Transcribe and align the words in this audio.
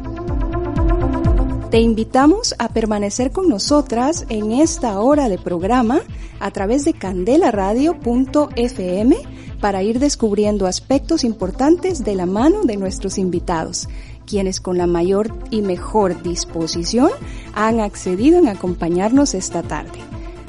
Te 1.70 1.82
invitamos 1.82 2.56
a 2.60 2.70
permanecer 2.70 3.34
con 3.34 3.50
nosotras 3.50 4.26
en 4.30 4.54
esta 4.54 4.98
hora 5.02 5.28
de 5.28 5.38
programa 5.38 6.00
a 6.40 6.50
través 6.52 6.86
de 6.86 6.94
candelaradio.fm 6.94 9.18
para 9.60 9.84
ir 9.84 10.00
descubriendo 10.00 10.66
aspectos 10.66 11.26
importantes 11.26 12.06
de 12.06 12.16
la 12.16 12.26
mano 12.26 12.64
de 12.64 12.78
nuestros 12.78 13.18
invitados 13.18 13.90
quienes 14.28 14.60
con 14.60 14.78
la 14.78 14.86
mayor 14.86 15.34
y 15.50 15.64
mejor 15.64 16.22
disposición 16.22 17.10
han 17.56 17.80
accedido 17.80 18.38
en 18.38 18.48
acompañarnos 18.48 19.34
esta 19.34 19.64
tarde. 19.64 20.00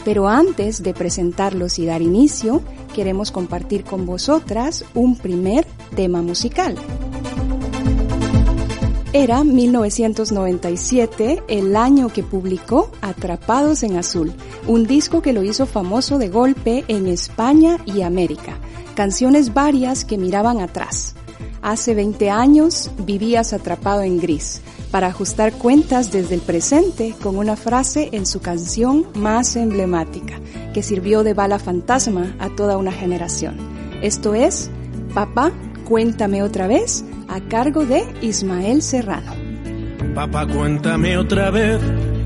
Pero 0.04 0.28
antes 0.28 0.82
de 0.82 0.92
presentarlos 0.92 1.78
y 1.78 1.86
dar 1.86 2.02
inicio, 2.02 2.60
queremos 2.94 3.30
compartir 3.30 3.84
con 3.84 4.04
vosotras 4.04 4.84
un 4.94 5.16
primer 5.16 5.66
tema 5.94 6.20
musical. 6.20 6.76
Era 9.12 9.42
1997 9.42 11.42
el 11.48 11.76
año 11.76 12.10
que 12.10 12.22
publicó 12.22 12.90
Atrapados 13.00 13.82
en 13.82 13.96
Azul, 13.96 14.34
un 14.66 14.86
disco 14.86 15.22
que 15.22 15.32
lo 15.32 15.42
hizo 15.42 15.64
famoso 15.64 16.18
de 16.18 16.28
golpe 16.28 16.84
en 16.88 17.06
España 17.06 17.78
y 17.86 18.02
América, 18.02 18.58
canciones 18.94 19.54
varias 19.54 20.04
que 20.04 20.18
miraban 20.18 20.60
atrás 20.60 21.14
Hace 21.62 21.94
20 21.94 22.30
años 22.30 22.90
vivías 23.04 23.52
atrapado 23.52 24.02
en 24.02 24.18
gris 24.18 24.62
para 24.90 25.08
ajustar 25.08 25.52
cuentas 25.52 26.12
desde 26.12 26.34
el 26.34 26.40
presente 26.40 27.14
con 27.22 27.36
una 27.36 27.56
frase 27.56 28.10
en 28.12 28.26
su 28.26 28.40
canción 28.40 29.06
más 29.14 29.56
emblemática, 29.56 30.40
que 30.72 30.82
sirvió 30.82 31.24
de 31.24 31.34
bala 31.34 31.58
fantasma 31.58 32.34
a 32.38 32.48
toda 32.50 32.76
una 32.76 32.92
generación. 32.92 33.56
Esto 34.02 34.34
es, 34.34 34.70
Papá, 35.14 35.52
cuéntame 35.84 36.42
otra 36.42 36.68
vez, 36.68 37.04
a 37.28 37.40
cargo 37.40 37.84
de 37.84 38.04
Ismael 38.22 38.82
Serrano. 38.82 39.32
Papá, 40.14 40.46
cuéntame 40.46 41.18
otra 41.18 41.50
vez 41.50 41.80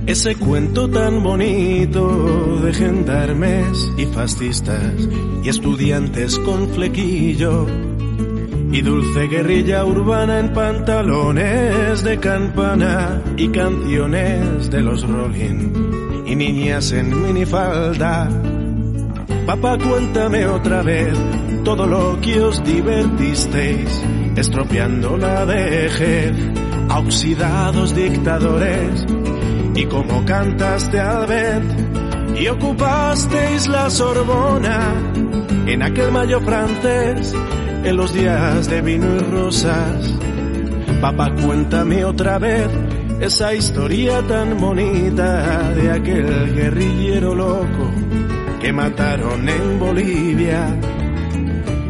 ese 0.06 0.34
cuento 0.34 0.90
tan 0.90 1.22
bonito 1.22 2.60
de 2.60 2.74
gendarmes 2.74 3.90
y 3.96 4.04
fascistas 4.06 5.08
y 5.42 5.48
estudiantes 5.48 6.38
con 6.40 6.68
flequillo 6.70 7.66
y 8.72 8.80
dulce 8.80 9.28
guerrilla 9.28 9.84
urbana 9.84 10.38
en 10.38 10.52
pantalones 10.54 12.02
de 12.02 12.18
campana 12.18 13.22
y 13.36 13.48
canciones 13.48 14.70
de 14.70 14.80
los 14.80 15.06
Rolling 15.06 16.24
y 16.26 16.34
niñas 16.34 16.90
en 16.92 17.22
minifalda. 17.22 18.30
Papá, 19.46 19.76
cuéntame 19.76 20.46
otra 20.46 20.82
vez 20.82 21.14
todo 21.64 21.86
lo 21.86 22.18
que 22.22 22.40
os 22.40 22.64
divertisteis, 22.64 24.02
estropeando 24.36 25.18
la 25.18 25.44
vejez 25.44 26.32
a 26.88 26.98
oxidados 26.98 27.94
dictadores 27.94 29.06
y 29.74 29.84
como 29.84 30.24
cantaste 30.24 30.98
al 30.98 31.26
vez 31.26 31.62
y 32.40 32.48
ocupasteis 32.48 33.68
la 33.68 33.90
Sorbona 33.90 34.94
en 35.66 35.82
aquel 35.82 36.10
mayo 36.10 36.40
francés 36.40 37.34
en 37.84 37.96
los 37.96 38.12
días 38.12 38.68
de 38.68 38.80
vino 38.80 39.16
y 39.16 39.18
rosas. 39.18 40.14
Papá, 41.00 41.32
cuéntame 41.34 42.04
otra 42.04 42.38
vez 42.38 42.68
esa 43.20 43.54
historia 43.54 44.22
tan 44.26 44.58
bonita 44.58 45.70
de 45.74 45.90
aquel 45.90 46.54
guerrillero 46.54 47.34
loco 47.34 47.90
que 48.60 48.72
mataron 48.72 49.48
en 49.48 49.78
Bolivia 49.78 50.78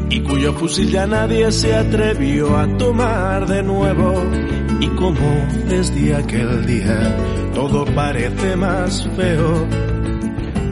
y 0.09 0.21
cuyo 0.21 0.53
fusil 0.53 0.91
ya 0.91 1.07
nadie 1.07 1.51
se 1.53 1.75
atrevió 1.75 2.57
a 2.57 2.67
tomar 2.77 3.47
de 3.47 3.63
nuevo. 3.63 4.23
Y 4.81 4.89
como 4.89 5.47
desde 5.69 6.15
aquel 6.15 6.67
día 6.67 7.17
todo 7.55 7.85
parece 7.85 8.57
más 8.57 9.09
feo 9.17 9.92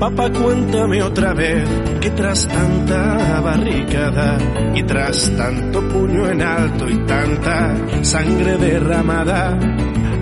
Papá, 0.00 0.30
cuéntame 0.30 1.02
otra 1.02 1.34
vez 1.34 1.68
que 2.00 2.08
tras 2.12 2.48
tanta 2.48 3.38
barricada 3.42 4.38
y 4.74 4.82
tras 4.82 5.30
tanto 5.36 5.86
puño 5.90 6.26
en 6.26 6.40
alto 6.40 6.88
y 6.88 6.96
tanta 7.04 7.76
sangre 8.02 8.56
derramada, 8.56 9.58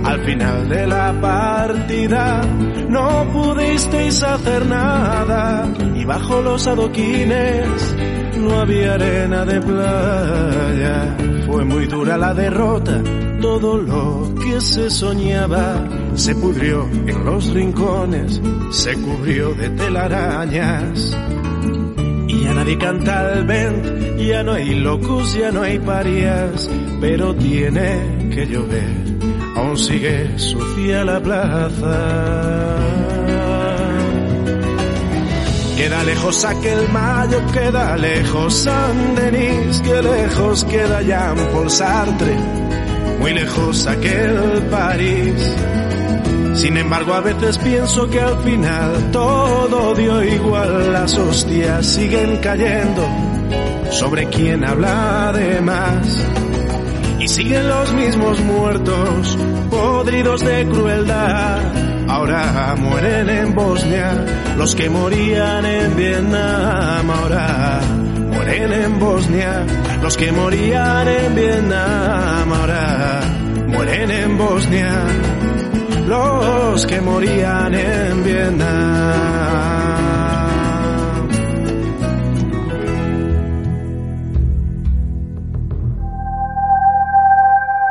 al 0.04 0.24
final 0.24 0.68
de 0.68 0.84
la 0.84 1.12
partida 1.20 2.42
no 2.88 3.24
pudisteis 3.32 4.20
hacer 4.20 4.66
nada 4.66 5.72
y 5.94 6.04
bajo 6.04 6.42
los 6.42 6.66
adoquines 6.66 7.96
no 8.38 8.60
había 8.60 8.94
arena 8.94 9.44
de 9.44 9.60
playa. 9.60 11.16
Fue 11.46 11.64
muy 11.64 11.86
dura 11.86 12.16
la 12.16 12.34
derrota, 12.34 13.02
todo 13.40 13.78
lo 13.78 14.34
que 14.42 14.60
se 14.60 14.90
soñaba 14.90 15.86
se 16.14 16.34
pudrió 16.34 16.88
en 17.06 17.24
los 17.24 17.52
rincones, 17.52 18.40
se 18.70 18.94
cubrió 18.94 19.54
de 19.54 19.70
telarañas. 19.70 21.16
Y 22.28 22.44
ya 22.44 22.54
nadie 22.54 22.76
canta 22.78 23.32
al 23.32 23.44
vent, 23.44 24.18
ya 24.18 24.42
no 24.42 24.52
hay 24.52 24.74
locos, 24.74 25.34
ya 25.34 25.50
no 25.50 25.62
hay 25.62 25.78
parias, 25.78 26.68
pero 27.00 27.34
tiene 27.34 28.28
que 28.30 28.46
llover, 28.46 28.96
aún 29.56 29.78
sigue 29.78 30.38
sucia 30.38 31.04
la 31.04 31.20
plaza. 31.20 32.87
Queda 35.78 36.02
lejos 36.02 36.44
aquel 36.44 36.88
mayo, 36.88 37.40
queda 37.52 37.96
lejos 37.96 38.52
San 38.52 39.14
Denis, 39.14 39.80
que 39.80 40.02
lejos 40.02 40.64
queda 40.64 41.02
Jean 41.02 41.36
Paul 41.52 41.70
Sartre, 41.70 42.36
muy 43.20 43.32
lejos 43.32 43.86
aquel 43.86 44.60
París. 44.72 45.54
Sin 46.54 46.76
embargo, 46.78 47.14
a 47.14 47.20
veces 47.20 47.58
pienso 47.58 48.10
que 48.10 48.20
al 48.20 48.42
final 48.42 49.12
todo 49.12 49.94
dio 49.94 50.24
igual, 50.24 50.92
las 50.92 51.16
hostias 51.16 51.86
siguen 51.86 52.38
cayendo 52.38 53.06
sobre 53.92 54.26
quien 54.30 54.64
habla 54.64 55.32
de 55.32 55.60
más. 55.60 56.26
Y 57.20 57.28
siguen 57.28 57.68
los 57.68 57.92
mismos 57.92 58.40
muertos, 58.40 59.38
podridos 59.70 60.40
de 60.40 60.66
crueldad 60.66 61.97
ahora 62.18 62.74
mueren 62.76 63.28
en 63.30 63.54
Bosnia, 63.54 64.24
los 64.56 64.74
que 64.74 64.90
morían 64.90 65.64
en 65.64 65.96
Vietnam, 65.96 67.10
ahora 67.10 67.80
mueren 68.32 68.72
en 68.72 68.98
Bosnia, 68.98 69.64
los 70.02 70.16
que 70.16 70.32
morían 70.32 71.06
en 71.06 71.34
Vietnam, 71.36 72.52
ahora 72.52 73.20
mueren 73.68 74.10
en 74.10 74.36
Bosnia, 74.36 74.92
los 76.06 76.86
que 76.86 77.00
morían 77.00 77.74
en 77.74 78.24
Vietnam. 78.24 79.87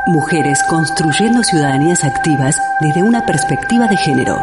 Mujeres 0.08 0.62
construyendo 0.70 1.42
ciudadanías 1.44 2.02
activas 2.02 2.56
desde 2.80 3.02
una 3.02 3.26
perspectiva 3.26 3.86
de 3.88 3.96
género. 3.98 4.38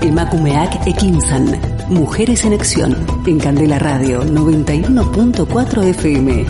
Emakumeak 0.00 0.88
Ekinsan. 0.88 1.46
Mujeres 1.88 2.44
en 2.44 2.54
Acción. 2.54 2.96
En 3.24 3.38
Candela 3.38 3.78
Radio 3.78 4.24
91.4 4.24 5.84
FM. 5.84 6.46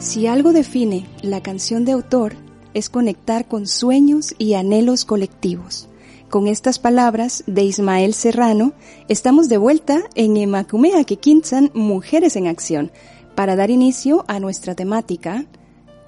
Si 0.00 0.26
algo 0.26 0.52
define 0.52 1.06
la 1.22 1.40
canción 1.40 1.84
de 1.84 1.92
autor 1.92 2.34
es 2.74 2.90
conectar 2.90 3.46
con 3.46 3.68
sueños 3.68 4.34
y 4.38 4.54
anhelos 4.54 5.04
colectivos 5.04 5.88
con 6.34 6.48
estas 6.48 6.80
palabras 6.80 7.44
de 7.46 7.62
Ismael 7.62 8.12
Serrano, 8.12 8.72
estamos 9.06 9.48
de 9.48 9.56
vuelta 9.56 10.02
en 10.16 10.36
Emacumea 10.36 11.04
Quinzan 11.04 11.70
Mujeres 11.74 12.34
en 12.34 12.48
Acción 12.48 12.90
para 13.36 13.54
dar 13.54 13.70
inicio 13.70 14.24
a 14.26 14.40
nuestra 14.40 14.74
temática 14.74 15.46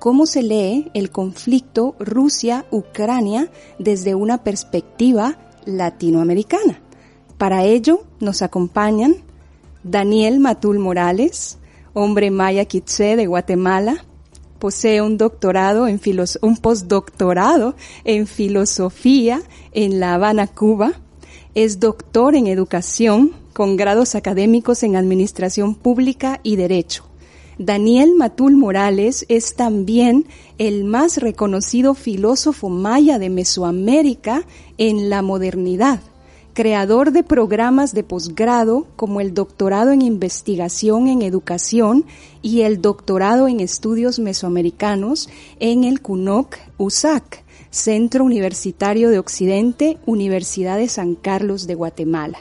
cómo 0.00 0.26
se 0.26 0.43
lee 0.43 0.90
el 0.94 1.11
conflicto 1.11 1.94
Rusia-Ucrania 2.00 3.52
desde 3.78 4.17
una 4.17 4.43
perspectiva 4.43 5.38
latinoamericana. 5.64 6.82
Para 7.38 7.62
ello 7.62 8.02
nos 8.19 8.43
acompañan 8.43 9.14
Daniel 9.84 10.40
Matul 10.40 10.81
Morales, 10.81 11.58
hombre 11.94 12.32
maya 12.32 12.64
quiché 12.64 13.14
de 13.14 13.28
Guatemala, 13.28 14.05
posee 14.58 15.03
un 15.03 15.19
doctorado 15.19 15.87
en 15.88 16.00
un 16.43 16.56
postdoctorado 16.56 17.75
en 18.05 18.26
filosofía 18.26 19.43
en 19.73 20.00
La 20.00 20.14
Habana, 20.14 20.47
Cuba. 20.47 20.93
Es 21.55 21.81
doctor 21.81 22.35
en 22.35 22.47
educación 22.47 23.32
con 23.53 23.76
grados 23.76 24.14
académicos 24.14 24.82
en 24.82 24.97
administración 24.97 25.75
pública 25.75 26.41
y 26.43 26.56
derecho. 26.56 27.05
Daniel 27.58 28.14
Matul 28.14 28.56
Morales 28.56 29.25
es 29.31 29.55
también 29.55 30.26
el 30.59 30.85
más 30.85 31.17
reconocido 31.17 31.94
filósofo 31.94 32.69
maya 32.69 33.19
de 33.19 33.31
Mesoamérica 33.31 34.44
en 34.76 35.09
la 35.09 35.23
modernidad 35.23 36.00
creador 36.56 37.12
de 37.12 37.23
programas 37.23 37.93
de 37.93 38.03
posgrado 38.03 38.87
como 38.97 39.20
el 39.20 39.35
doctorado 39.35 39.93
en 39.93 40.00
investigación 40.00 41.06
en 41.06 41.20
educación 41.20 42.06
y 42.41 42.62
el 42.62 42.81
doctorado 42.81 43.47
en 43.47 43.61
estudios 43.61 44.19
mesoamericanos 44.19 45.29
en 45.61 45.85
el 45.85 46.00
CUNOC 46.00 46.56
USAC, 46.79 47.44
Centro 47.69 48.25
Universitario 48.25 49.11
de 49.11 49.19
Occidente, 49.19 49.99
Universidad 50.06 50.79
de 50.79 50.88
San 50.88 51.14
Carlos 51.14 51.67
de 51.67 51.75
Guatemala. 51.75 52.38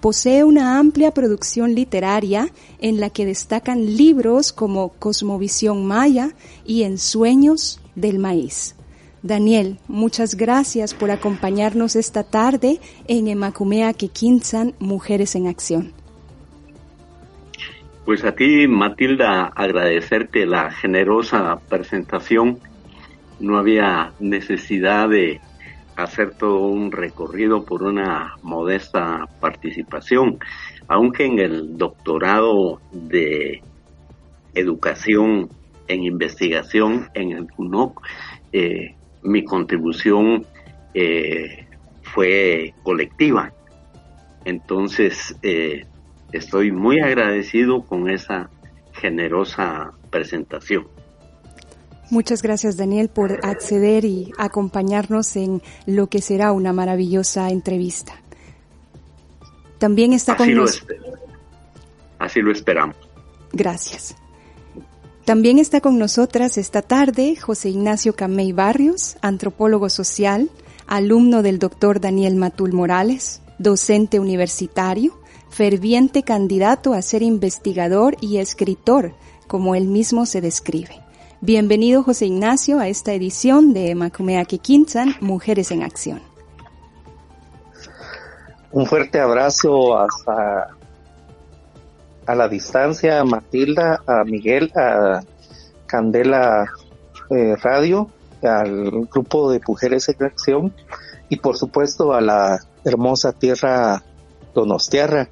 Posee 0.00 0.44
una 0.44 0.78
amplia 0.78 1.12
producción 1.12 1.74
literaria 1.74 2.50
en 2.78 3.00
la 3.00 3.10
que 3.10 3.26
destacan 3.26 3.98
libros 3.98 4.50
como 4.54 4.94
Cosmovisión 4.98 5.84
Maya 5.84 6.34
y 6.64 6.84
En 6.84 6.96
Sueños 6.96 7.80
del 7.94 8.18
Maíz. 8.18 8.77
Daniel, 9.22 9.78
muchas 9.88 10.36
gracias 10.36 10.94
por 10.94 11.10
acompañarnos 11.10 11.96
esta 11.96 12.22
tarde 12.22 12.78
en 13.08 13.26
Emacumea 13.26 13.92
Quequinzan 13.92 14.74
Mujeres 14.78 15.34
en 15.34 15.48
Acción. 15.48 15.92
Pues 18.04 18.24
a 18.24 18.32
ti, 18.32 18.66
Matilda, 18.68 19.52
agradecerte 19.54 20.46
la 20.46 20.70
generosa 20.70 21.58
presentación. 21.68 22.58
No 23.40 23.58
había 23.58 24.12
necesidad 24.20 25.08
de 25.08 25.40
hacer 25.96 26.34
todo 26.34 26.68
un 26.68 26.92
recorrido 26.92 27.64
por 27.64 27.82
una 27.82 28.36
modesta 28.42 29.28
participación, 29.40 30.38
aunque 30.86 31.26
en 31.26 31.40
el 31.40 31.76
doctorado 31.76 32.80
de 32.92 33.62
educación 34.54 35.50
en 35.88 36.04
investigación 36.04 37.08
en 37.14 37.32
el 37.32 37.50
CUNOC 37.50 38.00
eh, 38.52 38.94
mi 39.22 39.44
contribución 39.44 40.46
eh, 40.94 41.66
fue 42.02 42.74
colectiva. 42.82 43.52
Entonces, 44.44 45.36
eh, 45.42 45.86
estoy 46.32 46.72
muy 46.72 47.00
agradecido 47.00 47.84
con 47.84 48.08
esa 48.08 48.50
generosa 48.92 49.92
presentación. 50.10 50.88
Muchas 52.10 52.42
gracias 52.42 52.76
Daniel 52.78 53.10
por 53.10 53.44
acceder 53.44 54.06
y 54.06 54.32
acompañarnos 54.38 55.36
en 55.36 55.62
lo 55.86 56.06
que 56.06 56.22
será 56.22 56.52
una 56.52 56.72
maravillosa 56.72 57.50
entrevista. 57.50 58.14
También 59.78 60.12
está 60.14 60.36
con 60.36 60.52
nosotros. 60.54 60.98
Así 62.18 62.40
lo 62.40 62.50
esperamos. 62.50 62.96
Gracias. 63.52 64.16
También 65.28 65.58
está 65.58 65.82
con 65.82 65.98
nosotras 65.98 66.56
esta 66.56 66.80
tarde 66.80 67.36
José 67.36 67.68
Ignacio 67.68 68.16
Camey 68.16 68.52
Barrios, 68.52 69.18
antropólogo 69.20 69.90
social, 69.90 70.48
alumno 70.86 71.42
del 71.42 71.58
doctor 71.58 72.00
Daniel 72.00 72.34
Matul 72.36 72.72
Morales, 72.72 73.42
docente 73.58 74.20
universitario, 74.20 75.20
ferviente 75.50 76.22
candidato 76.22 76.94
a 76.94 77.02
ser 77.02 77.22
investigador 77.22 78.16
y 78.22 78.38
escritor, 78.38 79.12
como 79.46 79.74
él 79.74 79.84
mismo 79.88 80.24
se 80.24 80.40
describe. 80.40 80.98
Bienvenido 81.42 82.02
José 82.02 82.24
Ignacio 82.24 82.78
a 82.78 82.88
esta 82.88 83.12
edición 83.12 83.74
de 83.74 83.94
Macumea 83.94 84.46
Quinzan, 84.46 85.14
Mujeres 85.20 85.70
en 85.72 85.82
Acción. 85.82 86.22
Un 88.72 88.86
fuerte 88.86 89.20
abrazo 89.20 89.98
hasta 89.98 90.77
a 92.28 92.34
la 92.34 92.46
distancia 92.46 93.20
a 93.20 93.24
Matilda, 93.24 94.02
a 94.06 94.22
Miguel, 94.22 94.70
a 94.76 95.22
Candela 95.86 96.70
eh, 97.30 97.56
Radio, 97.56 98.10
al 98.42 99.06
grupo 99.06 99.50
de 99.50 99.60
Mujeres 99.66 100.10
en 100.10 100.22
Acción 100.22 100.74
y 101.30 101.36
por 101.36 101.56
supuesto 101.56 102.12
a 102.12 102.20
la 102.20 102.60
hermosa 102.84 103.32
tierra 103.32 104.04
Donostiarra 104.54 105.30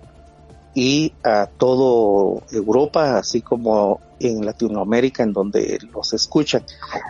y 0.75 1.13
a 1.23 1.47
todo 1.47 2.43
Europa, 2.51 3.19
así 3.19 3.43
como 3.43 4.01
en 4.19 4.47
Latinoamérica, 4.47 5.23
en 5.23 5.35
donde 5.35 5.79
los 5.93 6.15
escuchan. 6.15 6.65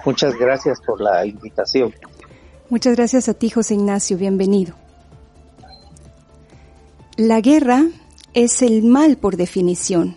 Muchas 0.04 0.34
gracias 0.36 0.80
por 0.84 1.00
la 1.00 1.24
invitación. 1.24 1.94
Muchas 2.70 2.96
gracias 2.96 3.28
a 3.28 3.34
ti, 3.34 3.50
José 3.50 3.74
Ignacio. 3.74 4.18
Bienvenido. 4.18 4.74
La 7.16 7.40
guerra 7.40 7.84
es 8.36 8.60
el 8.60 8.82
mal 8.82 9.16
por 9.16 9.38
definición. 9.38 10.14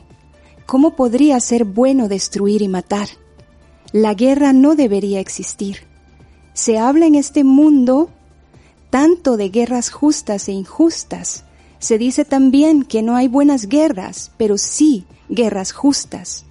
¿Cómo 0.65 0.97
podría 0.97 1.39
ser 1.39 1.63
bueno 1.63 2.09
destruir 2.09 2.61
y 2.61 2.67
matar? 2.67 3.07
La 3.93 4.13
guerra 4.13 4.51
no 4.51 4.75
debería 4.75 5.21
existir. 5.21 5.83
Se 6.53 6.77
habla 6.77 7.05
en 7.05 7.15
este 7.15 7.45
mundo 7.45 8.09
tanto 8.89 9.37
de 9.37 9.47
guerras 9.47 9.89
justas 9.89 10.49
e 10.49 10.51
injustas. 10.51 11.45
Se 11.79 11.97
dice 11.97 12.25
también 12.25 12.83
que 12.83 13.01
no 13.01 13.15
hay 13.15 13.29
buenas 13.29 13.67
guerras, 13.67 14.31
pero 14.35 14.57
sí 14.57 15.05
guerras 15.29 15.71
justas. 15.71 16.43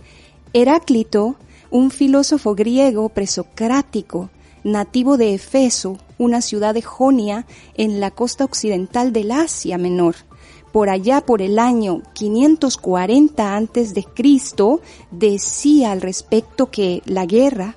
Heráclito, 0.54 1.37
un 1.70 1.90
filósofo 1.90 2.54
griego 2.54 3.10
presocrático, 3.10 4.30
nativo 4.64 5.18
de 5.18 5.34
Efeso, 5.34 5.98
una 6.16 6.40
ciudad 6.40 6.72
de 6.72 6.80
Jonia 6.80 7.44
en 7.75 8.00
la 8.00 8.10
costa 8.10 8.46
occidental 8.46 9.12
del 9.12 9.32
Asia 9.32 9.76
Menor, 9.76 10.14
por 10.72 10.90
allá 10.90 11.20
por 11.20 11.42
el 11.42 11.58
año 11.58 12.02
540 12.12 13.56
antes 13.56 13.94
de 13.94 14.04
Cristo, 14.04 14.80
decía 15.10 15.92
al 15.92 16.00
respecto 16.00 16.70
que 16.70 17.02
la 17.04 17.26
guerra, 17.26 17.76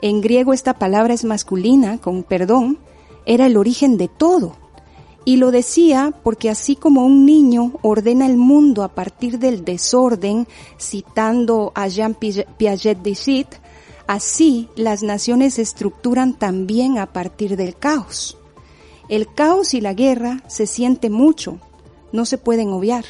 en 0.00 0.20
griego 0.20 0.52
esta 0.52 0.74
palabra 0.74 1.14
es 1.14 1.24
masculina, 1.24 1.98
con 1.98 2.22
perdón, 2.22 2.78
era 3.24 3.46
el 3.46 3.56
origen 3.56 3.96
de 3.96 4.08
todo. 4.08 4.56
Y 5.24 5.36
lo 5.36 5.52
decía 5.52 6.12
porque 6.24 6.50
así 6.50 6.74
como 6.74 7.06
un 7.06 7.24
niño 7.24 7.74
ordena 7.82 8.26
el 8.26 8.36
mundo 8.36 8.82
a 8.82 8.88
partir 8.88 9.38
del 9.38 9.64
desorden, 9.64 10.48
citando 10.80 11.70
a 11.76 11.86
Jean 11.86 12.14
Piaget 12.14 12.98
de 12.98 13.14
Cid, 13.14 13.46
así 14.08 14.68
las 14.74 15.04
naciones 15.04 15.54
se 15.54 15.62
estructuran 15.62 16.36
también 16.36 16.98
a 16.98 17.12
partir 17.12 17.56
del 17.56 17.76
caos. 17.76 18.36
El 19.08 19.32
caos 19.32 19.74
y 19.74 19.80
la 19.80 19.94
guerra 19.94 20.42
se 20.48 20.66
siente 20.66 21.10
mucho, 21.10 21.60
no 22.12 22.24
se 22.24 22.38
pueden 22.38 22.70
obviar, 22.70 23.04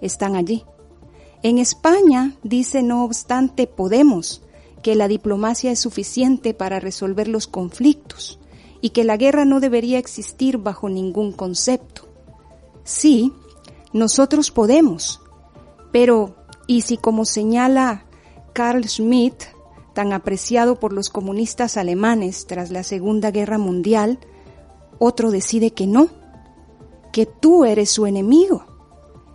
están 0.00 0.36
allí. 0.36 0.64
En 1.42 1.58
España 1.58 2.34
dice 2.42 2.82
no 2.82 3.04
obstante 3.04 3.66
Podemos 3.66 4.42
que 4.82 4.94
la 4.94 5.08
diplomacia 5.08 5.70
es 5.70 5.80
suficiente 5.80 6.54
para 6.54 6.80
resolver 6.80 7.28
los 7.28 7.46
conflictos 7.46 8.38
y 8.80 8.90
que 8.90 9.04
la 9.04 9.16
guerra 9.16 9.44
no 9.44 9.60
debería 9.60 9.98
existir 9.98 10.58
bajo 10.58 10.88
ningún 10.88 11.32
concepto. 11.32 12.08
Sí, 12.84 13.32
nosotros 13.92 14.50
podemos, 14.50 15.20
pero 15.92 16.36
¿y 16.66 16.82
si 16.82 16.96
como 16.96 17.24
señala 17.24 18.04
Carl 18.52 18.88
Schmitt, 18.88 19.44
tan 19.94 20.12
apreciado 20.12 20.78
por 20.78 20.92
los 20.92 21.10
comunistas 21.10 21.76
alemanes 21.76 22.46
tras 22.46 22.70
la 22.70 22.84
Segunda 22.84 23.30
Guerra 23.30 23.58
Mundial, 23.58 24.20
otro 24.98 25.30
decide 25.30 25.72
que 25.72 25.86
no, 25.86 26.08
que 27.18 27.26
tú 27.26 27.64
eres 27.64 27.90
su 27.90 28.06
enemigo? 28.06 28.64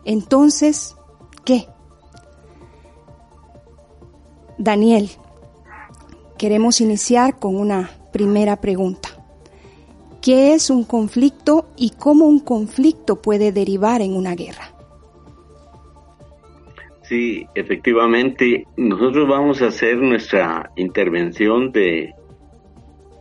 Entonces, 0.05 0.95
¿qué? 1.43 1.67
Daniel, 4.57 5.09
queremos 6.37 6.79
iniciar 6.79 7.39
con 7.39 7.57
una 7.57 7.91
primera 8.13 8.61
pregunta 8.61 9.09
qué 10.21 10.53
es 10.53 10.69
un 10.69 10.85
conflicto 10.85 11.65
y 11.75 11.89
cómo 11.89 12.25
un 12.25 12.39
conflicto 12.39 13.21
puede 13.21 13.51
derivar 13.51 14.01
en 14.01 14.15
una 14.15 14.33
guerra. 14.33 14.73
Sí, 17.01 17.45
efectivamente, 17.53 18.65
nosotros 18.77 19.27
vamos 19.27 19.61
a 19.61 19.67
hacer 19.67 19.97
nuestra 19.97 20.71
intervención 20.77 21.73
de 21.73 22.13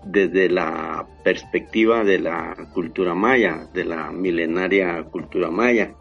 desde 0.05 0.49
la 0.49 1.07
perspectiva 1.23 2.05
de 2.05 2.19
la 2.19 2.69
cultura 2.73 3.15
maya, 3.15 3.69
de 3.73 3.85
la 3.85 4.11
milenaria 4.11 5.03
cultura 5.05 5.51
maya. 5.51 5.95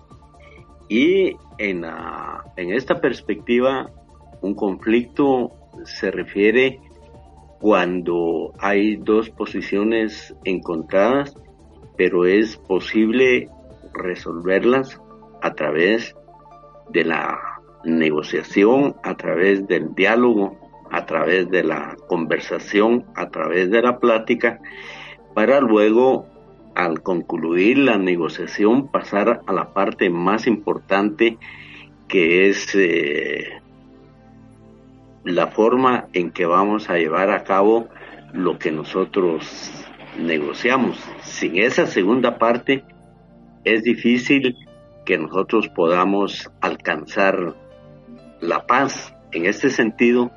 Y 0.90 1.36
en, 1.58 1.86
en 2.58 2.74
esta 2.74 3.00
perspectiva, 3.00 3.90
un 4.42 4.56
conflicto 4.56 5.52
se 5.86 6.12
refiere 6.12 6.80
cuando 7.60 8.54
hay 8.60 8.98
dos 8.98 9.30
posiciones 9.30 10.36
encontradas, 10.44 11.36
pero 11.96 12.26
es 12.26 12.58
posible 12.58 13.50
resolverlas 13.94 15.00
a 15.42 15.54
través 15.54 16.16
de 16.90 17.06
la 17.06 17.40
negociación, 17.84 18.96
a 19.04 19.16
través 19.16 19.68
del 19.68 19.94
diálogo, 19.94 20.58
a 20.92 21.06
través 21.06 21.50
de 21.50 21.64
la 21.64 21.96
conversación, 22.08 23.06
a 23.16 23.30
través 23.30 23.72
de 23.72 23.82
la 23.82 24.00
plática, 24.00 24.60
para 25.34 25.62
luego, 25.62 26.28
al 26.76 27.02
concluir 27.02 27.78
la 27.78 27.98
negociación, 27.98 28.90
pasar 28.90 29.42
a 29.46 29.54
la 29.54 29.74
parte 29.74 30.10
más 30.10 30.48
importante 30.48 31.38
que 32.08 32.50
es 32.50 32.76
eh, 32.76 33.62
la 35.24 35.48
forma 35.48 36.08
en 36.14 36.32
que 36.32 36.46
vamos 36.46 36.90
a 36.90 36.98
llevar 36.98 37.32
a 37.32 37.44
cabo 37.44 37.88
lo 38.34 38.60
que 38.60 38.72
nosotros 38.72 39.72
negociamos. 40.20 41.00
Sin 41.22 41.58
esa 41.58 41.88
segunda 41.88 42.38
parte 42.38 42.84
es 43.64 43.84
difícil 43.84 44.58
que 45.06 45.18
nosotros 45.18 45.70
podamos 45.70 46.50
alcanzar 46.60 47.56
la 48.42 48.66
paz. 48.66 49.14
En 49.32 49.46
este 49.46 49.70
sentido, 49.70 50.32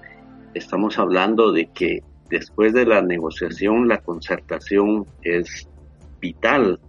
estamos 0.55 0.99
hablando 0.99 1.53
de 1.53 1.67
que 1.67 2.03
después 2.31 2.73
de 2.73 2.87
la 2.87 3.03
negociación, 3.03 3.89
la 3.89 3.99
concertación 3.99 5.07
es 5.23 5.69
vital 6.21 6.81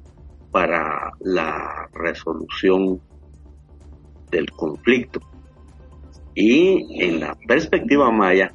para 0.51 1.11
la 1.19 1.89
resolución 1.93 3.01
del 4.31 4.49
conflicto. 4.51 5.19
Y 6.33 7.03
en 7.03 7.19
la 7.19 7.35
perspectiva 7.47 8.11
maya, 8.11 8.53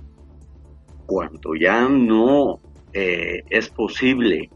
cuando 1.07 1.55
ya 1.55 1.89
no 1.89 2.61
eh, 2.93 3.43
es 3.51 3.69
posible 3.69 4.51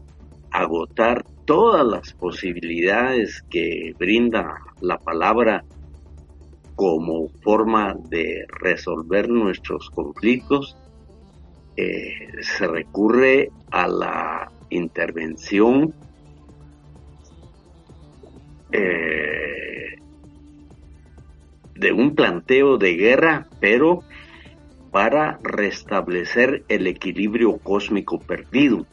agotar 0.51 1.25
todas 1.45 1.85
las 1.85 2.13
posibilidades 2.13 3.43
que 3.49 3.93
brinda 3.97 4.55
la 4.81 4.97
palabra 4.97 5.63
como 6.75 7.29
forma 7.41 7.95
de 8.09 8.45
resolver 8.47 9.29
nuestros 9.29 9.89
conflictos, 9.89 10.77
eh, 11.77 12.29
se 12.41 12.67
recurre 12.67 13.51
a 13.71 13.87
la 13.87 14.51
intervención 14.69 15.93
eh, 18.71 19.99
de 21.75 21.91
un 21.91 22.15
planteo 22.15 22.77
de 22.77 22.95
guerra, 22.95 23.47
pero 23.59 24.01
para 24.91 25.39
restablecer 25.43 26.63
el 26.69 26.87
equilibrio 26.87 27.57
cósmico 27.57 28.19
perdido. 28.19 28.85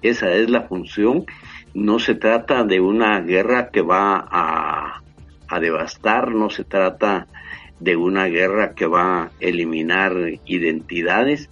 Esa 0.00 0.32
es 0.32 0.48
la 0.48 0.62
función. 0.62 1.26
No 1.74 1.98
se 1.98 2.14
trata 2.14 2.64
de 2.64 2.80
una 2.80 3.20
guerra 3.20 3.68
que 3.68 3.82
va 3.82 4.26
a, 4.30 5.02
devastar, 5.60 6.34
no 6.34 6.50
se 6.50 6.64
trata 6.64 7.26
de 7.80 7.96
una 7.96 8.26
guerra 8.26 8.74
que 8.74 8.86
va 8.86 9.22
a 9.22 9.30
eliminar 9.40 10.14
identidades, 10.46 11.50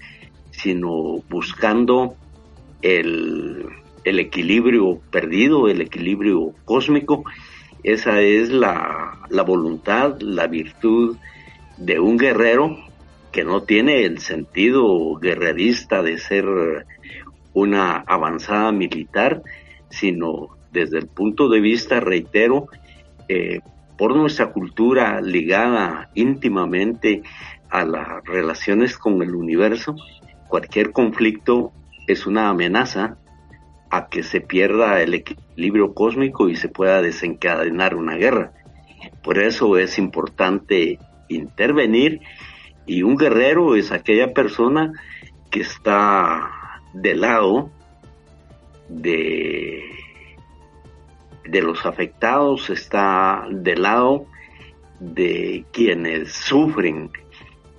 sino 0.50 1.22
buscando 1.28 2.16
el, 2.82 3.66
el 4.04 4.20
equilibrio 4.20 5.00
perdido, 5.10 5.68
el 5.68 5.80
equilibrio 5.80 6.52
cósmico. 6.64 7.24
Esa 7.82 8.20
es 8.20 8.50
la, 8.50 9.18
voluntad, 9.46 10.20
la 10.20 10.46
virtud 10.46 11.16
de 11.76 11.98
un 11.98 12.16
guerrero 12.16 12.78
que 13.32 13.44
no 13.44 13.62
tiene 13.62 14.04
el 14.04 14.20
sentido 14.20 15.16
guerrerista 15.16 16.02
de 16.02 16.18
ser 16.18 16.46
una 17.52 17.96
avanzada 18.06 18.70
militar, 18.72 19.42
sino 19.90 20.50
desde 20.70 20.98
el 20.98 21.08
punto 21.08 21.48
de 21.48 21.60
vista, 21.60 22.00
reitero, 22.00 22.68
eh, 23.28 23.60
por 23.96 24.16
nuestra 24.16 24.52
cultura 24.52 25.20
ligada 25.20 26.10
íntimamente 26.14 27.22
a 27.70 27.84
las 27.84 28.24
relaciones 28.24 28.96
con 28.98 29.22
el 29.22 29.34
universo, 29.34 29.96
cualquier 30.48 30.92
conflicto 30.92 31.72
es 32.06 32.26
una 32.26 32.48
amenaza 32.48 33.16
a 33.90 34.08
que 34.08 34.22
se 34.22 34.40
pierda 34.40 35.00
el 35.00 35.14
equilibrio 35.14 35.94
cósmico 35.94 36.48
y 36.48 36.56
se 36.56 36.68
pueda 36.68 37.02
desencadenar 37.02 37.94
una 37.94 38.16
guerra. 38.16 38.52
Por 39.22 39.38
eso 39.38 39.78
es 39.78 39.98
importante 39.98 40.98
intervenir 41.28 42.20
y 42.86 43.02
un 43.02 43.16
guerrero 43.16 43.76
es 43.76 43.92
aquella 43.92 44.32
persona 44.32 44.92
que 45.50 45.60
está 45.60 46.50
del 46.92 47.20
lado 47.20 47.70
de, 48.88 49.82
de 51.44 51.62
los 51.62 51.84
afectados, 51.86 52.70
está 52.70 53.46
del 53.50 53.82
lado 53.82 54.26
de 55.00 55.64
quienes 55.72 56.32
sufren 56.32 57.10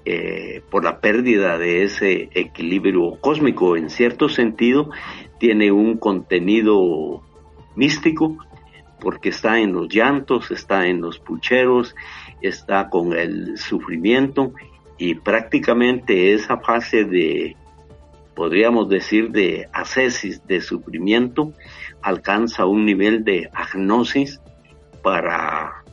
eh, 0.06 0.62
por 0.70 0.84
la 0.84 1.00
pérdida 1.00 1.58
de 1.58 1.84
ese 1.84 2.30
equilibrio 2.34 3.20
cósmico. 3.20 3.76
En 3.76 3.90
cierto 3.90 4.30
sentido, 4.30 4.92
tiene 5.40 5.72
un 5.72 5.98
contenido 5.98 7.24
místico 7.76 8.38
porque 9.00 9.30
está 9.30 9.60
en 9.60 9.74
los 9.74 9.88
llantos, 9.90 10.52
está 10.52 10.88
en 10.88 11.02
los 11.02 11.20
pucheros, 11.20 11.96
está 12.42 12.90
con 12.90 13.14
el 13.14 13.58
sufrimiento 13.58 14.54
y 14.98 15.16
prácticamente 15.16 16.34
esa 16.34 16.58
fase 16.58 17.04
de, 17.04 17.56
podríamos 18.36 18.90
decir, 18.90 19.32
de 19.32 19.68
ascesis, 19.72 20.46
de 20.48 20.62
sufrimiento, 20.62 21.54
alcanza 22.02 22.66
un 22.66 22.86
nivel 22.86 23.24
de 23.24 23.50
agnosis 23.54 24.40
para 25.02 25.84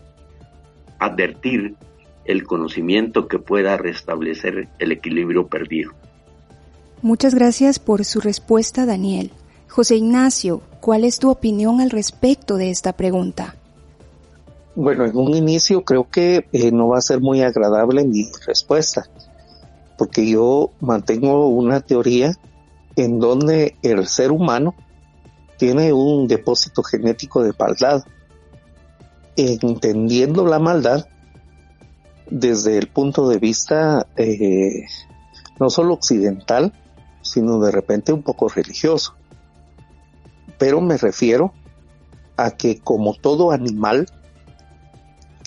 advertir 0.99 1.77
el 2.25 2.45
conocimiento 2.45 3.29
que 3.29 3.39
pueda 3.39 3.77
restablecer 3.77 4.69
el 4.79 4.93
equilibrio 4.93 5.47
perdido. 5.47 5.93
Muchas 7.01 7.35
gracias 7.35 7.79
por 7.79 8.05
su 8.05 8.21
respuesta, 8.21 8.87
Daniel. 8.87 9.33
José 9.69 9.97
Ignacio, 9.97 10.63
¿cuál 10.81 11.05
es 11.05 11.19
tu 11.19 11.31
opinión 11.31 11.81
al 11.81 11.91
respecto 11.91 12.57
de 12.57 12.71
esta 12.71 12.93
pregunta? 12.93 13.57
Bueno, 14.75 15.05
en 15.05 15.17
un 15.17 15.35
inicio 15.35 15.85
creo 15.85 16.09
que 16.09 16.47
eh, 16.53 16.71
no 16.71 16.89
va 16.89 16.99
a 16.99 17.03
ser 17.03 17.21
muy 17.21 17.43
agradable 17.43 18.05
mi 18.05 18.31
respuesta, 18.47 19.07
porque 20.03 20.29
yo 20.29 20.73
mantengo 20.81 21.47
una 21.47 21.81
teoría 21.81 22.33
en 22.97 23.21
donde 23.21 23.77
el 23.83 24.09
ser 24.09 24.33
humano 24.33 24.75
tiene 25.59 25.93
un 25.93 26.27
depósito 26.27 26.83
genético 26.83 27.41
de 27.45 27.53
maldad. 27.57 28.03
Entendiendo 29.37 30.45
la 30.45 30.59
maldad 30.59 31.07
desde 32.29 32.79
el 32.79 32.89
punto 32.89 33.29
de 33.29 33.39
vista 33.39 34.09
eh, 34.17 34.87
no 35.61 35.71
solo 35.71 35.95
occidental, 35.95 36.73
sino 37.23 37.61
de 37.61 37.71
repente 37.71 38.13
un 38.13 38.25
poco 38.25 38.49
religioso. 38.49 39.15
Pero 40.59 40.81
me 40.81 40.97
refiero 40.97 41.53
a 42.37 42.51
que 42.51 42.81
como 42.81 43.15
todo 43.15 43.53
animal, 43.53 44.09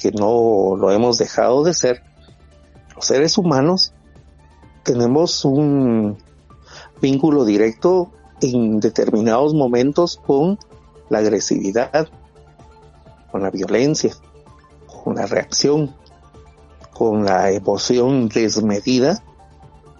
que 0.02 0.12
no 0.12 0.78
lo 0.78 0.92
hemos 0.92 1.18
dejado 1.18 1.66
de 1.66 1.74
ser, 1.74 2.04
los 2.96 3.06
seres 3.06 3.38
humanos 3.38 3.92
tenemos 4.86 5.44
un 5.44 6.18
vínculo 7.02 7.44
directo 7.44 8.12
en 8.40 8.80
determinados 8.80 9.54
momentos 9.54 10.22
con 10.26 10.60
la 11.10 11.18
agresividad, 11.20 12.08
con 13.32 13.42
la 13.42 13.50
violencia, 13.50 14.16
con 15.04 15.16
la 15.16 15.26
reacción, 15.26 15.96
con 16.94 17.26
la 17.26 17.52
emoción 17.52 18.30
desmedida 18.30 19.24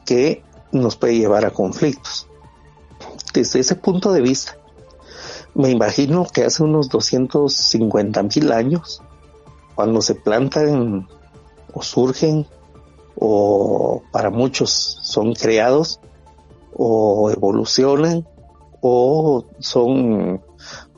que 0.06 0.44
nos 0.72 0.96
puede 0.96 1.18
llevar 1.18 1.46
a 1.46 1.52
conflictos. 1.52 2.28
Desde 3.34 3.62
ese 3.62 3.76
punto 3.76 4.14
de 4.14 4.22
vista, 4.22 4.56
me 5.56 5.72
imagino 5.72 6.28
que 6.32 6.44
hace 6.44 6.64
unos 6.64 6.90
250 6.90 8.22
mil 8.24 8.52
años, 8.52 9.02
cuando 9.74 10.02
se 10.02 10.14
plantan 10.14 11.08
o 11.74 11.82
surgen 11.82 12.46
o 13.18 14.04
para 14.12 14.30
muchos 14.30 14.72
son 15.02 15.34
creados 15.34 16.00
o 16.76 17.32
evolucionan 17.32 18.28
o 18.82 19.46
son 19.60 20.42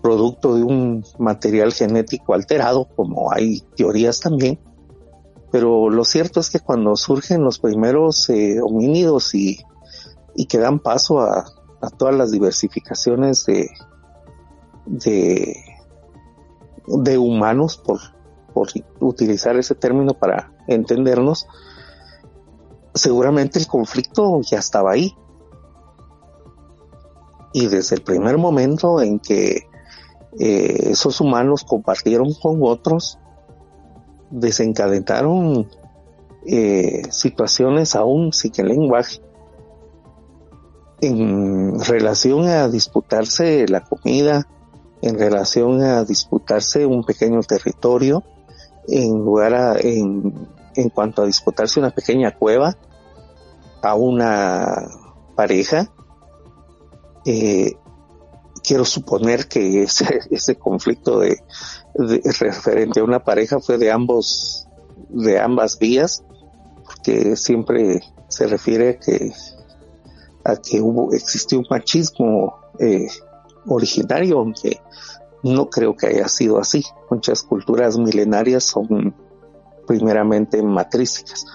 producto 0.02 0.56
de 0.56 0.64
un 0.64 1.04
material 1.20 1.74
genético 1.74 2.34
alterado, 2.34 2.88
como 2.96 3.32
hay 3.32 3.62
teorías 3.76 4.20
también. 4.20 4.60
Pero 5.52 5.90
lo 5.90 6.04
cierto 6.04 6.40
es 6.40 6.50
que 6.50 6.60
cuando 6.60 6.96
surgen 6.96 7.44
los 7.44 7.60
primeros 7.60 8.30
eh, 8.30 8.60
homínidos 8.62 9.34
y, 9.34 9.60
y, 10.36 10.46
que 10.46 10.58
dan 10.58 10.80
paso 10.80 11.20
a, 11.22 11.46
todas 11.98 12.16
las 12.16 12.32
diversificaciones 12.32 13.46
de, 13.46 13.70
de, 14.86 15.56
de 16.88 17.18
humanos, 17.18 17.78
por, 17.78 18.00
por 18.54 18.68
utilizar 19.00 19.56
ese 19.58 19.76
término 19.76 20.14
para 20.14 20.52
entendernos, 20.68 21.48
seguramente 22.98 23.60
el 23.60 23.68
conflicto 23.68 24.42
ya 24.42 24.60
estaba 24.60 24.92
ahí. 24.92 25.16
Y 27.54 27.68
desde 27.68 27.96
el 27.96 28.04
primer 28.04 28.38
momento 28.38 29.02
en 29.02 29.20
que 29.20 29.68
eh, 30.40 30.90
esos 30.92 31.20
humanos 31.22 31.64
compartieron 31.64 32.34
con 32.34 32.60
otros, 32.62 33.18
desencadenaron 34.30 35.68
eh, 36.46 37.04
situaciones 37.10 37.96
aún 37.96 38.34
sin 38.34 38.52
el 38.58 38.68
lenguaje 38.68 39.22
en 41.02 41.80
relación 41.80 42.48
a 42.48 42.68
disputarse 42.68 43.68
la 43.68 43.82
comida, 43.82 44.48
en 45.02 45.18
relación 45.18 45.82
a 45.82 46.04
disputarse 46.04 46.86
un 46.86 47.04
pequeño 47.04 47.42
territorio, 47.42 48.24
en 48.88 49.20
lugar 49.20 49.54
a, 49.54 49.76
en, 49.80 50.48
en 50.76 50.90
cuanto 50.90 51.22
a 51.22 51.26
disputarse 51.26 51.80
una 51.80 51.92
pequeña 51.92 52.36
cueva 52.36 52.76
a 53.82 53.96
una 53.96 54.88
pareja, 55.36 55.92
eh, 57.26 57.74
quiero 58.64 58.86
suponer 58.86 59.48
que 59.48 59.84
ese, 59.84 60.20
ese 60.32 60.56
conflicto 60.56 61.20
de, 61.20 61.42
referente 62.40 63.00
a 63.00 63.04
una 63.04 63.24
pareja 63.24 63.60
fue 63.60 63.78
de 63.78 63.92
ambos, 63.92 64.68
de 65.10 65.40
ambas 65.40 65.80
vías, 65.80 66.24
porque 66.86 67.36
siempre 67.36 68.02
se 68.28 68.48
refiere 68.48 68.90
a 68.90 69.00
que, 69.00 69.34
a 70.44 70.56
que 70.58 70.82
hubo, 70.82 71.14
existió 71.14 71.60
un 71.60 71.66
machismo 71.70 72.56
eh, 72.80 73.08
originario, 73.66 74.40
aunque 74.40 74.80
no 75.44 75.70
creo 75.70 75.96
que 75.96 76.08
haya 76.08 76.28
sido 76.28 76.60
así. 76.60 76.84
Muchas 77.10 77.44
culturas 77.44 77.98
milenarias 77.98 78.64
son 78.64 79.16
primeramente 79.88 80.62
matrísticas. 80.62 81.46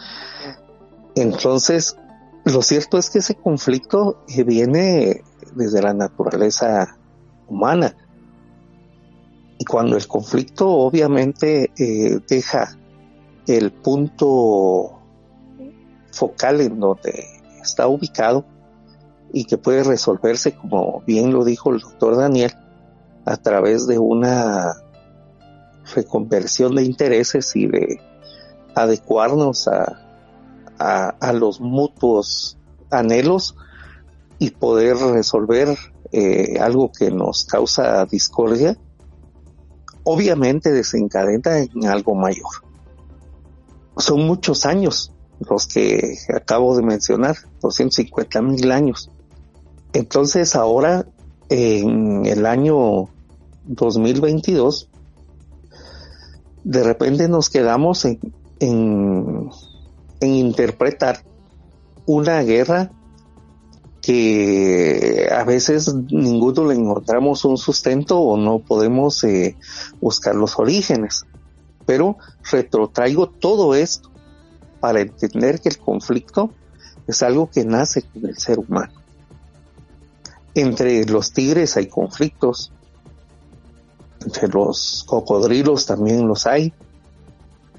Entonces, 1.15 1.97
lo 2.45 2.63
cierto 2.63 2.99
es 2.99 3.11
que 3.11 3.21
ese 3.21 3.37
conflicto 3.37 4.25
eh, 4.29 4.43
viene 4.43 5.23
desde 5.55 5.81
la 5.81 5.95
naturaleza 5.95 6.99
humana. 7.47 7.95
Y 9.59 9.65
cuando 9.65 9.97
el 9.97 10.09
conflicto 10.09 10.69
obviamente 10.69 11.71
eh, 11.79 12.19
deja 12.29 12.77
el 13.47 13.71
punto 13.71 14.99
focal 16.11 16.61
en 16.61 16.81
donde 16.81 17.27
está 17.61 17.87
ubicado 17.87 18.45
y 19.33 19.45
que 19.45 19.57
puede 19.57 19.85
resolverse, 19.85 20.57
como 20.57 21.01
bien 21.07 21.33
lo 21.33 21.45
dijo 21.45 21.71
el 21.71 21.81
doctor 21.81 22.17
Daniel, 22.17 22.53
a 23.25 23.37
través 23.37 23.87
de 23.87 23.99
una 23.99 24.75
reconversión 25.95 26.75
de 26.75 26.83
intereses 26.83 27.55
y 27.55 27.69
de 27.69 28.01
adecuarnos 28.75 29.69
a, 29.69 30.12
a, 30.83 31.33
los 31.33 31.61
mutuos 31.61 32.59
anhelos 32.91 33.55
y 34.39 34.51
poder 34.51 34.97
resolver 34.97 35.77
eh, 36.11 36.59
algo 36.61 36.91
que 36.91 37.11
nos 37.11 37.45
causa 37.45 38.05
discordia, 38.07 38.77
obviamente 40.05 40.73
desencadena 40.73 41.61
en 41.61 41.87
algo 41.87 42.15
mayor. 42.15 42.51
Son 43.97 44.27
muchos 44.27 44.67
años 44.67 45.13
los 45.49 45.67
que 45.67 46.17
acabo 46.35 46.77
de 46.77 46.83
mencionar, 46.83 47.37
250 47.61 48.43
mil 48.43 48.71
años. 48.71 49.11
Entonces 49.93 50.55
ahora, 50.55 51.07
en 51.49 52.25
el 52.27 52.47
año 52.47 53.09
2022, 53.65 54.89
de 56.65 56.83
repente 56.83 57.29
nos 57.29 57.51
quedamos 57.51 58.05
en, 58.05 58.21
en, 58.61 59.51
interpretar 60.31 61.25
una 62.07 62.43
guerra 62.43 62.91
que 64.01 65.29
a 65.31 65.45
veces 65.45 65.95
ninguno 66.11 66.67
le 66.67 66.75
encontramos 66.75 67.45
un 67.45 67.57
sustento 67.57 68.19
o 68.19 68.37
no 68.37 68.59
podemos 68.59 69.23
eh, 69.25 69.57
buscar 70.01 70.35
los 70.35 70.59
orígenes. 70.59 71.25
Pero 71.87 72.17
retrotraigo 72.51 73.29
todo 73.29 73.75
esto 73.75 74.11
para 74.81 75.01
entender 75.01 75.61
que 75.61 75.69
el 75.69 75.79
conflicto 75.79 76.51
es 77.07 77.23
algo 77.23 77.49
que 77.49 77.65
nace 77.65 78.03
con 78.03 78.27
el 78.27 78.37
ser 78.37 78.59
humano. 78.59 78.93
Entre 80.55 81.05
los 81.07 81.33
tigres 81.33 81.77
hay 81.77 81.87
conflictos, 81.87 82.73
entre 84.25 84.49
los 84.49 85.05
cocodrilos 85.07 85.87
también 85.87 86.27
los 86.27 86.47
hay, 86.47 86.73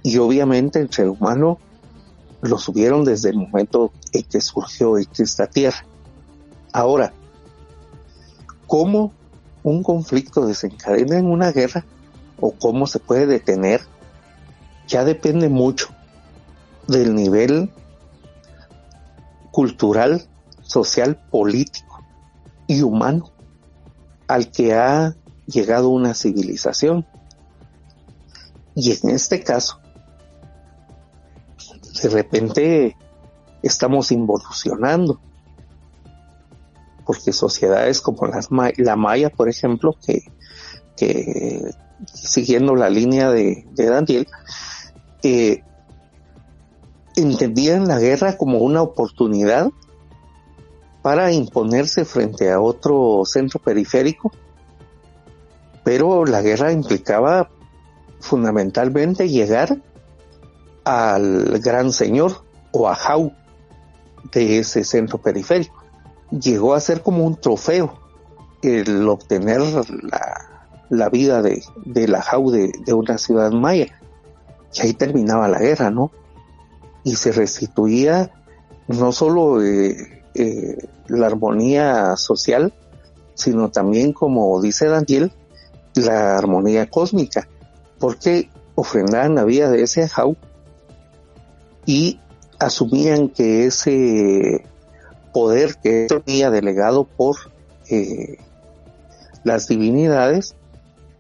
y 0.02 0.18
obviamente 0.18 0.80
el 0.80 0.92
ser 0.92 1.10
humano 1.10 1.60
los 2.44 2.68
hubieron 2.68 3.06
desde 3.06 3.30
el 3.30 3.38
momento 3.38 3.92
en 4.12 4.24
que 4.24 4.42
surgió 4.42 4.98
esta 4.98 5.48
tierra. 5.48 5.86
Ahora, 6.74 7.14
¿cómo 8.68 9.14
un 9.64 9.82
conflicto 9.82 10.46
desencadena 10.46 11.18
en 11.18 11.28
una 11.28 11.52
guerra 11.52 11.86
o 12.40 12.52
cómo 12.52 12.86
se 12.86 13.00
puede 13.00 13.26
detener? 13.28 13.82
Ya 14.88 15.06
depende 15.06 15.48
mucho 15.48 15.90
del 16.88 17.16
nivel 17.16 17.72
cultural, 19.52 20.28
social, 20.62 21.16
político 21.32 22.04
y 22.68 22.82
humano 22.82 23.32
al 24.28 24.52
que 24.52 24.74
ha 24.74 25.16
llegado 25.46 25.90
una 25.90 26.14
civilización. 26.14 27.06
Y 28.76 28.92
en 28.92 29.12
este 29.12 29.44
caso, 29.44 29.83
de 32.02 32.10
repente 32.10 32.98
estamos 33.62 34.12
involucionando. 34.12 35.20
porque 37.06 37.34
sociedades 37.34 38.00
como 38.00 38.28
las, 38.28 38.48
la 38.78 38.96
Maya, 38.96 39.30
por 39.30 39.50
ejemplo, 39.50 39.98
que, 40.06 41.70
siguiendo 42.06 42.76
la 42.76 42.90
línea 42.90 43.30
de, 43.30 43.66
Daniel, 43.76 44.26
eh, 45.22 45.64
entendían 47.18 47.88
la 47.88 48.00
guerra 48.00 48.38
como 48.38 48.60
una 48.60 48.82
oportunidad 48.82 49.70
para 51.02 51.34
imponerse 51.34 52.06
frente 52.06 52.50
a 52.50 52.62
otro 52.62 53.24
centro 53.26 53.60
periférico, 53.60 54.32
pero 55.84 56.26
la 56.26 56.42
guerra 56.42 56.72
implicaba 56.72 57.50
fundamentalmente 58.22 59.28
llegar 59.28 59.78
al 60.84 61.60
gran 61.60 61.92
señor 61.92 62.44
o 62.72 62.90
a 62.90 62.96
Jau 62.96 63.32
de 64.32 64.60
ese 64.60 64.84
centro 64.84 65.18
periférico. 65.20 65.84
Llegó 66.32 66.74
a 66.74 66.80
ser 66.80 67.02
como 67.02 67.26
un 67.26 67.40
trofeo 67.40 68.00
el 68.62 69.08
obtener 69.08 69.62
la, 70.90 71.10
vida 71.10 71.42
de, 71.42 71.62
la 72.08 72.22
Jau 72.22 72.50
de, 72.52 72.94
una 72.94 73.18
ciudad 73.18 73.52
maya. 73.52 73.88
Y 74.74 74.82
ahí 74.82 74.94
terminaba 74.94 75.48
la 75.48 75.60
guerra, 75.60 75.92
¿no? 75.92 76.12
Y 77.04 77.16
se 77.16 77.32
restituía 77.32 78.32
no 78.88 79.12
solo 79.12 79.62
eh, 79.62 80.24
eh, 80.34 80.78
la 81.08 81.28
armonía 81.28 82.16
social, 82.16 82.74
sino 83.36 83.70
también, 83.70 84.14
como 84.14 84.60
dice 84.62 84.88
Daniel, 84.88 85.32
la 85.96 86.38
armonía 86.38 86.90
cósmica, 86.90 87.48
porque 88.00 88.50
ofrendaban 88.76 89.36
la 89.36 89.44
vida 89.44 89.70
de 89.70 89.84
ese 89.84 90.08
Jau 90.08 90.38
y 91.86 92.20
asumían 92.60 93.30
que 93.30 93.66
ese 93.66 94.66
poder 95.34 95.76
que 95.78 96.08
tenía 96.08 96.52
delegado 96.52 97.06
por 97.06 97.36
eh, 97.90 98.38
las 99.44 99.68
divinidades 99.68 100.56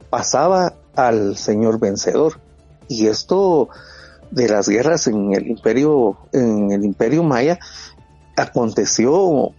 pasaba 0.09 0.75
al 0.95 1.37
señor 1.37 1.79
vencedor. 1.79 2.39
Y 2.87 3.07
esto 3.07 3.69
de 4.31 4.47
las 4.47 4.67
guerras 4.67 5.07
en 5.07 5.33
el 5.33 5.47
imperio 5.47 6.17
en 6.31 6.71
el 6.71 6.85
imperio 6.85 7.23
maya 7.23 7.59
aconteció 8.35 9.51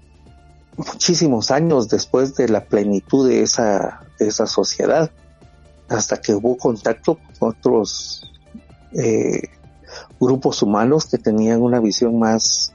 muchísimos 0.76 1.50
años 1.50 1.88
después 1.88 2.34
de 2.34 2.48
la 2.48 2.64
plenitud 2.64 3.28
de 3.28 3.42
esa 3.42 4.00
de 4.18 4.28
esa 4.28 4.46
sociedad 4.46 5.10
hasta 5.88 6.20
que 6.20 6.34
hubo 6.34 6.56
contacto 6.56 7.18
con 7.38 7.50
otros 7.50 8.22
eh, 8.92 9.42
grupos 10.24 10.62
humanos 10.62 11.06
que 11.06 11.18
tenían 11.18 11.62
una 11.62 11.80
visión 11.80 12.18
más 12.18 12.72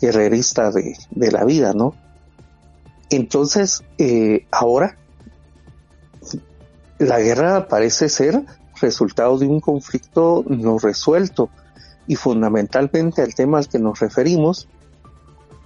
guerrerista 0.00 0.70
de, 0.70 0.96
la 1.30 1.44
vida, 1.44 1.72
¿no? 1.74 1.94
Entonces, 3.10 3.82
eh, 3.98 4.46
ahora, 4.50 4.96
la 6.98 7.18
guerra 7.18 7.68
parece 7.68 8.08
ser 8.08 8.44
resultado 8.80 9.38
de 9.38 9.46
un 9.46 9.60
conflicto 9.60 10.44
no 10.48 10.78
resuelto 10.78 11.50
y 12.06 12.16
fundamentalmente 12.16 13.22
el 13.22 13.34
tema 13.34 13.58
al 13.58 13.68
que 13.68 13.78
nos 13.78 14.00
referimos, 14.00 14.68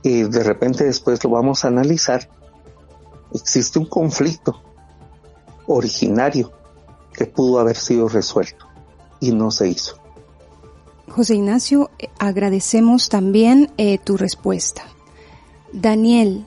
y 0.02 0.24
de 0.24 0.42
repente 0.42 0.84
después 0.84 1.22
lo 1.24 1.30
vamos 1.30 1.64
a 1.64 1.68
analizar, 1.68 2.28
existe 3.32 3.78
un 3.78 3.86
conflicto 3.86 4.60
originario 5.66 6.52
que 7.14 7.26
pudo 7.26 7.60
haber 7.60 7.76
sido 7.76 8.08
resuelto 8.08 8.66
y 9.20 9.32
no 9.32 9.50
se 9.50 9.68
hizo. 9.68 10.03
José 11.08 11.34
Ignacio, 11.36 11.90
eh, 11.98 12.08
agradecemos 12.18 13.08
también 13.08 13.70
eh, 13.76 13.98
tu 13.98 14.16
respuesta. 14.16 14.82
Daniel, 15.72 16.44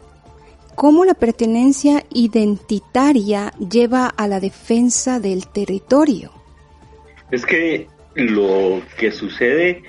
¿cómo 0.76 1.06
la 1.06 1.14
pertenencia 1.14 2.04
identitaria 2.14 3.52
lleva 3.60 4.08
a 4.08 4.28
la 4.28 4.40
defensa 4.40 5.20
del 5.20 5.48
territorio? 5.48 6.32
Es 7.32 7.46
que 7.46 7.88
lo 8.16 8.82
que 8.98 9.12
sucede 9.12 9.84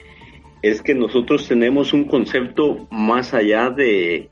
es 0.62 0.82
que 0.82 0.94
nosotros 0.94 1.46
tenemos 1.46 1.92
un 1.92 2.04
concepto 2.04 2.88
más 2.90 3.32
allá 3.32 3.70
de 3.70 4.28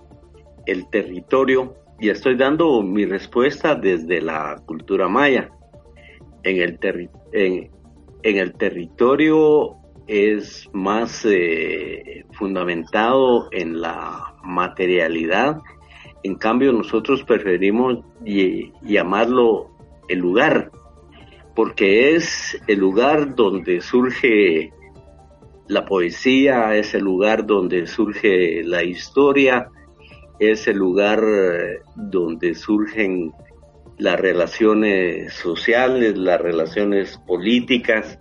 el 0.67 0.89
territorio 0.91 1.75
y 2.01 2.11
estoy 2.11 2.37
dando 2.37 2.83
mi 2.83 3.07
respuesta 3.07 3.75
desde 3.75 4.21
la 4.21 4.61
cultura 4.67 5.09
maya. 5.09 5.51
En 6.43 6.61
el, 6.61 6.79
en 7.33 7.71
el 8.23 8.53
territorio 8.55 9.76
es 10.07 10.69
más 10.73 11.25
eh, 11.25 12.25
fundamentado 12.33 13.49
en 13.53 13.81
la 13.81 14.35
materialidad. 14.45 15.61
En 16.23 16.37
cambio, 16.37 16.73
nosotros 16.73 17.23
preferimos 17.25 18.05
llamarlo 18.83 19.71
el 20.09 20.19
lugar, 20.19 20.71
porque 21.55 22.15
es 22.15 22.61
el 22.67 22.79
lugar 22.79 23.35
donde 23.35 23.81
surge 23.81 24.73
la 25.69 25.85
poesía, 25.85 26.77
es 26.77 26.95
el 26.95 27.03
lugar 27.03 27.47
donde 27.47 27.87
surge 27.87 28.63
la 28.65 28.85
historia, 28.85 29.69
es 30.39 30.69
el 30.69 30.77
lugar 30.77 31.21
donde 31.97 32.55
surgen 32.55 33.33
las 33.99 34.21
relaciones 34.21 35.33
sociales, 35.33 36.17
las 36.17 36.41
relaciones 36.41 37.19
políticas, 37.27 38.19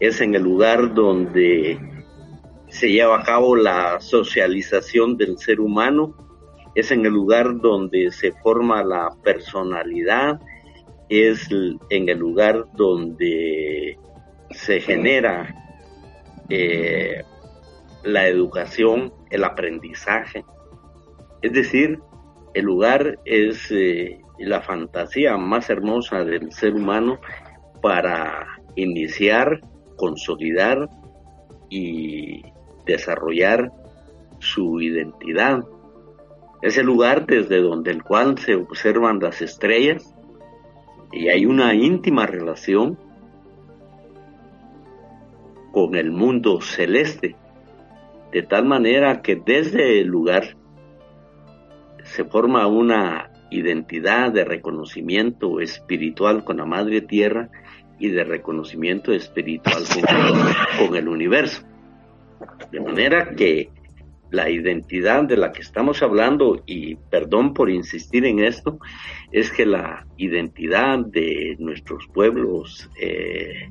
es 0.00 0.20
en 0.20 0.34
el 0.34 0.42
lugar 0.42 0.94
donde 0.94 1.78
se 2.68 2.90
lleva 2.90 3.20
a 3.20 3.22
cabo 3.22 3.54
la 3.56 4.00
socialización 4.00 5.16
del 5.16 5.38
ser 5.38 5.60
humano, 5.60 6.14
es 6.74 6.90
en 6.90 7.06
el 7.06 7.12
lugar 7.12 7.60
donde 7.60 8.10
se 8.10 8.32
forma 8.32 8.82
la 8.82 9.10
personalidad, 9.22 10.40
es 11.08 11.48
en 11.90 12.08
el 12.08 12.18
lugar 12.18 12.66
donde 12.74 13.96
se 14.50 14.80
genera 14.80 15.54
eh, 16.48 17.22
la 18.02 18.26
educación, 18.26 19.12
el 19.30 19.44
aprendizaje. 19.44 20.44
Es 21.42 21.52
decir, 21.52 22.00
el 22.54 22.64
lugar 22.64 23.18
es 23.24 23.70
eh, 23.70 24.20
la 24.38 24.60
fantasía 24.62 25.36
más 25.36 25.70
hermosa 25.70 26.24
del 26.24 26.52
ser 26.52 26.74
humano 26.74 27.20
para 27.80 28.46
iniciar 28.76 29.60
consolidar 29.96 30.88
y 31.68 32.42
desarrollar 32.86 33.72
su 34.38 34.80
identidad. 34.80 35.64
Es 36.62 36.78
el 36.78 36.86
lugar 36.86 37.26
desde 37.26 37.60
donde 37.60 37.90
el 37.90 38.02
cual 38.02 38.38
se 38.38 38.54
observan 38.54 39.18
las 39.20 39.42
estrellas 39.42 40.14
y 41.12 41.28
hay 41.28 41.46
una 41.46 41.74
íntima 41.74 42.26
relación 42.26 42.98
con 45.72 45.94
el 45.94 46.10
mundo 46.12 46.60
celeste, 46.60 47.36
de 48.32 48.42
tal 48.42 48.64
manera 48.64 49.22
que 49.22 49.36
desde 49.36 50.00
el 50.00 50.06
lugar 50.06 50.56
se 52.04 52.24
forma 52.24 52.66
una 52.66 53.30
identidad 53.50 54.32
de 54.32 54.44
reconocimiento 54.44 55.60
espiritual 55.60 56.44
con 56.44 56.58
la 56.58 56.66
Madre 56.66 57.00
Tierra 57.00 57.50
y 57.98 58.08
de 58.08 58.24
reconocimiento 58.24 59.12
espiritual 59.12 59.84
con, 60.78 60.96
el 60.96 61.08
universo. 61.08 61.62
De 62.70 62.80
manera 62.80 63.34
que 63.34 63.70
la 64.30 64.50
identidad 64.50 65.24
de 65.24 65.36
la 65.36 65.52
que 65.52 65.62
estamos 65.62 66.02
hablando, 66.02 66.62
y 66.66 66.96
perdón 66.96 67.54
por 67.54 67.70
insistir 67.70 68.24
en 68.24 68.40
esto, 68.40 68.78
es 69.30 69.50
que 69.50 69.64
la 69.64 70.06
identidad 70.16 70.98
de 70.98 71.56
nuestros 71.58 72.06
pueblos 72.12 72.90
eh, 73.00 73.68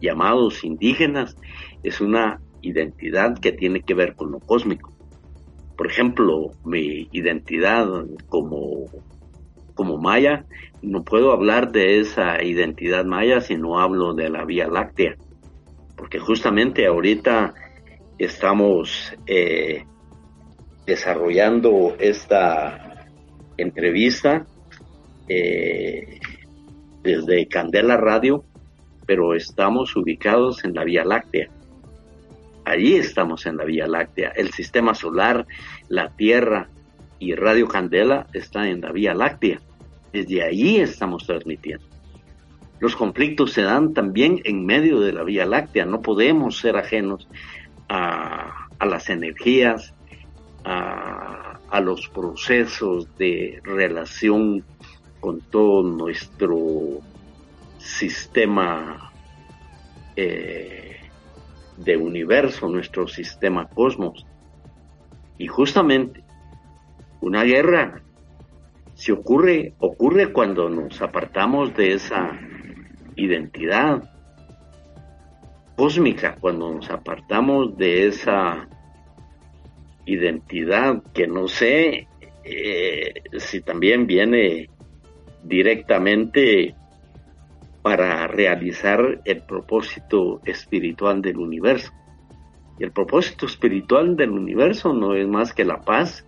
llamados 0.00 0.64
indígenas 0.64 1.36
es 1.82 2.00
una 2.00 2.40
identidad 2.62 3.38
que 3.38 3.52
tiene 3.52 3.82
que 3.82 3.94
ver 3.94 4.14
con 4.14 4.32
lo 4.32 4.40
cósmico. 4.40 4.92
Por 5.76 5.86
ejemplo, 5.86 6.50
mi 6.64 7.08
identidad 7.12 7.86
como 8.28 8.86
como 9.80 9.96
maya, 9.96 10.44
no 10.82 11.04
puedo 11.04 11.32
hablar 11.32 11.72
de 11.72 12.00
esa 12.00 12.42
identidad 12.42 13.06
maya 13.06 13.40
si 13.40 13.56
no 13.56 13.80
hablo 13.80 14.12
de 14.12 14.28
la 14.28 14.44
Vía 14.44 14.68
Láctea, 14.68 15.16
porque 15.96 16.18
justamente 16.18 16.86
ahorita 16.86 17.54
estamos 18.18 19.14
eh, 19.26 19.86
desarrollando 20.84 21.96
esta 21.98 23.06
entrevista 23.56 24.44
eh, 25.30 26.20
desde 27.02 27.48
Candela 27.48 27.96
Radio, 27.96 28.44
pero 29.06 29.34
estamos 29.34 29.96
ubicados 29.96 30.62
en 30.62 30.74
la 30.74 30.84
Vía 30.84 31.06
Láctea. 31.06 31.48
Allí 32.66 32.96
estamos 32.96 33.46
en 33.46 33.56
la 33.56 33.64
Vía 33.64 33.86
Láctea. 33.86 34.28
El 34.36 34.50
sistema 34.50 34.94
solar, 34.94 35.46
la 35.88 36.10
Tierra 36.10 36.68
y 37.18 37.34
Radio 37.34 37.66
Candela 37.66 38.26
está 38.34 38.68
en 38.68 38.82
la 38.82 38.92
Vía 38.92 39.14
Láctea. 39.14 39.58
Desde 40.12 40.42
ahí 40.42 40.78
estamos 40.78 41.26
transmitiendo. 41.26 41.84
Los 42.80 42.96
conflictos 42.96 43.52
se 43.52 43.62
dan 43.62 43.92
también 43.92 44.40
en 44.44 44.64
medio 44.64 45.00
de 45.00 45.12
la 45.12 45.22
Vía 45.22 45.44
Láctea. 45.44 45.84
No 45.84 46.00
podemos 46.00 46.58
ser 46.58 46.76
ajenos 46.76 47.28
a, 47.88 48.68
las 48.80 49.10
energías, 49.10 49.94
a, 50.64 51.80
los 51.82 52.08
procesos 52.08 53.16
de 53.16 53.60
relación 53.64 54.64
con 55.20 55.40
todo 55.40 55.82
nuestro 55.82 57.00
sistema 57.78 59.12
eh, 60.16 60.96
de 61.76 61.96
universo, 61.96 62.68
nuestro 62.68 63.08
sistema 63.08 63.68
cosmos. 63.68 64.26
Y 65.38 65.46
justamente 65.46 66.24
una 67.20 67.44
guerra 67.44 68.02
se 69.00 69.12
ocurre, 69.12 69.72
ocurre 69.78 70.30
cuando 70.30 70.68
nos 70.68 71.00
apartamos 71.00 71.74
de 71.74 71.94
esa 71.94 72.38
identidad 73.16 74.02
cósmica, 75.74 76.36
cuando 76.38 76.74
nos 76.74 76.90
apartamos 76.90 77.78
de 77.78 78.08
esa 78.08 78.68
identidad 80.04 81.02
que 81.14 81.26
no 81.26 81.48
sé 81.48 82.08
eh, 82.44 83.14
si 83.38 83.62
también 83.62 84.06
viene 84.06 84.68
directamente 85.44 86.74
para 87.80 88.26
realizar 88.26 89.22
el 89.24 89.42
propósito 89.44 90.42
espiritual 90.44 91.22
del 91.22 91.38
universo. 91.38 91.90
Y 92.78 92.84
el 92.84 92.92
propósito 92.92 93.46
espiritual 93.46 94.14
del 94.14 94.32
universo 94.32 94.92
no 94.92 95.14
es 95.14 95.26
más 95.26 95.54
que 95.54 95.64
la 95.64 95.80
paz, 95.80 96.26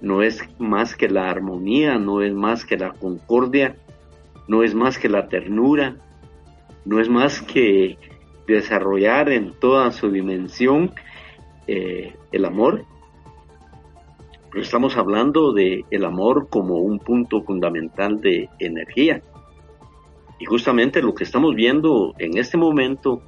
no 0.00 0.22
es 0.22 0.42
más 0.58 0.94
que 0.94 1.08
la 1.08 1.30
armonía, 1.30 1.98
no 1.98 2.22
es 2.22 2.34
más 2.34 2.64
que 2.64 2.76
la 2.76 2.92
concordia, 2.92 3.76
no 4.48 4.62
es 4.62 4.74
más 4.74 4.98
que 4.98 5.08
la 5.08 5.28
ternura, 5.28 5.96
no 6.84 7.00
es 7.00 7.08
más 7.08 7.40
que 7.40 7.96
desarrollar 8.46 9.30
en 9.30 9.52
toda 9.52 9.90
su 9.92 10.10
dimensión 10.10 10.92
eh, 11.66 12.14
el 12.32 12.44
amor. 12.44 12.84
Pero 14.50 14.62
estamos 14.62 14.96
hablando 14.96 15.52
de 15.52 15.84
el 15.90 16.04
amor 16.04 16.48
como 16.48 16.76
un 16.76 16.98
punto 16.98 17.42
fundamental 17.42 18.20
de 18.20 18.48
energía. 18.58 19.22
Y 20.38 20.44
justamente 20.44 21.00
lo 21.00 21.14
que 21.14 21.24
estamos 21.24 21.54
viendo 21.54 22.14
en 22.18 22.36
este 22.36 22.56
momento 22.56 23.22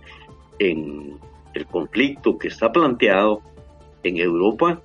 en 0.59 1.19
el 1.55 1.67
conflicto 1.67 2.37
que 2.37 2.49
está 2.49 2.71
planteado 2.71 3.41
en 4.03 4.19
Europa 4.19 4.83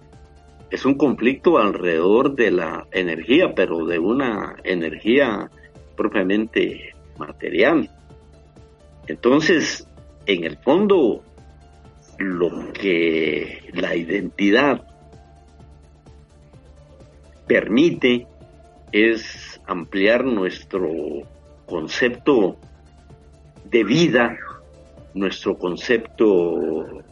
es 0.71 0.85
un 0.85 0.95
conflicto 0.95 1.57
alrededor 1.57 2.33
de 2.33 2.49
la 2.49 2.87
energía, 2.91 3.53
pero 3.53 3.85
de 3.85 3.99
una 3.99 4.55
energía 4.63 5.51
propiamente 5.97 6.95
material. 7.17 7.91
Entonces, 9.05 9.85
en 10.25 10.45
el 10.45 10.57
fondo, 10.57 11.23
lo 12.17 12.71
que 12.71 13.69
la 13.73 13.95
identidad 13.95 14.87
permite 17.47 18.27
es 18.93 19.59
ampliar 19.67 20.23
nuestro 20.23 20.89
concepto 21.65 22.57
de 23.65 23.83
vida, 23.83 24.37
nuestro 25.13 25.57
concepto 25.57 27.03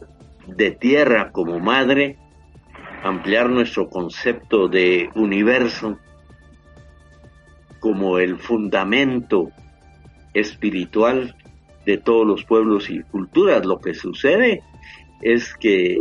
de 0.46 0.70
tierra 0.70 1.30
como 1.30 1.58
madre, 1.58 2.16
ampliar 3.02 3.48
nuestro 3.48 3.88
concepto 3.88 4.68
de 4.68 5.10
universo 5.14 5.98
como 7.78 8.18
el 8.18 8.38
fundamento 8.38 9.50
espiritual 10.34 11.34
de 11.86 11.96
todos 11.96 12.26
los 12.26 12.44
pueblos 12.44 12.90
y 12.90 13.02
culturas. 13.02 13.64
Lo 13.64 13.80
que 13.80 13.94
sucede 13.94 14.62
es 15.22 15.54
que 15.54 15.98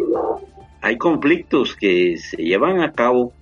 hay 0.81 0.97
conflictos 0.97 1.75
que 1.75 2.17
se 2.17 2.37
llevan 2.37 2.81
a 2.81 2.91
cabo 2.91 3.33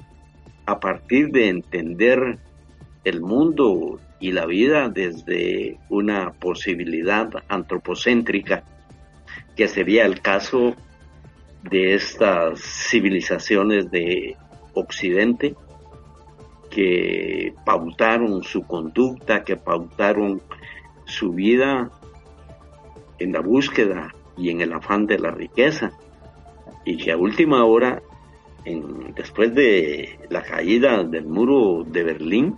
a 0.66 0.80
partir 0.80 1.30
de 1.30 1.50
entender 1.50 2.38
el 3.04 3.22
mundo 3.22 4.00
y 4.20 4.32
la 4.32 4.46
vida 4.46 4.90
desde 4.90 5.78
una 5.90 6.34
posibilidad 6.34 7.30
antropocéntrica, 7.48 8.64
que 9.56 9.68
sería 9.68 10.06
el 10.06 10.22
caso 10.22 10.76
de 11.64 11.96
estas 11.96 12.60
civilizaciones 12.62 13.90
de 13.92 14.36
Occidente 14.74 15.56
que 16.70 17.54
pautaron 17.66 18.44
su 18.44 18.64
conducta, 18.64 19.44
que 19.44 19.58
pautaron 19.58 20.42
su 21.06 21.32
vida 21.32 21.90
en 23.20 23.34
la 23.34 23.42
búsqueda 23.42 24.14
y 24.38 24.50
en 24.50 24.62
el 24.62 24.74
afán 24.74 25.08
de 25.08 25.18
la 25.18 25.32
riqueza, 25.32 25.92
y 26.86 26.98
que 26.98 27.12
a 27.12 27.18
última 27.18 27.66
hora, 27.66 28.02
después 29.16 29.54
de 29.56 30.20
la 30.30 30.44
caída 30.44 31.04
del 31.04 31.26
muro 31.26 31.84
de 31.84 32.04
Berlín, 32.04 32.56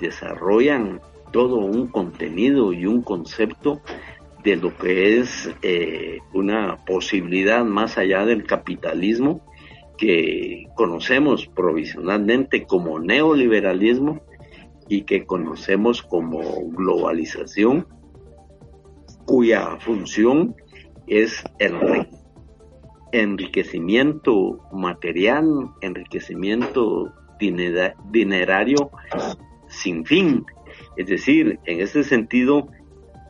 desarrollan 0.00 1.00
todo 1.32 1.56
un 1.56 1.88
contenido 1.88 2.72
y 2.72 2.86
un 2.86 3.02
concepto 3.02 3.80
de 4.46 4.54
lo 4.54 4.78
que 4.78 5.18
es 5.18 5.50
eh, 5.60 6.20
una 6.32 6.84
posibilidad 6.84 7.64
más 7.64 7.98
allá 7.98 8.24
del 8.24 8.44
capitalismo 8.44 9.44
que 9.98 10.68
conocemos 10.76 11.48
provisionalmente 11.48 12.64
como 12.64 13.00
neoliberalismo 13.00 14.22
y 14.88 15.02
que 15.02 15.26
conocemos 15.26 16.00
como 16.00 16.40
globalización, 16.70 17.88
cuya 19.24 19.78
función 19.80 20.54
es 21.08 21.42
el 21.58 22.06
enriquecimiento 23.10 24.60
material, 24.70 25.72
enriquecimiento 25.80 27.12
dinerario 28.12 28.92
sin 29.66 30.06
fin. 30.06 30.46
Es 30.96 31.08
decir, 31.08 31.58
en 31.64 31.80
ese 31.80 32.04
sentido, 32.04 32.68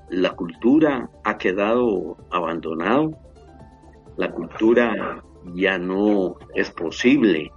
la 0.08 0.34
cultura 0.34 1.10
ha 1.24 1.38
quedado 1.38 2.16
abandonado, 2.30 3.10
la 4.16 4.30
cultura 4.32 5.22
ya 5.54 5.78
no 5.78 6.36
es 6.54 6.70
posible 6.70 7.50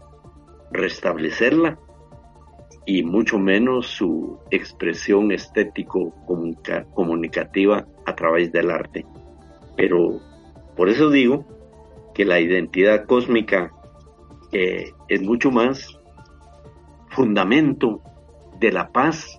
restablecerla 0.71 1.79
y 2.85 3.03
mucho 3.03 3.37
menos 3.37 3.87
su 3.87 4.39
expresión 4.49 5.31
estético 5.31 6.13
comunicativa 6.93 7.85
a 8.05 8.15
través 8.15 8.51
del 8.51 8.71
arte. 8.71 9.05
Pero 9.75 10.19
por 10.75 10.89
eso 10.89 11.09
digo 11.09 11.45
que 12.13 12.25
la 12.25 12.39
identidad 12.39 13.05
cósmica 13.05 13.71
eh, 14.51 14.91
es 15.07 15.21
mucho 15.21 15.51
más 15.51 15.99
fundamento 17.09 18.01
de 18.59 18.71
la 18.71 18.89
paz, 18.89 19.38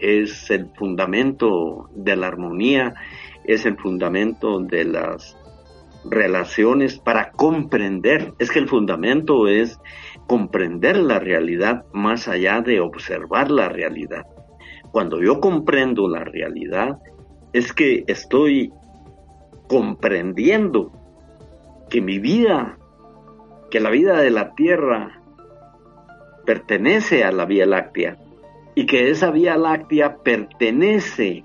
es 0.00 0.50
el 0.50 0.70
fundamento 0.74 1.88
de 1.94 2.16
la 2.16 2.28
armonía, 2.28 2.94
es 3.44 3.66
el 3.66 3.76
fundamento 3.76 4.60
de 4.60 4.84
las 4.84 5.36
relaciones 6.04 6.98
para 6.98 7.30
comprender. 7.32 8.32
Es 8.38 8.50
que 8.50 8.58
el 8.58 8.68
fundamento 8.68 9.48
es 9.48 9.78
comprender 10.26 10.96
la 10.96 11.18
realidad 11.18 11.84
más 11.92 12.28
allá 12.28 12.60
de 12.60 12.80
observar 12.80 13.50
la 13.50 13.68
realidad. 13.68 14.26
Cuando 14.92 15.20
yo 15.22 15.40
comprendo 15.40 16.08
la 16.08 16.24
realidad, 16.24 16.98
es 17.52 17.72
que 17.72 18.04
estoy 18.06 18.72
comprendiendo 19.68 20.92
que 21.88 22.00
mi 22.00 22.18
vida, 22.18 22.78
que 23.70 23.80
la 23.80 23.90
vida 23.90 24.20
de 24.20 24.30
la 24.30 24.54
Tierra 24.54 25.20
pertenece 26.44 27.22
a 27.24 27.32
la 27.32 27.44
Vía 27.44 27.66
Láctea 27.66 28.16
y 28.74 28.86
que 28.86 29.10
esa 29.10 29.30
Vía 29.30 29.56
Láctea 29.56 30.18
pertenece 30.18 31.44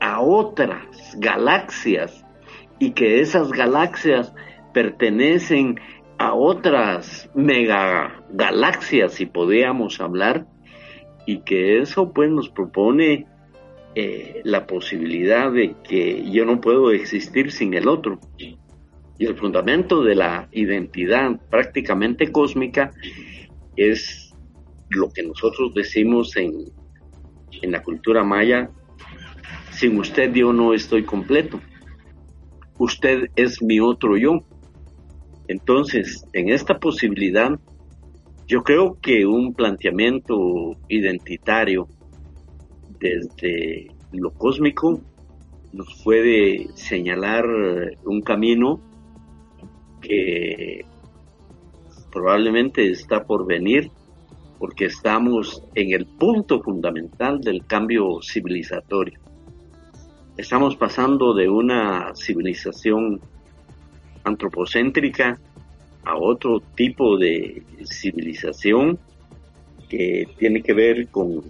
a 0.00 0.20
otras 0.20 1.16
galaxias 1.18 2.24
y 2.78 2.92
que 2.92 3.20
esas 3.20 3.50
galaxias 3.52 4.32
pertenecen 4.72 5.80
a 6.18 6.34
otras 6.34 7.30
megagalaxias, 7.34 9.14
si 9.14 9.26
podríamos 9.26 10.00
hablar, 10.00 10.46
y 11.26 11.38
que 11.40 11.78
eso 11.80 12.12
pues 12.12 12.30
nos 12.30 12.50
propone 12.50 13.26
eh, 13.94 14.40
la 14.44 14.66
posibilidad 14.66 15.52
de 15.52 15.74
que 15.82 16.30
yo 16.30 16.44
no 16.44 16.60
puedo 16.60 16.90
existir 16.90 17.52
sin 17.52 17.74
el 17.74 17.88
otro. 17.88 18.18
Y 18.36 19.26
el 19.26 19.36
fundamento 19.36 20.02
de 20.02 20.16
la 20.16 20.48
identidad 20.52 21.40
prácticamente 21.48 22.32
cósmica 22.32 22.90
es 23.76 24.23
lo 24.94 25.10
que 25.10 25.22
nosotros 25.22 25.74
decimos 25.74 26.36
en, 26.36 26.52
en 27.62 27.72
la 27.72 27.82
cultura 27.82 28.24
maya, 28.24 28.70
sin 29.72 29.98
usted 29.98 30.32
yo 30.32 30.52
no 30.52 30.72
estoy 30.74 31.04
completo. 31.04 31.60
Usted 32.78 33.28
es 33.36 33.62
mi 33.62 33.80
otro 33.80 34.16
yo. 34.16 34.40
Entonces, 35.48 36.24
en 36.32 36.48
esta 36.48 36.78
posibilidad, 36.78 37.50
yo 38.46 38.62
creo 38.62 38.98
que 39.00 39.26
un 39.26 39.54
planteamiento 39.54 40.72
identitario 40.88 41.88
desde 42.98 43.88
lo 44.12 44.30
cósmico 44.32 45.00
nos 45.72 46.02
puede 46.02 46.68
señalar 46.74 47.44
un 48.04 48.22
camino 48.22 48.80
que 50.00 50.84
probablemente 52.12 52.90
está 52.90 53.24
por 53.24 53.46
venir 53.46 53.90
porque 54.64 54.86
estamos 54.86 55.62
en 55.74 55.92
el 55.92 56.06
punto 56.06 56.62
fundamental 56.62 57.38
del 57.42 57.66
cambio 57.66 58.22
civilizatorio. 58.22 59.20
Estamos 60.38 60.74
pasando 60.76 61.34
de 61.34 61.50
una 61.50 62.14
civilización 62.14 63.20
antropocéntrica 64.24 65.38
a 66.02 66.16
otro 66.16 66.60
tipo 66.60 67.18
de 67.18 67.62
civilización 67.84 68.98
que 69.90 70.26
tiene 70.38 70.62
que 70.62 70.72
ver 70.72 71.08
con 71.08 71.42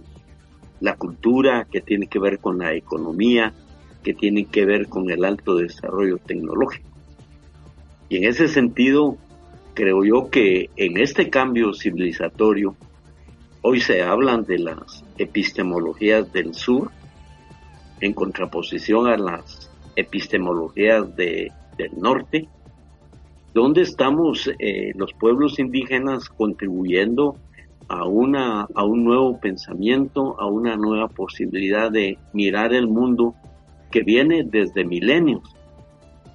la 0.81 0.96
cultura, 0.96 1.68
que 1.70 1.83
tiene 1.83 2.09
que 2.09 2.18
ver 2.18 2.40
con 2.40 2.59
la 2.59 2.74
economía, 2.74 3.55
que 4.03 4.14
tiene 4.14 4.46
que 4.46 4.66
ver 4.66 4.88
con 4.88 5.09
el 5.09 5.24
alto 5.24 5.55
desarrollo 5.55 6.18
tecnológico. 6.18 6.88
Y 8.09 8.16
en 8.16 8.24
ese 8.24 8.48
sentido, 8.48 9.16
creo 9.74 10.05
yo 10.05 10.31
que 10.31 10.68
en 10.74 10.96
este 10.96 11.31
cambio 11.31 11.74
civilizatorio, 11.74 12.74
hoy 13.66 13.81
se 13.81 14.03
hablan 14.03 14.44
de 14.44 14.59
las 14.59 15.03
epistemologías 15.16 16.31
del 16.35 16.55
sur 16.55 16.90
en 18.00 18.12
contraposición 18.12 19.07
a 19.07 19.16
las 19.16 19.70
epistemologías 19.96 21.16
del 21.16 21.50
norte, 21.96 22.46
donde 23.55 23.81
estamos 23.81 24.50
eh, 24.59 24.92
los 24.96 25.14
pueblos 25.14 25.59
indígenas 25.59 26.29
contribuyendo 26.29 27.37
a, 27.88 28.05
una, 28.05 28.68
a 28.74 28.85
un 28.85 29.03
nuevo 29.03 29.40
pensamiento, 29.40 30.38
a 30.38 30.44
una 30.44 30.77
nueva 30.77 31.09
posibilidad 31.09 31.90
de 31.90 32.18
mirar 32.35 32.74
el 32.74 32.87
mundo 32.87 33.35
que 33.90 34.03
viene 34.03 34.44
desde 34.44 34.85
milenios. 34.85 35.57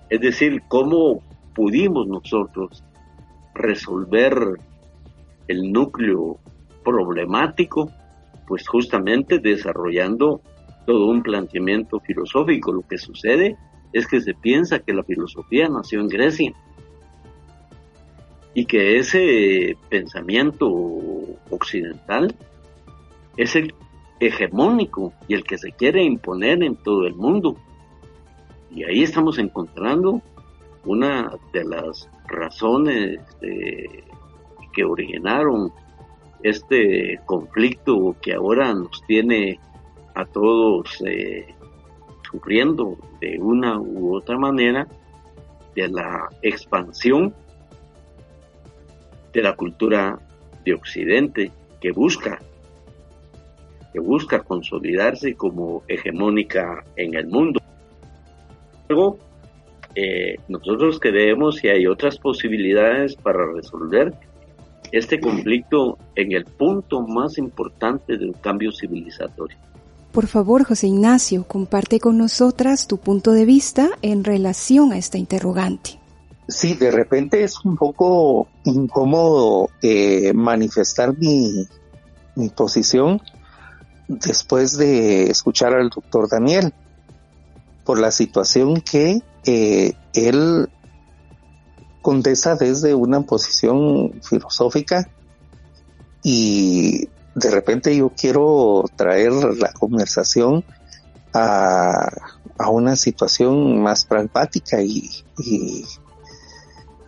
Es 0.09 0.19
decir, 0.21 0.63
cómo 0.67 1.21
pudimos 1.53 2.07
nosotros 2.07 2.83
resolver 3.53 4.33
el 5.47 5.71
núcleo 5.71 6.39
problemático, 6.83 7.91
pues 8.47 8.67
justamente 8.67 9.39
desarrollando 9.39 10.41
todo 10.85 11.07
un 11.07 11.21
planteamiento 11.21 11.99
filosófico. 11.99 12.71
Lo 12.71 12.81
que 12.81 12.97
sucede 12.97 13.57
es 13.93 14.07
que 14.07 14.21
se 14.21 14.33
piensa 14.33 14.79
que 14.79 14.93
la 14.93 15.03
filosofía 15.03 15.67
nació 15.69 16.01
en 16.01 16.07
Grecia 16.07 16.53
y 18.53 18.65
que 18.65 18.97
ese 18.97 19.77
pensamiento 19.89 20.67
occidental 21.49 22.35
es 23.37 23.55
el 23.55 23.73
hegemónico 24.19 25.13
y 25.27 25.35
el 25.35 25.43
que 25.43 25.57
se 25.57 25.71
quiere 25.71 26.03
imponer 26.03 26.63
en 26.63 26.75
todo 26.75 27.05
el 27.05 27.15
mundo. 27.15 27.55
Y 28.71 28.83
ahí 28.83 29.03
estamos 29.03 29.37
encontrando 29.37 30.21
una 30.85 31.31
de 31.53 31.63
las 31.63 32.09
razones 32.27 33.19
que 33.39 34.83
originaron 34.83 35.71
este 36.43 37.19
conflicto 37.25 38.15
que 38.21 38.33
ahora 38.33 38.73
nos 38.73 39.03
tiene 39.05 39.59
a 40.15 40.25
todos 40.25 41.01
eh, 41.05 41.45
sufriendo 42.29 42.97
de 43.19 43.37
una 43.39 43.79
u 43.79 44.15
otra 44.15 44.37
manera 44.37 44.87
de 45.75 45.87
la 45.87 46.29
expansión 46.41 47.33
de 49.33 49.41
la 49.41 49.55
cultura 49.55 50.19
de 50.65 50.73
Occidente 50.73 51.51
que 51.79 51.91
busca 51.91 52.39
que 53.93 53.99
busca 53.99 54.43
consolidarse 54.43 55.33
como 55.33 55.83
hegemónica 55.87 56.83
en 56.95 57.15
el 57.15 57.27
mundo. 57.27 57.59
Luego, 58.87 59.17
eh, 59.95 60.35
nosotros 60.47 60.99
creemos 60.99 61.59
que 61.59 61.71
hay 61.71 61.87
otras 61.87 62.19
posibilidades 62.19 63.15
para 63.15 63.51
resolver 63.51 64.13
este 64.91 65.19
conflicto 65.19 65.97
en 66.15 66.31
el 66.31 66.45
punto 66.45 67.01
más 67.01 67.37
importante 67.37 68.17
del 68.17 68.35
cambio 68.41 68.71
civilizatorio. 68.71 69.57
Por 70.11 70.27
favor, 70.27 70.63
José 70.63 70.87
Ignacio, 70.87 71.43
comparte 71.43 71.99
con 71.99 72.17
nosotras 72.17 72.87
tu 72.87 72.97
punto 72.97 73.31
de 73.31 73.45
vista 73.45 73.89
en 74.01 74.23
relación 74.23 74.91
a 74.91 74.97
esta 74.97 75.17
interrogante. 75.17 75.99
Sí, 76.47 76.73
de 76.73 76.89
repente 76.89 77.43
es 77.43 77.63
un 77.63 77.77
poco 77.77 78.47
incómodo 78.63 79.69
eh, 79.83 80.33
manifestar 80.33 81.15
mi, 81.15 81.67
posición 82.55 83.21
después 84.07 84.77
de 84.77 85.29
escuchar 85.29 85.73
al 85.73 85.89
doctor 85.89 86.27
Daniel 86.27 86.73
por 87.83 87.99
la 87.99 88.09
situación 88.09 88.81
que 88.81 89.21
eh, 89.45 89.93
él 90.13 90.69
contesta 92.01 92.55
desde 92.55 92.95
una 92.95 93.21
posición 93.21 94.21
filosófica 94.21 95.09
y 96.23 97.09
de 97.35 97.51
repente 97.51 97.95
yo 97.95 98.11
quiero 98.15 98.85
traer 98.95 99.31
la 99.31 99.71
conversación 99.73 100.63
a, 101.33 102.09
una 102.69 102.95
situación 102.95 103.81
más 103.81 104.03
pragmática 104.03 104.81
y, 104.81 105.09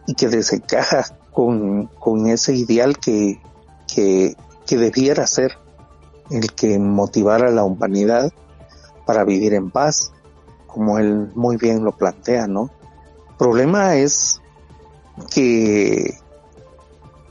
y 0.08 0.14
que 0.16 0.28
desencaja 0.28 1.06
con, 1.32 2.28
ese 2.28 2.54
ideal 2.54 2.98
que, 2.98 3.40
que, 3.94 4.36
debiera 4.70 5.28
ser 5.28 5.58
el 6.30 6.54
que 6.54 6.80
motivara 6.80 7.50
a 7.50 7.52
la 7.52 7.64
humanidad 7.64 8.32
para 9.06 9.26
vivir 9.26 9.54
en 9.54 9.70
paz, 9.70 10.14
como 10.68 10.98
él 10.98 11.30
muy 11.36 11.58
bien 11.58 11.84
lo 11.84 11.92
plantea, 11.92 12.48
¿no? 12.48 12.70
Problema 13.38 13.96
es 13.96 14.41
que 15.34 16.18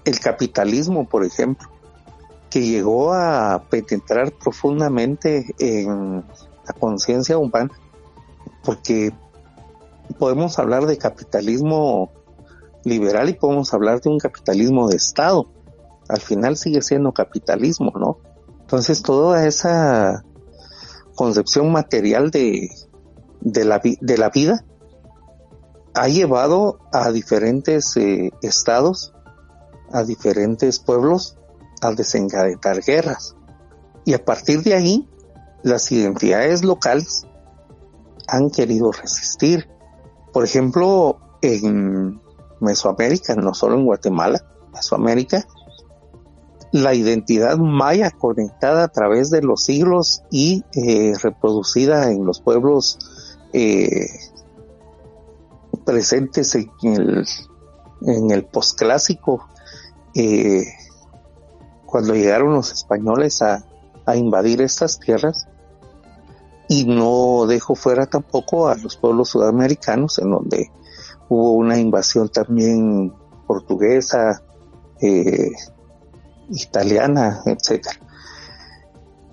el 0.05 0.21
capitalismo, 0.21 1.09
por 1.09 1.25
ejemplo, 1.25 1.69
que 2.51 2.66
llegó 2.66 3.12
a 3.12 3.64
penetrar 3.71 4.33
profundamente 4.33 5.55
en 5.59 6.25
la 6.66 6.73
conciencia 6.79 7.38
humana, 7.38 7.71
porque 8.64 9.12
podemos 10.19 10.59
hablar 10.59 10.87
de 10.87 10.99
capitalismo 10.99 12.11
liberal 12.85 13.29
y 13.29 13.35
podemos 13.35 13.73
hablar 13.73 14.01
de 14.01 14.11
un 14.11 14.19
capitalismo 14.19 14.88
de 14.88 14.97
Estado. 14.97 15.49
Al 16.09 16.21
final 16.21 16.57
sigue 16.57 16.83
siendo 16.83 17.12
capitalismo, 17.12 17.93
¿no? 17.95 18.19
Entonces 18.62 19.03
toda 19.03 19.47
esa 19.47 20.25
concepción 21.14 21.71
material 21.71 22.31
de, 22.31 22.71
de, 23.40 23.64
la, 23.64 23.81
de 23.83 24.19
la 24.19 24.31
vida 24.31 24.64
ha 25.94 26.09
llevado 26.09 26.79
a 26.92 27.11
diferentes 27.11 27.96
eh, 27.96 28.31
estados, 28.42 29.12
a 29.92 30.05
diferentes 30.05 30.79
pueblos 30.79 31.37
a 31.81 31.92
desencadenar 31.92 32.83
guerras. 32.83 33.37
Y 34.05 34.14
a 34.14 34.24
partir 34.24 34.62
de 34.62 34.74
ahí, 34.74 35.09
las 35.62 35.90
identidades 35.92 36.64
locales 36.64 37.26
han 38.29 38.50
querido 38.50 38.92
resistir. 38.92 39.68
Por 40.33 40.44
ejemplo, 40.44 41.18
en 41.42 42.20
Mesoamérica, 42.61 43.35
no 43.35 43.55
solo 43.55 43.76
en 43.76 43.85
Guatemala, 43.85 44.44
Mesoamérica, 44.72 45.46
la 46.72 46.94
identidad 46.94 47.59
maya 47.59 48.11
conectada 48.11 48.85
a 48.85 48.88
través 48.88 49.31
de 49.31 49.42
los 49.42 49.64
siglos 49.64 50.22
y 50.31 50.64
eh, 50.74 51.12
reproducida 51.20 52.12
en 52.12 52.24
los 52.24 52.40
pueblos 52.40 52.98
eh, 53.53 54.07
presentes 55.90 56.55
en 56.55 56.70
el, 56.83 57.26
en 58.03 58.31
el 58.31 58.44
posclásico, 58.44 59.48
eh, 60.14 60.64
cuando 61.85 62.14
llegaron 62.14 62.55
los 62.55 62.70
españoles 62.70 63.42
a, 63.42 63.64
a 64.07 64.14
invadir 64.14 64.62
estas 64.62 65.00
tierras, 65.00 65.48
y 66.68 66.85
no 66.85 67.46
dejo 67.48 67.74
fuera 67.74 68.07
tampoco 68.07 68.68
a 68.68 68.76
los 68.76 68.96
pueblos 68.96 69.31
sudamericanos 69.31 70.20
en 70.20 70.31
donde 70.31 70.70
hubo 71.29 71.55
una 71.55 71.76
invasión 71.76 72.29
también 72.29 73.12
portuguesa, 73.48 74.40
eh, 75.00 75.50
italiana, 76.50 77.42
etcétera. 77.44 77.98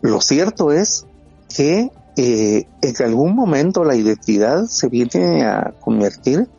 Lo 0.02 0.20
cierto 0.22 0.72
es 0.72 1.06
que 1.56 1.91
eh, 2.17 2.67
en 2.82 3.06
algún 3.06 3.36
momento 3.36 3.84
la 3.84 3.95
identidad 3.95 4.65
se 4.65 4.89
viene 4.89 5.45
a 5.45 5.76
convertir 5.80 6.49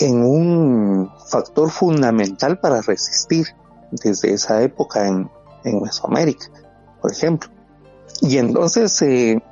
en 0.00 0.22
un 0.22 1.08
factor 1.30 1.70
fundamental 1.70 2.58
para 2.58 2.82
resistir 2.82 3.46
desde 3.92 4.34
esa 4.34 4.62
época 4.62 5.06
en, 5.06 5.30
Mesoamérica, 5.82 6.46
por 7.00 7.10
ejemplo. 7.10 7.50
Y 8.20 8.38
entonces 8.38 9.02
eh, 9.02 9.42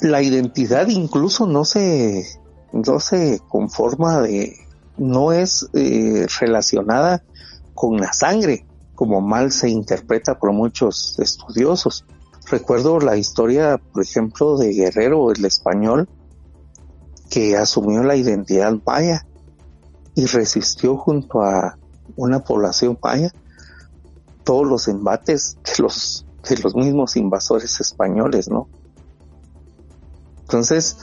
la 0.00 0.20
identidad 0.20 0.88
incluso 0.88 1.46
no 1.46 1.64
se 1.64 2.24
no 2.72 3.00
se 3.00 3.40
conforma 3.48 4.20
de, 4.20 4.56
no 4.96 5.32
es 5.32 5.68
eh, 5.74 6.26
relacionada 6.40 7.22
con 7.74 7.98
la 7.98 8.12
sangre, 8.12 8.66
como 8.94 9.20
mal 9.20 9.52
se 9.52 9.68
interpreta 9.68 10.38
por 10.38 10.52
muchos 10.52 11.18
estudiosos. 11.18 12.04
Recuerdo 12.50 12.98
la 12.98 13.16
historia, 13.16 13.78
por 13.78 14.02
ejemplo, 14.02 14.56
de 14.56 14.72
Guerrero, 14.72 15.30
el 15.32 15.44
español, 15.44 16.08
que 17.28 17.56
asumió 17.56 18.02
la 18.02 18.16
identidad 18.16 18.72
maya 18.86 19.26
y 20.14 20.24
resistió 20.26 20.96
junto 20.96 21.42
a 21.42 21.78
una 22.16 22.42
población 22.42 22.98
maya, 23.02 23.30
todos 24.44 24.66
los 24.66 24.88
embates 24.88 25.58
de 25.62 25.82
los, 25.82 26.24
de 26.48 26.56
los 26.56 26.74
mismos 26.74 27.16
invasores 27.16 27.80
españoles, 27.80 28.48
¿no? 28.48 28.66
Entonces, 30.40 30.96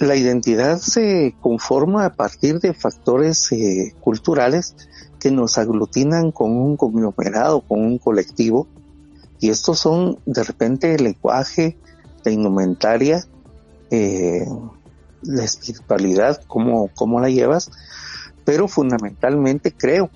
la 0.00 0.16
identidad 0.16 0.78
se 0.78 1.34
conforma 1.42 2.06
a 2.06 2.14
partir 2.14 2.60
de 2.60 2.72
factores 2.72 3.52
eh, 3.52 3.94
culturales 4.00 4.74
que 5.20 5.30
nos 5.30 5.58
aglutinan 5.58 6.32
con 6.32 6.56
un 6.56 6.78
conglomerado, 6.78 7.60
con 7.60 7.80
un 7.80 7.98
colectivo, 7.98 8.66
y 9.46 9.50
estos 9.50 9.78
son 9.78 10.18
de 10.26 10.42
repente 10.42 10.92
el 10.92 11.04
lenguaje, 11.04 11.78
la 12.24 12.32
indumentaria, 12.32 13.24
eh, 13.92 14.44
la 15.22 15.44
espiritualidad, 15.44 16.42
cómo, 16.48 16.90
cómo 16.96 17.20
la 17.20 17.30
llevas, 17.30 17.70
pero 18.44 18.66
fundamentalmente 18.66 19.70
creo 19.70 20.10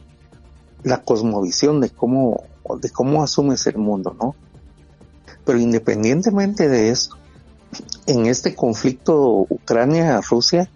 la 0.83 1.03
cosmovisión 1.05 1.81
de 1.81 1.91
cómo, 1.91 2.43
de 2.81 2.91
cómo 2.91 3.23
asumes 3.23 3.69
el 3.69 3.79
mundo, 3.79 4.17
¿no? 4.21 4.35
Pero 5.45 5.61
independientemente 5.61 6.69
de 6.69 6.91
eso, 6.91 7.17
en 8.09 8.27
este 8.27 8.57
conflicto 8.57 9.47
Ucrania-Rusia 9.49 10.69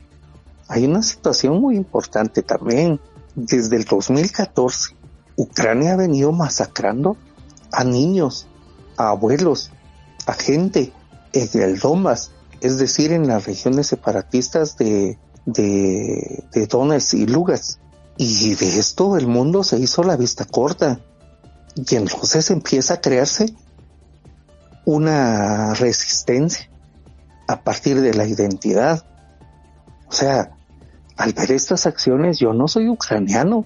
hay 0.69 0.87
una 0.87 1.03
situación 1.03 1.61
muy 1.61 1.75
importante 1.75 2.43
también. 2.43 3.01
Desde 3.35 3.75
el 3.75 3.85
2014, 3.85 4.95
Ucrania 5.35 5.95
ha 5.95 5.97
venido 5.97 6.31
masacrando 6.31 7.17
a 7.75 7.85
niños, 7.85 8.47
a 8.97 9.11
abuelos, 9.11 9.71
a 10.27 10.35
gente 10.35 10.93
en 11.33 11.63
el 11.63 11.81
es 12.61 12.79
decir, 12.79 13.13
en 13.13 13.27
las 13.27 13.47
regiones 13.47 13.89
separatistas 13.89 14.77
de, 14.77 15.19
de, 15.45 16.45
de 16.53 16.67
Donetsk 16.67 17.15
y 17.15 17.27
Lugas. 17.27 17.79
Y 18.17 18.55
de 18.55 18.79
esto 18.79 19.17
el 19.17 19.27
mundo 19.27 19.65
se 19.65 19.79
hizo 19.79 20.03
la 20.03 20.17
vista 20.17 20.45
corta. 20.45 21.01
Y 21.75 21.97
entonces 21.97 22.51
empieza 22.51 22.95
a 22.95 23.01
crearse 23.01 23.55
una 24.85 25.75
resistencia 25.75 26.71
a 27.49 27.61
partir 27.63 28.01
de 28.01 28.15
la 28.15 28.27
identidad. 28.27 29.05
O 30.09 30.13
sea, 30.13 30.57
al 31.17 31.33
ver 31.33 31.53
estas 31.53 31.87
acciones 31.87 32.39
yo 32.39 32.53
no 32.53 32.69
soy 32.69 32.89
ucraniano 32.89 33.65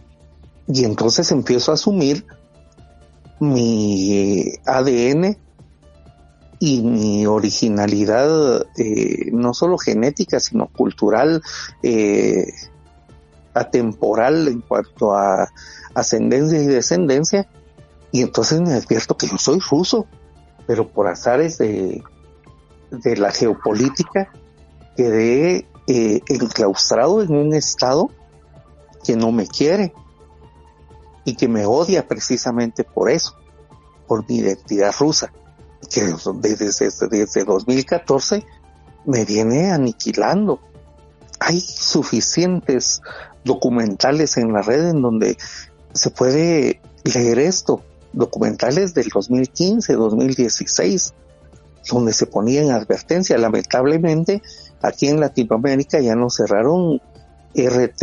y 0.67 0.85
entonces 0.85 1.31
empiezo 1.33 1.71
a 1.71 1.75
asumir 1.75 2.27
mi 3.41 4.53
ADN 4.66 5.36
y 6.61 6.82
mi 6.82 7.26
originalidad 7.26 8.66
eh, 8.76 9.30
no 9.32 9.55
solo 9.55 9.78
genética 9.78 10.41
sino 10.41 10.66
cultural 10.66 11.41
eh, 11.82 12.53
atemporal 13.55 14.49
en 14.49 14.61
cuanto 14.61 15.14
a 15.14 15.49
ascendencia 15.95 16.61
y 16.61 16.66
descendencia. 16.66 17.49
Y 18.11 18.22
entonces 18.22 18.61
me 18.61 18.72
advierto 18.72 19.16
que 19.16 19.28
yo 19.28 19.39
soy 19.39 19.61
ruso 19.61 20.07
pero 20.66 20.89
por 20.89 21.09
azares 21.09 21.59
de 21.59 22.03
de 22.91 23.16
la 23.16 23.30
geopolítica 23.30 24.32
quedé 24.97 25.66
eh, 25.86 26.20
enclaustrado 26.28 27.22
en 27.22 27.34
un 27.34 27.55
estado 27.55 28.11
que 29.05 29.16
no 29.16 29.32
me 29.32 29.47
quiere 29.47 29.93
y 31.25 31.35
que 31.35 31.49
me 31.49 31.66
odia 31.66 32.07
precisamente 32.07 32.85
por 32.85 33.11
eso, 33.11 33.35
por 34.07 34.29
mi 34.29 34.39
identidad 34.39 34.95
rusa, 34.99 35.33
que 35.91 36.14
desde, 36.41 36.91
desde 37.11 37.45
2014 37.45 38.45
me 39.05 39.25
viene 39.25 39.71
aniquilando. 39.71 40.61
Hay 41.41 41.61
suficientes 41.61 43.01
documentales 43.45 44.37
en 44.37 44.53
la 44.53 44.62
red 44.62 44.89
en 44.89 45.03
donde 45.03 45.37
se 45.93 46.11
puede 46.11 46.81
leer 47.05 47.39
esto, 47.39 47.83
documentales 48.12 48.95
del 48.95 49.09
2015, 49.09 49.95
2016, 49.95 51.14
donde 51.91 52.12
se 52.12 52.27
ponía 52.27 52.62
en 52.62 52.71
advertencia. 52.71 53.39
Lamentablemente, 53.39 54.43
aquí 54.83 55.09
en 55.09 55.21
Latinoamérica 55.21 56.01
ya 56.01 56.14
nos 56.14 56.37
cerraron 56.37 57.01
RT 57.55 58.03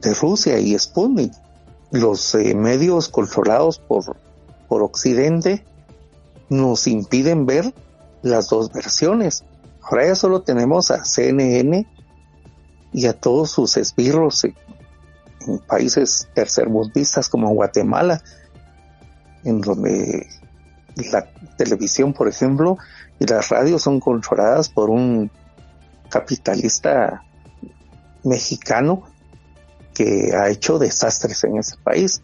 de 0.00 0.14
Rusia 0.14 0.58
y 0.58 0.78
Sputnik. 0.78 1.32
Los 1.90 2.34
eh, 2.34 2.54
medios 2.54 3.08
controlados 3.08 3.78
por, 3.78 4.16
por 4.68 4.82
Occidente 4.82 5.64
nos 6.48 6.86
impiden 6.86 7.46
ver 7.46 7.74
las 8.22 8.48
dos 8.48 8.72
versiones. 8.72 9.44
Ahora 9.82 10.06
ya 10.06 10.14
solo 10.14 10.42
tenemos 10.42 10.90
a 10.90 11.04
CNN 11.04 11.86
y 12.92 13.06
a 13.06 13.14
todos 13.14 13.50
sus 13.50 13.76
esbirros 13.76 14.44
en, 14.44 14.54
en 15.46 15.58
países 15.60 16.28
tercermundistas 16.34 17.28
como 17.28 17.50
Guatemala, 17.50 18.22
en 19.44 19.60
donde 19.60 20.26
la 21.10 21.26
televisión, 21.56 22.12
por 22.12 22.28
ejemplo, 22.28 22.76
y 23.18 23.26
las 23.26 23.48
radios 23.48 23.82
son 23.82 24.00
controladas 24.00 24.68
por 24.68 24.90
un 24.90 25.30
capitalista 26.10 27.22
mexicano 28.24 29.04
que 29.98 30.30
ha 30.32 30.48
hecho 30.48 30.78
desastres 30.78 31.42
en 31.42 31.58
ese 31.58 31.76
país. 31.78 32.22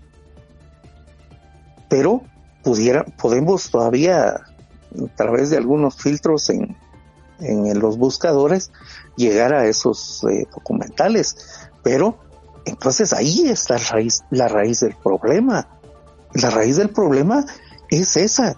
Pero 1.89 2.23
pudiera, 2.63 3.05
podemos 3.05 3.69
todavía, 3.69 4.29
a 4.29 5.17
través 5.17 5.51
de 5.51 5.57
algunos 5.57 5.97
filtros 5.97 6.51
en, 6.51 6.77
en 7.41 7.77
los 7.81 7.99
buscadores, 7.99 8.71
llegar 9.17 9.53
a 9.53 9.67
esos 9.67 10.23
eh, 10.31 10.47
documentales. 10.55 11.37
Pero 11.83 12.17
entonces 12.65 13.13
ahí 13.13 13.49
está 13.49 13.75
la 13.75 13.85
raíz, 13.91 14.23
la 14.31 14.47
raíz 14.47 14.79
del 14.79 14.95
problema. 14.95 15.69
La 16.35 16.51
raíz 16.51 16.77
del 16.77 16.91
problema 16.91 17.45
es 17.91 18.17
esa, 18.17 18.57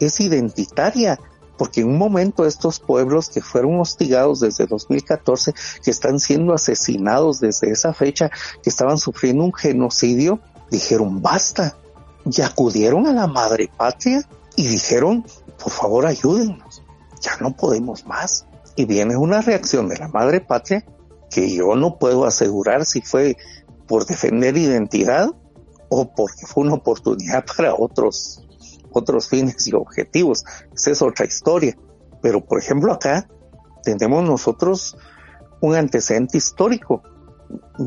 es 0.00 0.18
identitaria, 0.20 1.20
porque 1.60 1.82
en 1.82 1.88
un 1.88 1.98
momento 1.98 2.46
estos 2.46 2.80
pueblos 2.80 3.28
que 3.28 3.42
fueron 3.42 3.80
hostigados 3.80 4.40
desde 4.40 4.64
2014, 4.64 5.52
que 5.84 5.90
están 5.90 6.18
siendo 6.18 6.54
asesinados 6.54 7.38
desde 7.38 7.70
esa 7.70 7.92
fecha, 7.92 8.30
que 8.62 8.70
estaban 8.70 8.96
sufriendo 8.96 9.44
un 9.44 9.52
genocidio, 9.52 10.40
dijeron 10.70 11.20
basta 11.20 11.76
y 12.24 12.40
acudieron 12.40 13.06
a 13.06 13.12
la 13.12 13.26
madre 13.26 13.68
patria 13.76 14.26
y 14.56 14.68
dijeron, 14.68 15.26
por 15.62 15.70
favor 15.70 16.06
ayúdennos, 16.06 16.82
ya 17.20 17.36
no 17.42 17.54
podemos 17.54 18.06
más. 18.06 18.46
Y 18.74 18.86
viene 18.86 19.18
una 19.18 19.42
reacción 19.42 19.86
de 19.90 19.98
la 19.98 20.08
madre 20.08 20.40
patria 20.40 20.86
que 21.28 21.54
yo 21.54 21.76
no 21.76 21.98
puedo 21.98 22.24
asegurar 22.24 22.86
si 22.86 23.02
fue 23.02 23.36
por 23.86 24.06
defender 24.06 24.56
identidad 24.56 25.28
o 25.90 26.10
porque 26.14 26.46
fue 26.46 26.64
una 26.64 26.76
oportunidad 26.76 27.44
para 27.54 27.74
otros 27.74 28.46
otros 28.92 29.28
fines 29.28 29.66
y 29.66 29.74
objetivos. 29.74 30.44
Esa 30.74 30.90
es 30.90 31.02
otra 31.02 31.26
historia. 31.26 31.76
Pero, 32.22 32.44
por 32.44 32.58
ejemplo, 32.58 32.92
acá 32.92 33.28
tenemos 33.82 34.24
nosotros 34.24 34.96
un 35.60 35.74
antecedente 35.74 36.38
histórico. 36.38 37.02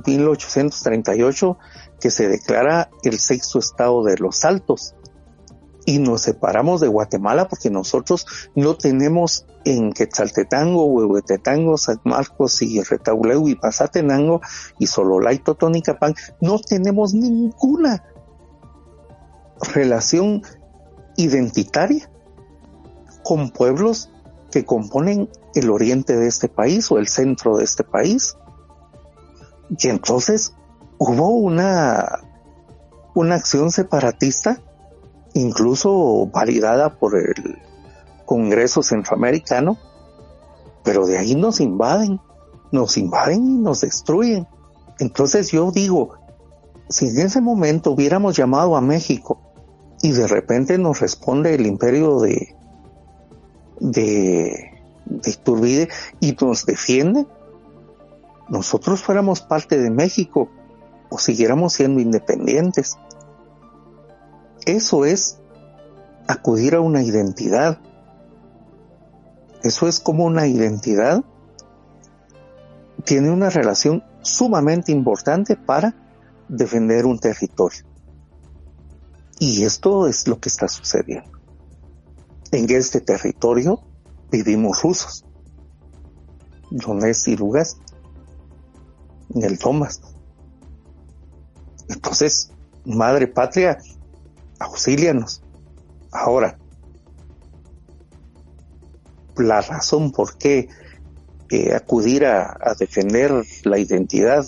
1838 0.05 1.57
que 2.01 2.09
se 2.09 2.27
declara 2.27 2.89
el 3.03 3.17
sexto 3.19 3.59
estado 3.59 4.03
de 4.03 4.17
los 4.17 4.43
Altos 4.43 4.93
y 5.85 5.99
nos 5.99 6.21
separamos 6.21 6.81
de 6.81 6.87
Guatemala 6.87 7.47
porque 7.47 7.69
nosotros 7.69 8.25
no 8.55 8.75
tenemos 8.75 9.45
en 9.65 9.93
Quetzaltetango, 9.93 10.85
Huehuetetango, 10.85 11.77
San 11.77 11.99
Marcos 12.03 12.61
y 12.61 12.81
Retauleu 12.81 13.47
y 13.47 13.55
Pasatenango 13.55 14.41
y 14.79 14.87
Sololay, 14.87 15.39
Totonicapán, 15.39 16.15
no 16.41 16.59
tenemos 16.59 17.13
ninguna 17.13 18.03
relación 19.73 20.41
identitaria 21.15 22.09
con 23.23 23.51
pueblos 23.51 24.09
que 24.51 24.65
componen 24.65 25.29
el 25.55 25.69
oriente 25.69 26.15
de 26.15 26.27
este 26.27 26.49
país 26.49 26.91
o 26.91 26.99
el 26.99 27.07
centro 27.07 27.57
de 27.57 27.63
este 27.63 27.83
país. 27.83 28.35
Y 29.69 29.87
entonces 29.87 30.53
hubo 30.97 31.29
una, 31.29 32.19
una 33.15 33.35
acción 33.35 33.71
separatista, 33.71 34.61
incluso 35.33 36.27
validada 36.27 36.99
por 36.99 37.17
el 37.17 37.59
Congreso 38.25 38.83
Centroamericano, 38.83 39.77
pero 40.83 41.05
de 41.05 41.17
ahí 41.17 41.35
nos 41.35 41.59
invaden, 41.59 42.19
nos 42.71 42.97
invaden 42.97 43.45
y 43.45 43.57
nos 43.57 43.81
destruyen. 43.81 44.47
Entonces 44.99 45.51
yo 45.51 45.71
digo, 45.71 46.15
si 46.89 47.07
en 47.07 47.19
ese 47.19 47.41
momento 47.41 47.91
hubiéramos 47.91 48.35
llamado 48.35 48.75
a 48.75 48.81
México 48.81 49.39
y 50.03 50.11
de 50.11 50.27
repente 50.27 50.77
nos 50.77 50.99
responde 50.99 51.55
el 51.55 51.65
imperio 51.65 52.19
de, 52.19 52.55
de, 53.79 54.71
de 55.05 55.31
Iturbide 55.31 55.89
y 56.19 56.37
nos 56.39 56.67
defiende, 56.67 57.25
nosotros 58.49 59.01
fuéramos 59.01 59.41
parte 59.41 59.79
de 59.79 59.89
México 59.89 60.49
o 61.09 61.17
siguiéramos 61.17 61.73
siendo 61.73 62.01
independientes. 62.01 62.97
Eso 64.65 65.05
es 65.05 65.39
acudir 66.27 66.75
a 66.75 66.81
una 66.81 67.01
identidad. 67.01 67.79
Eso 69.63 69.87
es 69.87 69.99
como 69.99 70.25
una 70.25 70.45
identidad 70.45 71.23
tiene 73.03 73.31
una 73.31 73.49
relación 73.49 74.03
sumamente 74.21 74.91
importante 74.91 75.55
para 75.55 75.93
defender 76.47 77.05
un 77.05 77.19
territorio. 77.19 77.92
Y 79.45 79.65
esto 79.65 80.07
es 80.07 80.25
lo 80.25 80.39
que 80.39 80.47
está 80.47 80.69
sucediendo. 80.69 81.29
En 82.53 82.69
este 82.69 83.01
territorio 83.01 83.81
vivimos 84.31 84.81
rusos. 84.81 85.25
Donetsk 86.71 87.27
y 87.27 87.35
Lugansk. 87.35 87.77
En 89.35 89.43
el 89.43 89.59
Thomas. 89.59 89.99
Entonces, 91.89 92.53
madre 92.85 93.27
patria, 93.27 93.79
auxílianos. 94.61 95.43
Ahora, 96.13 96.57
la 99.35 99.59
razón 99.59 100.13
por 100.13 100.37
qué 100.37 100.69
eh, 101.49 101.75
acudir 101.75 102.25
a 102.25 102.73
defender 102.79 103.43
la 103.65 103.77
identidad 103.77 104.45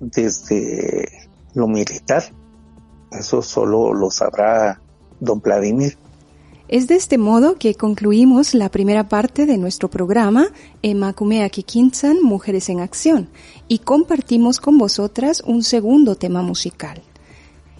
desde 0.00 1.28
lo 1.52 1.68
militar, 1.68 2.24
eso 3.18 3.42
solo 3.42 3.92
lo 3.92 4.10
sabrá 4.10 4.80
don 5.20 5.40
Vladimir. 5.40 5.96
Es 6.66 6.88
de 6.88 6.96
este 6.96 7.18
modo 7.18 7.56
que 7.56 7.74
concluimos 7.74 8.54
la 8.54 8.70
primera 8.70 9.08
parte 9.08 9.44
de 9.44 9.58
nuestro 9.58 9.90
programa 9.90 10.48
Emakumea 10.82 11.48
Kikinsan 11.50 12.22
Mujeres 12.22 12.70
en 12.70 12.80
Acción 12.80 13.28
y 13.68 13.80
compartimos 13.80 14.60
con 14.60 14.78
vosotras 14.78 15.42
un 15.46 15.62
segundo 15.62 16.14
tema 16.14 16.42
musical. 16.42 17.02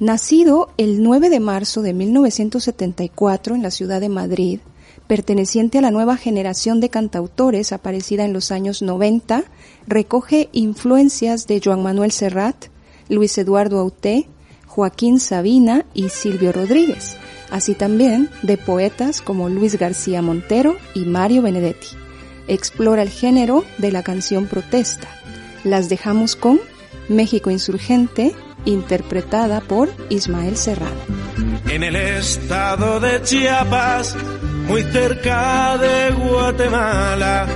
Nacido 0.01 0.69
el 0.77 1.03
9 1.03 1.31
de 1.31 1.41
marzo 1.41 1.81
de 1.81 1.95
1974 1.95 3.55
en 3.55 3.63
la 3.63 3.71
ciudad 3.71 4.03
de 4.03 4.11
Madrid, 4.11 4.61
perteneciente 5.07 5.79
a 5.79 5.83
la 5.83 5.91
nueva 5.91 6.17
generación 6.17 6.81
de 6.81 6.91
cantautores 6.91 7.73
aparecida 7.73 8.25
en 8.25 8.33
los 8.33 8.51
años 8.51 8.83
90, 8.83 9.45
recoge 9.87 10.51
influencias 10.53 11.47
de 11.47 11.61
Joan 11.65 11.83
Manuel 11.83 12.13
Serrat, 12.13 12.67
Luis 13.09 13.37
Eduardo 13.39 13.79
Auté, 13.79 14.29
Joaquín 14.75 15.21
Sabina 15.21 15.85
y 15.95 16.09
Silvio 16.09 16.51
Rodríguez, 16.51 17.17
así 17.53 17.75
también 17.75 18.29
de 18.43 18.57
poetas 18.57 19.23
como 19.23 19.49
Luis 19.49 19.79
García 19.79 20.21
Montero 20.21 20.77
y 20.95 21.05
Mario 21.05 21.43
Benedetti. 21.43 21.87
Explora 22.49 23.03
el 23.03 23.09
género 23.09 23.65
de 23.79 23.93
la 23.93 24.03
canción 24.03 24.47
protesta. 24.47 25.07
Las 25.63 25.89
dejamos 25.89 26.35
con 26.35 26.61
México 27.09 27.53
Insurgente, 27.53 28.35
interpretada 28.65 29.61
por 29.61 29.91
Ismael 30.09 30.57
Serrano. 30.57 31.01
En 31.71 31.85
el 31.85 31.95
estado 31.95 32.99
de 32.99 33.23
Chiapas, 33.23 34.17
muy 34.67 34.83
cerca 34.83 35.79
de 35.79 36.11
Guatemala, 36.15 37.47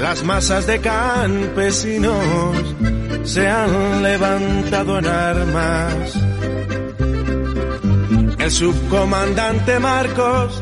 las 0.00 0.24
masas 0.24 0.66
de 0.66 0.80
campesinos 0.80 2.56
se 3.24 3.48
han 3.48 4.02
levantado 4.02 4.98
en 4.98 5.06
armas. 5.06 6.14
El 8.38 8.50
subcomandante 8.50 9.78
Marcos 9.78 10.60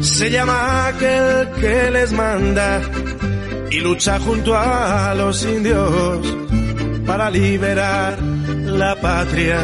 se 0.00 0.30
llama 0.30 0.86
aquel 0.88 1.50
que 1.60 1.90
les 1.90 2.12
manda 2.12 2.80
y 3.70 3.80
lucha 3.80 4.18
junto 4.18 4.56
a 4.56 5.14
los 5.14 5.44
indios 5.44 6.36
para 7.06 7.30
liberar 7.30 8.18
la 8.20 8.94
patria. 8.96 9.60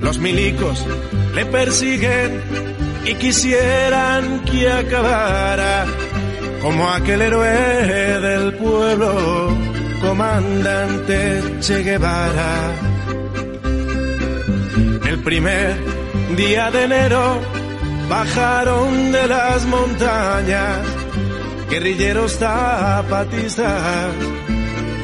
Los 0.00 0.18
milicos 0.18 0.84
le 1.34 1.46
persiguen 1.46 2.40
y 3.04 3.14
quisieran 3.14 4.44
que 4.44 4.70
acabara 4.70 5.86
como 6.62 6.88
aquel 6.88 7.22
héroe 7.22 7.50
del 8.20 8.54
pueblo, 8.54 9.48
comandante 10.02 11.58
Che 11.60 11.82
Guevara. 11.82 12.54
El 15.06 15.18
primer 15.20 15.76
día 16.36 16.70
de 16.70 16.84
enero 16.84 17.40
bajaron 18.08 19.12
de 19.12 19.26
las 19.28 19.64
montañas 19.66 20.78
guerrilleros 21.70 22.32
zapatistas 22.32 24.10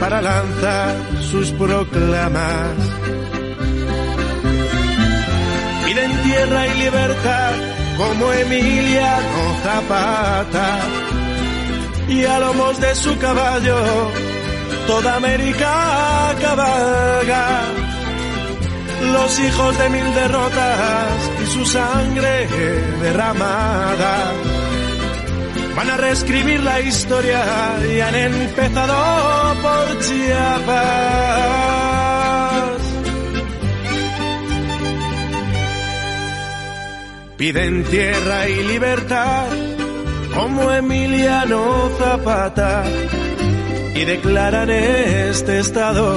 para 0.01 0.21
lanzar 0.21 0.95
sus 1.31 1.51
proclamas. 1.53 2.77
Piden 5.87 6.13
tierra 6.23 6.67
y 6.67 6.79
libertad 6.79 7.53
como 7.97 8.33
Emiliano 8.33 9.43
Zapata 9.63 10.79
y 12.09 12.25
a 12.25 12.39
lomos 12.41 12.81
de 12.81 12.95
su 12.95 13.17
caballo 13.19 13.77
toda 14.87 15.17
América 15.17 16.35
cabalga. 16.41 17.63
Los 19.13 19.39
hijos 19.41 19.79
de 19.79 19.89
mil 19.91 20.15
derrotas 20.15 21.31
y 21.43 21.47
su 21.47 21.65
sangre 21.65 22.49
derramada 23.01 24.33
van 25.77 25.91
a 25.91 25.97
reescribir 25.97 26.61
la 26.63 26.81
historia 26.81 27.41
y 27.89 28.01
han 28.01 28.15
empezado 28.15 29.55
por 29.63 30.01
Chiapas. 30.01 31.19
Piden 37.37 37.85
tierra 37.85 38.49
y 38.49 38.65
libertad 38.65 39.47
como 40.35 40.73
Emiliano 40.73 41.89
Zapata 41.99 42.85
y 44.01 44.05
declaran 44.05 44.71
este 44.71 45.59
estado 45.59 46.15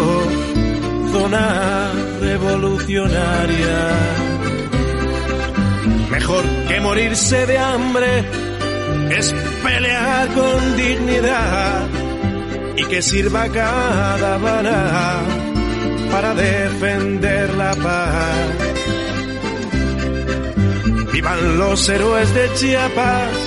zona 1.11 1.91
revolucionaria. 2.19 3.79
Mejor 6.11 6.43
que 6.67 6.79
morirse 6.79 7.47
de 7.47 7.57
hambre 7.57 8.23
es 9.17 9.33
pelear 9.63 10.27
con 10.27 10.77
dignidad 10.77 11.87
y 12.77 12.83
que 12.85 13.01
sirva 13.01 13.49
cada 13.49 14.37
bala 14.37 15.21
para 16.11 16.35
defender 16.35 17.49
la 17.55 17.73
paz. 17.75 18.47
Vivan 21.13 21.57
los 21.57 21.89
héroes 21.89 22.31
de 22.33 22.53
Chiapas 22.53 23.40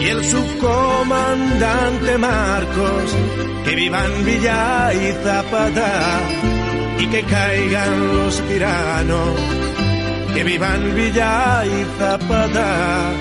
y 0.00 0.06
el 0.06 0.24
subcomandante 0.24 2.18
Marcos, 2.18 3.16
que 3.64 3.74
vivan 3.74 4.24
Villa 4.24 4.92
y 4.94 5.12
Zapata 5.22 6.20
y 6.98 7.06
que 7.06 7.22
caigan 7.22 8.16
los 8.16 8.40
tiranos, 8.48 9.40
que 10.34 10.44
vivan 10.44 10.94
Villa 10.94 11.64
y 11.66 11.84
Zapata 11.98 13.12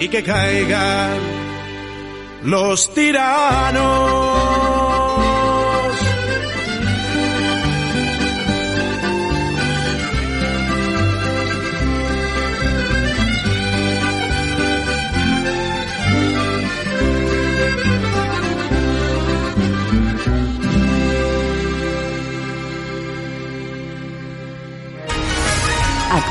y 0.00 0.08
que 0.08 0.22
caigan 0.22 1.18
los 2.44 2.94
tiranos. 2.94 4.97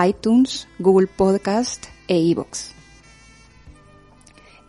iTunes, 0.07 0.67
Google 0.79 1.07
Podcast 1.07 1.85
e 2.07 2.17
iVoox. 2.17 2.75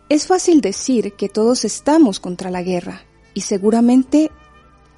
Es 0.09 0.25
fácil 0.25 0.61
decir 0.61 1.13
que 1.13 1.27
todos 1.27 1.65
estamos 1.65 2.19
contra 2.19 2.49
la 2.49 2.63
guerra 2.63 3.01
y 3.33 3.41
seguramente 3.41 4.31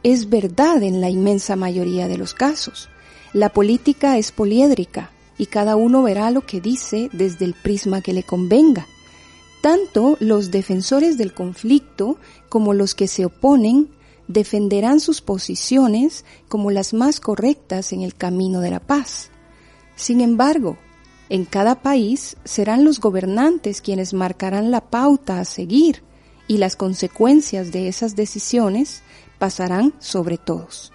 es 0.03 0.29
verdad 0.29 0.83
en 0.83 1.01
la 1.01 1.09
inmensa 1.09 1.55
mayoría 1.55 2.07
de 2.07 2.17
los 2.17 2.33
casos. 2.33 2.89
La 3.33 3.49
política 3.49 4.17
es 4.17 4.31
poliédrica 4.31 5.11
y 5.37 5.45
cada 5.45 5.75
uno 5.75 6.01
verá 6.01 6.31
lo 6.31 6.45
que 6.45 6.61
dice 6.61 7.09
desde 7.13 7.45
el 7.45 7.53
prisma 7.53 8.01
que 8.01 8.13
le 8.13 8.23
convenga. 8.23 8.87
Tanto 9.61 10.17
los 10.19 10.49
defensores 10.51 11.17
del 11.17 11.33
conflicto 11.33 12.17
como 12.49 12.73
los 12.73 12.95
que 12.95 13.07
se 13.07 13.25
oponen 13.25 13.89
defenderán 14.27 14.99
sus 14.99 15.21
posiciones 15.21 16.25
como 16.47 16.71
las 16.71 16.93
más 16.93 17.19
correctas 17.19 17.93
en 17.93 18.01
el 18.01 18.15
camino 18.15 18.61
de 18.61 18.71
la 18.71 18.79
paz. 18.79 19.29
Sin 19.95 20.21
embargo, 20.21 20.77
en 21.29 21.45
cada 21.45 21.83
país 21.83 22.35
serán 22.45 22.83
los 22.83 22.99
gobernantes 22.99 23.81
quienes 23.81 24.13
marcarán 24.13 24.71
la 24.71 24.81
pauta 24.81 25.39
a 25.39 25.45
seguir 25.45 26.01
y 26.47 26.57
las 26.57 26.75
consecuencias 26.75 27.71
de 27.71 27.87
esas 27.87 28.15
decisiones 28.15 29.03
pasarán 29.37 29.93
sobre 29.99 30.39
todos. 30.39 30.91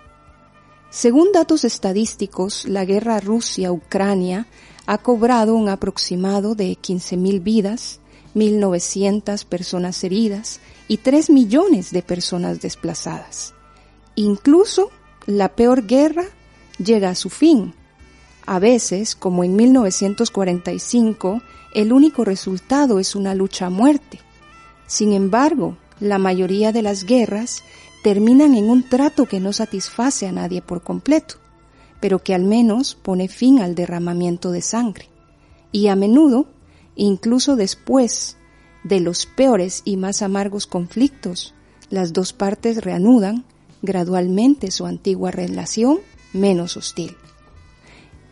Según 0.94 1.32
datos 1.32 1.64
estadísticos, 1.64 2.66
la 2.66 2.84
guerra 2.84 3.18
Rusia-Ucrania 3.18 4.46
ha 4.86 4.98
cobrado 4.98 5.56
un 5.56 5.68
aproximado 5.68 6.54
de 6.54 6.70
15.000 6.78 7.42
vidas, 7.42 7.98
1.900 8.36 9.44
personas 9.44 10.04
heridas 10.04 10.60
y 10.86 10.98
3 10.98 11.30
millones 11.30 11.90
de 11.90 12.02
personas 12.02 12.60
desplazadas. 12.60 13.54
Incluso 14.14 14.92
la 15.26 15.56
peor 15.56 15.84
guerra 15.84 16.26
llega 16.78 17.10
a 17.10 17.16
su 17.16 17.28
fin. 17.28 17.74
A 18.46 18.60
veces, 18.60 19.16
como 19.16 19.42
en 19.42 19.56
1945, 19.56 21.42
el 21.74 21.92
único 21.92 22.24
resultado 22.24 23.00
es 23.00 23.16
una 23.16 23.34
lucha 23.34 23.66
a 23.66 23.70
muerte. 23.70 24.20
Sin 24.86 25.12
embargo, 25.12 25.76
la 25.98 26.18
mayoría 26.18 26.70
de 26.70 26.82
las 26.82 27.02
guerras 27.02 27.64
terminan 28.04 28.54
en 28.54 28.68
un 28.68 28.86
trato 28.86 29.24
que 29.24 29.40
no 29.40 29.54
satisface 29.54 30.26
a 30.26 30.32
nadie 30.32 30.60
por 30.60 30.82
completo, 30.82 31.36
pero 32.00 32.22
que 32.22 32.34
al 32.34 32.44
menos 32.44 32.96
pone 32.96 33.28
fin 33.28 33.60
al 33.60 33.74
derramamiento 33.74 34.50
de 34.50 34.60
sangre. 34.60 35.08
Y 35.72 35.88
a 35.88 35.96
menudo, 35.96 36.44
incluso 36.96 37.56
después 37.56 38.36
de 38.84 39.00
los 39.00 39.24
peores 39.24 39.80
y 39.86 39.96
más 39.96 40.20
amargos 40.20 40.66
conflictos, 40.66 41.54
las 41.88 42.12
dos 42.12 42.34
partes 42.34 42.84
reanudan 42.84 43.46
gradualmente 43.80 44.70
su 44.70 44.84
antigua 44.84 45.30
relación 45.30 46.00
menos 46.34 46.76
hostil. 46.76 47.16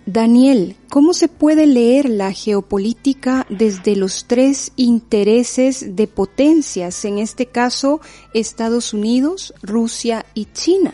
Daniel, 0.06 0.74
¿cómo 0.90 1.12
se 1.12 1.28
puede 1.28 1.64
leer 1.64 2.08
la 2.08 2.32
geopolítica 2.32 3.46
desde 3.48 3.94
los 3.94 4.26
tres 4.26 4.72
intereses 4.74 5.94
de 5.94 6.08
potencias, 6.08 7.04
en 7.04 7.18
este 7.18 7.46
caso 7.46 8.00
Estados 8.34 8.94
Unidos, 8.94 9.54
Rusia 9.62 10.26
y 10.34 10.46
China? 10.46 10.92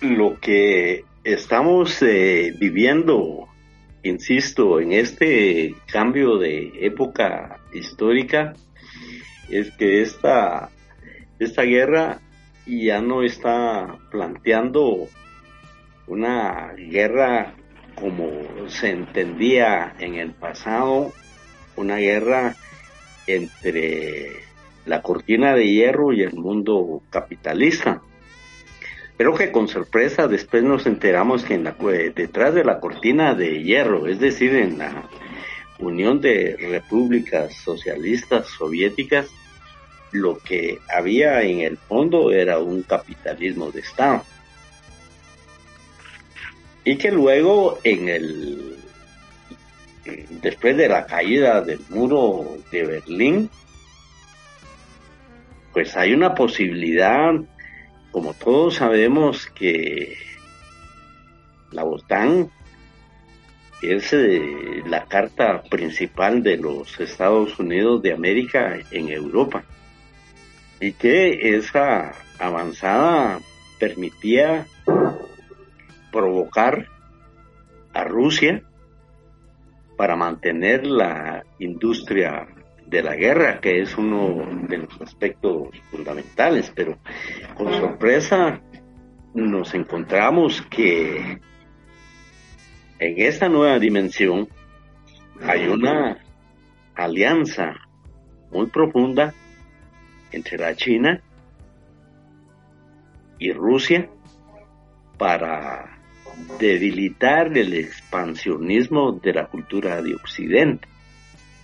Lo 0.00 0.38
que 0.38 1.04
estamos 1.24 2.00
eh, 2.02 2.54
viviendo, 2.60 3.48
insisto, 4.04 4.78
en 4.78 4.92
este 4.92 5.74
cambio 5.90 6.38
de 6.38 6.72
época 6.80 7.58
histórica, 7.74 8.54
es 9.50 9.72
que 9.72 10.02
esta, 10.02 10.70
esta 11.40 11.62
guerra 11.62 12.20
ya 12.66 13.00
no 13.00 13.24
está 13.24 13.98
planteando 14.12 15.08
una 16.06 16.72
guerra 16.76 17.54
como 17.98 18.30
se 18.68 18.90
entendía 18.90 19.94
en 19.98 20.14
el 20.14 20.32
pasado, 20.32 21.12
una 21.76 21.96
guerra 21.96 22.56
entre 23.26 24.32
la 24.86 25.02
cortina 25.02 25.54
de 25.54 25.68
hierro 25.68 26.12
y 26.12 26.22
el 26.22 26.34
mundo 26.34 27.02
capitalista. 27.10 28.00
Pero 29.16 29.34
que 29.34 29.50
con 29.50 29.68
sorpresa 29.68 30.28
después 30.28 30.62
nos 30.62 30.86
enteramos 30.86 31.44
que 31.44 31.54
en 31.54 31.64
la, 31.64 31.76
detrás 32.14 32.54
de 32.54 32.64
la 32.64 32.78
cortina 32.78 33.34
de 33.34 33.62
hierro, 33.62 34.06
es 34.06 34.20
decir, 34.20 34.54
en 34.54 34.78
la 34.78 35.08
Unión 35.80 36.20
de 36.20 36.56
Repúblicas 36.70 37.54
Socialistas 37.54 38.46
Soviéticas, 38.46 39.28
lo 40.12 40.38
que 40.38 40.78
había 40.88 41.42
en 41.42 41.60
el 41.60 41.76
fondo 41.76 42.30
era 42.30 42.58
un 42.60 42.82
capitalismo 42.82 43.70
de 43.70 43.80
Estado 43.80 44.24
y 46.88 46.96
que 46.96 47.10
luego 47.10 47.78
en 47.84 48.08
el 48.08 48.78
después 50.40 50.74
de 50.74 50.88
la 50.88 51.04
caída 51.04 51.60
del 51.60 51.80
muro 51.90 52.56
de 52.72 52.86
Berlín 52.86 53.50
pues 55.74 55.94
hay 55.98 56.14
una 56.14 56.34
posibilidad 56.34 57.34
como 58.10 58.32
todos 58.32 58.76
sabemos 58.76 59.48
que 59.48 60.16
la 61.72 61.84
OTAN 61.84 62.50
es 63.82 64.16
la 64.86 65.04
carta 65.04 65.60
principal 65.64 66.42
de 66.42 66.56
los 66.56 66.98
Estados 66.98 67.58
Unidos 67.58 68.00
de 68.00 68.14
América 68.14 68.78
en 68.90 69.10
Europa 69.10 69.62
y 70.80 70.92
que 70.92 71.54
esa 71.54 72.14
avanzada 72.38 73.40
permitía 73.78 74.66
provocar 76.12 76.86
a 77.92 78.04
Rusia 78.04 78.62
para 79.96 80.16
mantener 80.16 80.86
la 80.86 81.44
industria 81.58 82.46
de 82.86 83.02
la 83.02 83.16
guerra, 83.16 83.60
que 83.60 83.82
es 83.82 83.96
uno 83.98 84.66
de 84.68 84.78
los 84.78 85.00
aspectos 85.00 85.68
fundamentales, 85.90 86.72
pero 86.74 86.98
con 87.54 87.72
sorpresa 87.74 88.60
nos 89.34 89.74
encontramos 89.74 90.62
que 90.62 91.40
en 92.98 93.14
esta 93.20 93.48
nueva 93.48 93.78
dimensión 93.78 94.48
hay 95.42 95.66
una 95.66 96.18
alianza 96.94 97.74
muy 98.50 98.66
profunda 98.66 99.34
entre 100.32 100.58
la 100.58 100.74
China 100.74 101.22
y 103.38 103.52
Rusia 103.52 104.08
para 105.16 105.97
debilitar 106.58 107.56
el 107.56 107.74
expansionismo 107.74 109.12
de 109.12 109.32
la 109.32 109.46
cultura 109.46 110.02
de 110.02 110.14
Occidente. 110.14 110.88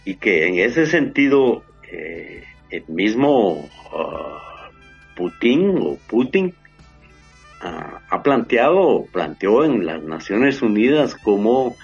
Y 0.04 0.16
que 0.16 0.46
en 0.46 0.58
ese 0.58 0.86
sentido 0.86 1.62
eh, 1.90 2.44
el 2.70 2.84
mismo 2.88 3.68
ah, 3.92 4.70
Putin 5.16 5.78
o 5.78 5.98
Putin 6.08 6.54
ah, 7.60 8.00
ha 8.10 8.22
planteado, 8.22 9.06
planteó 9.12 9.64
en 9.64 9.86
las 9.86 10.02
Naciones 10.02 10.62
Unidas 10.62 11.14
cómo 11.16 11.76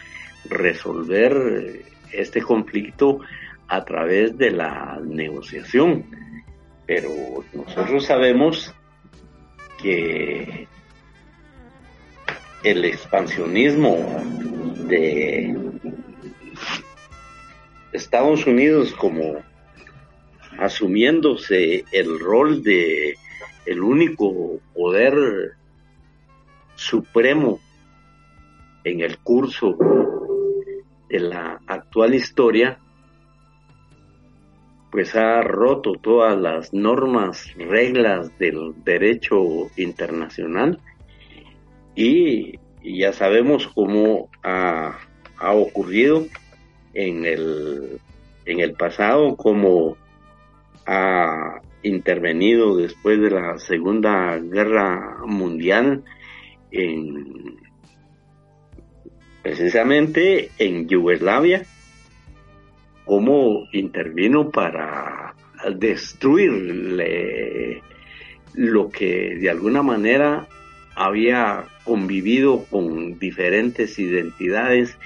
resolver 0.49 1.83
este 2.13 2.43
conflicto 2.43 3.21
a 3.69 3.85
través 3.85 4.37
de 4.37 4.51
la 4.51 4.99
negociación. 5.03 6.05
Pero 6.87 7.11
nosotros 7.53 8.05
sabemos 8.05 8.75
que 9.81 10.67
el 12.63 12.85
expansionismo 12.85 13.97
de 14.87 15.57
Estados 17.93 18.47
Unidos 18.47 18.93
como 18.93 19.39
asumiéndose 20.59 21.85
el 21.93 22.19
rol 22.21 22.63
de 22.63 23.17
el 23.67 23.83
único 23.83 24.61
poder 24.75 25.53
supremo 26.75 27.61
en 28.85 29.01
el 29.01 29.19
curso 29.19 29.77
de 31.09 31.21
la 31.21 31.61
actual 31.67 32.15
historia, 32.15 32.79
pues 34.91 35.15
ha 35.15 35.41
roto 35.43 35.93
todas 35.93 36.39
las 36.39 36.73
normas, 36.73 37.55
reglas 37.57 38.37
del 38.39 38.75
derecho 38.85 39.71
internacional 39.77 40.81
y, 41.95 42.59
ya 42.83 43.13
sabemos 43.13 43.69
cómo 43.75 44.31
ha, 44.43 44.99
ocurrido 45.53 46.27
en 46.95 47.25
el, 47.25 48.01
en 48.47 48.61
el 48.61 48.75
pasado, 48.75 49.37
cómo 49.37 49.97
ha 50.87 51.61
intervenido 51.83 52.77
después 52.77 53.21
de 53.21 53.31
la 53.31 53.59
Segunda 53.59 54.39
Guerra 54.39 55.19
Mundial 55.27 56.05
en 56.71 57.59
precisamente 59.43 60.51
en 60.59 60.89
Yugoslavia, 60.89 61.65
cómo 63.05 63.67
intervino 63.73 64.51
para 64.51 65.35
destruir 65.75 67.03
lo 68.55 68.89
que 68.89 69.37
de 69.37 69.51
alguna 69.51 69.83
manera 69.83 70.47
había 71.01 71.65
convivido 71.85 72.67
con 72.67 73.19
diferentes 73.19 73.99
identidades 73.99 74.99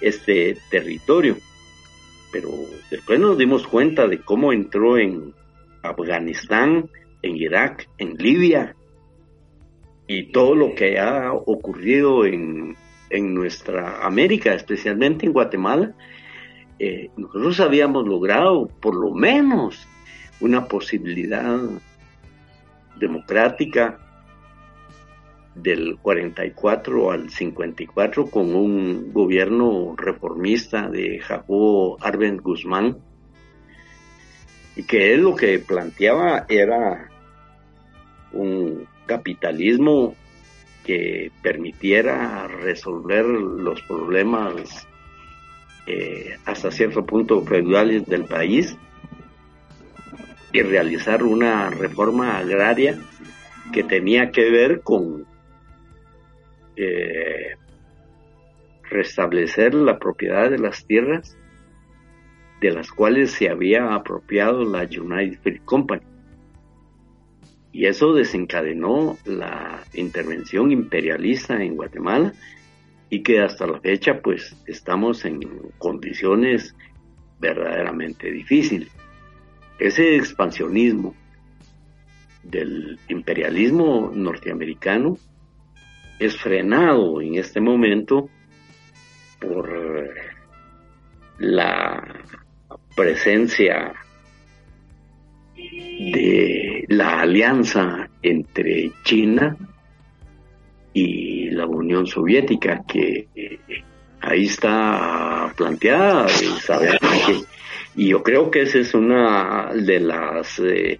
este 0.00 0.56
territorio. 0.70 1.36
Pero 2.32 2.48
después 2.90 3.20
nos 3.20 3.36
dimos 3.36 3.66
cuenta 3.66 4.08
de 4.08 4.18
cómo 4.18 4.54
entró 4.54 4.96
en 4.96 5.34
Afganistán, 5.82 6.88
en 7.20 7.36
Irak, 7.36 7.86
en 7.98 8.14
Libia, 8.14 8.74
y 10.06 10.32
todo 10.32 10.54
lo 10.54 10.74
que 10.74 10.98
ha 10.98 11.34
ocurrido 11.34 12.24
en, 12.24 12.74
en 13.10 13.34
nuestra 13.34 14.06
América, 14.06 14.54
especialmente 14.54 15.26
en 15.26 15.34
Guatemala, 15.34 15.94
eh, 16.78 17.10
nosotros 17.18 17.60
habíamos 17.60 18.08
logrado 18.08 18.68
por 18.80 18.94
lo 18.94 19.12
menos 19.12 19.86
una 20.40 20.64
posibilidad 20.64 21.60
democrática 22.98 23.98
del 25.54 25.98
44 26.00 27.10
al 27.10 27.30
54 27.30 28.26
con 28.26 28.54
un 28.54 29.12
gobierno 29.12 29.94
reformista 29.96 30.88
de 30.88 31.18
Jacobo 31.20 31.98
Arben 32.00 32.38
Guzmán. 32.38 32.98
Y 34.74 34.84
que 34.84 35.12
él 35.12 35.22
lo 35.22 35.36
que 35.36 35.58
planteaba 35.58 36.46
era 36.48 37.10
un 38.32 38.86
capitalismo 39.06 40.14
que 40.84 41.30
permitiera 41.42 42.46
resolver 42.48 43.24
los 43.24 43.82
problemas 43.82 44.88
eh, 45.86 46.36
hasta 46.46 46.70
cierto 46.70 47.04
punto 47.04 47.42
feudales 47.42 48.06
del 48.06 48.24
país 48.24 48.76
y 50.52 50.62
realizar 50.62 51.22
una 51.22 51.70
reforma 51.70 52.38
agraria 52.38 52.98
que 53.72 53.82
tenía 53.84 54.30
que 54.30 54.50
ver 54.50 54.80
con 54.82 55.26
eh, 56.82 57.56
restablecer 58.90 59.74
la 59.74 59.98
propiedad 59.98 60.50
de 60.50 60.58
las 60.58 60.86
tierras 60.86 61.36
de 62.60 62.70
las 62.70 62.90
cuales 62.92 63.32
se 63.32 63.50
había 63.50 63.92
apropiado 63.92 64.64
la 64.64 64.82
United 64.82 65.40
Fruit 65.42 65.64
Company. 65.64 66.02
Y 67.72 67.86
eso 67.86 68.12
desencadenó 68.12 69.16
la 69.24 69.82
intervención 69.94 70.70
imperialista 70.70 71.62
en 71.62 71.74
Guatemala 71.74 72.32
y 73.10 73.22
que 73.22 73.40
hasta 73.40 73.66
la 73.66 73.80
fecha 73.80 74.20
pues 74.22 74.56
estamos 74.66 75.24
en 75.24 75.40
condiciones 75.78 76.76
verdaderamente 77.40 78.30
difíciles. 78.30 78.88
Ese 79.78 80.14
expansionismo 80.14 81.14
del 82.44 82.98
imperialismo 83.08 84.12
norteamericano 84.14 85.18
es 86.24 86.36
frenado 86.36 87.20
en 87.20 87.36
este 87.36 87.60
momento 87.60 88.28
por 89.40 90.12
la 91.38 92.02
presencia 92.94 93.92
de 95.54 96.84
la 96.88 97.20
alianza 97.20 98.08
entre 98.22 98.92
China 99.04 99.56
y 100.92 101.50
la 101.50 101.66
Unión 101.66 102.06
Soviética, 102.06 102.82
que 102.86 103.28
eh, 103.34 103.58
ahí 104.20 104.44
está 104.44 105.52
planteada 105.56 106.26
y 107.94 108.08
yo 108.08 108.22
creo 108.22 108.50
que 108.50 108.62
esa 108.62 108.78
es 108.78 108.94
una 108.94 109.70
de 109.74 110.00
las 110.00 110.58
eh, 110.60 110.98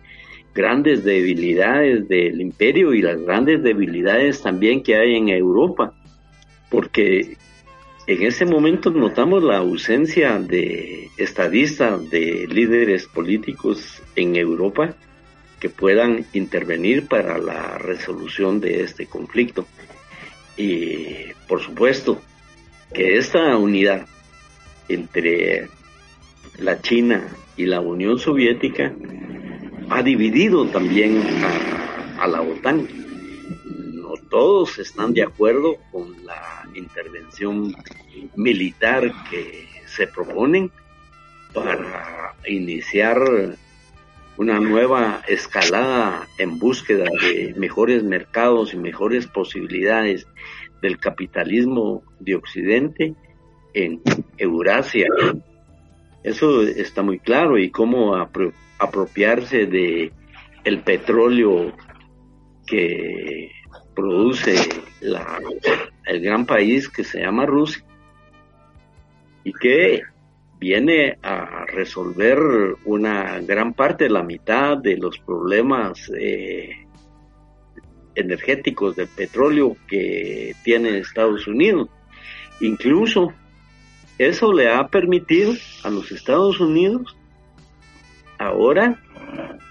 grandes 0.55 1.05
debilidades 1.05 2.09
del 2.09 2.41
imperio 2.41 2.93
y 2.93 3.03
las 3.03 3.21
grandes 3.21 3.63
debilidades 3.63 4.43
también 4.43 4.83
que 4.83 4.97
hay 4.97 5.17
en 5.17 5.29
Europa, 5.29 5.95
porque 6.71 7.37
en 8.07 8.23
ese 8.23 8.45
momento 8.45 8.91
notamos 8.91 9.43
la 9.43 9.59
ausencia 9.59 10.39
de 10.39 11.09
estadistas, 11.17 12.11
de 12.11 12.47
líderes 12.49 13.07
políticos 13.07 14.03
en 14.17 14.37
Europa 14.37 14.95
que 15.61 15.71
puedan 15.71 16.27
intervenir 16.33 17.07
para 17.07 17.39
la 17.39 17.79
resolución 17.79 18.61
de 18.61 18.83
este 18.83 19.07
conflicto. 19.07 19.67
Y 20.57 21.33
por 21.47 21.61
supuesto 21.61 22.21
que 22.93 23.17
esta 23.17 23.57
unidad 23.57 24.07
entre 24.89 25.69
la 26.59 26.81
China 26.81 27.29
y 27.57 27.67
la 27.67 27.81
Unión 27.81 28.19
Soviética 28.19 28.93
ha 29.91 30.03
dividido 30.03 30.67
también 30.67 31.23
a, 32.19 32.27
la 32.27 32.43
OTAN. 32.43 32.89
No 33.95 34.15
todos 34.31 34.79
están 34.79 35.13
de 35.13 35.23
acuerdo 35.23 35.77
con 35.91 36.25
la 36.25 36.65
intervención 36.75 37.75
militar 38.37 39.13
que 39.31 39.69
se 39.87 40.07
proponen 40.07 40.71
para 41.53 42.35
iniciar 42.47 43.19
una 44.37 44.59
nueva 44.59 45.23
escalada 45.29 46.27
en 46.39 46.59
búsqueda 46.59 47.05
de 47.21 47.55
mejores 47.57 48.03
mercados 48.03 48.73
y 48.73 48.79
mejores 48.79 49.27
posibilidades 49.27 50.27
del 50.81 50.99
capitalismo 50.99 52.03
de 52.19 52.37
Occidente 52.37 53.15
en 53.75 54.01
Eurasia. 54.39 55.07
Eso 56.23 56.63
está 56.63 57.03
muy 57.03 57.19
claro 57.19 57.59
y 57.59 57.71
cómo 57.71 58.17
apropiarse 58.83 59.67
de 59.67 60.13
el 60.65 60.81
petróleo 60.81 61.73
que 62.67 63.51
produce 63.95 64.55
el 65.01 66.21
gran 66.21 66.47
país 66.47 66.89
que 66.89 67.05
se 67.05 67.21
llama 67.21 67.47
Rusia 67.47 67.85
y 69.45 69.53
que 69.53 70.03
viene 70.59 71.19
a 71.23 71.65
resolver 71.67 72.39
una 72.85 73.41
gran 73.41 73.75
parte, 73.75 74.09
la 74.09 74.23
mitad 74.23 74.79
de 74.79 74.97
los 74.97 75.19
problemas 75.19 76.11
eh, 76.17 76.87
energéticos 78.15 78.95
del 78.95 79.09
petróleo 79.09 79.77
que 79.89 80.55
tiene 80.63 80.99
Estados 80.99 81.49
Unidos. 81.49 81.89
Incluso 82.61 83.33
eso 84.19 84.53
le 84.53 84.73
ha 84.73 84.87
permitido 84.87 85.53
a 85.83 85.91
los 85.91 86.13
Estados 86.13 86.61
Unidos 86.61 87.17
ahora 88.43 88.99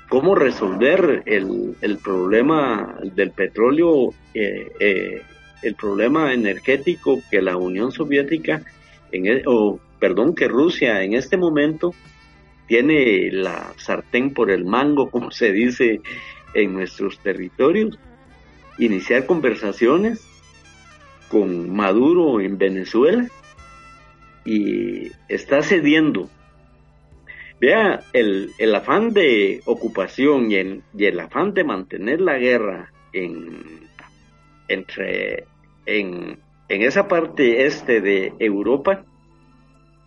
cómo 0.09 0.35
resolver 0.35 1.23
el, 1.25 1.97
problema 2.03 2.97
del 3.15 3.31
petróleo, 3.31 4.13
eh, 4.33 4.71
eh, 4.79 5.21
el 5.61 5.75
problema 5.75 6.33
energético 6.33 7.21
que 7.29 7.41
la 7.41 7.55
Unión 7.55 7.91
Soviética, 7.91 8.61
en 9.11 9.27
e, 9.27 9.43
o 9.45 9.79
perdón, 9.99 10.35
que 10.35 10.47
Rusia 10.47 11.01
en 11.03 11.13
este 11.13 11.37
momento 11.37 11.93
tiene 12.67 13.31
la 13.31 13.73
sartén 13.77 14.33
por 14.33 14.51
el 14.51 14.65
mango, 14.65 15.09
como 15.11 15.31
se 15.31 15.51
dice 15.51 16.01
en 16.53 16.73
nuestros 16.73 17.19
territorios, 17.19 17.97
iniciar 18.77 19.25
conversaciones 19.25 20.21
con 21.29 21.73
Maduro 21.73 22.41
en 22.41 22.57
Venezuela 22.57 23.27
y 24.43 25.09
está 25.29 25.61
cediendo 25.61 26.29
Vea, 27.61 28.01
el, 28.11 28.53
el 28.57 28.73
afán 28.73 29.13
de 29.13 29.61
ocupación 29.65 30.49
y 30.49 30.55
el, 30.55 30.81
y 30.97 31.05
el, 31.05 31.19
afán 31.19 31.53
de 31.53 31.63
mantener 31.63 32.19
la 32.19 32.39
guerra 32.39 32.91
en, 33.13 33.81
entre, 34.67 35.45
en, 35.85 36.39
en 36.69 36.81
esa 36.81 37.07
parte 37.07 37.67
este 37.67 38.01
de 38.01 38.33
Europa 38.39 39.05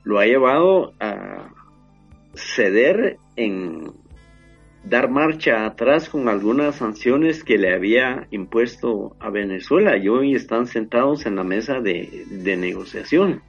lo 0.03 0.19
ha 0.19 0.27
llevado 0.27 0.95
a 0.99 1.53
ceder 2.35 3.19
en 3.37 3.93
dar 4.83 5.09
marcha 5.09 5.65
atrás 5.65 6.09
con 6.09 6.29
algunas 6.29 6.75
sanciones 6.75 7.45
que 7.45 7.57
le 7.57 7.73
había 7.73 8.27
impuesto 8.33 9.15
a 9.21 9.31
Venezuela 9.31 9.97
y 9.97 10.09
hoy 10.09 10.35
están 10.35 10.67
sentados 10.67 11.25
en 11.25 11.37
la 11.37 11.45
mesa 11.45 11.75
de, 11.81 12.25
de 12.29 12.57
negociación. 12.57 13.43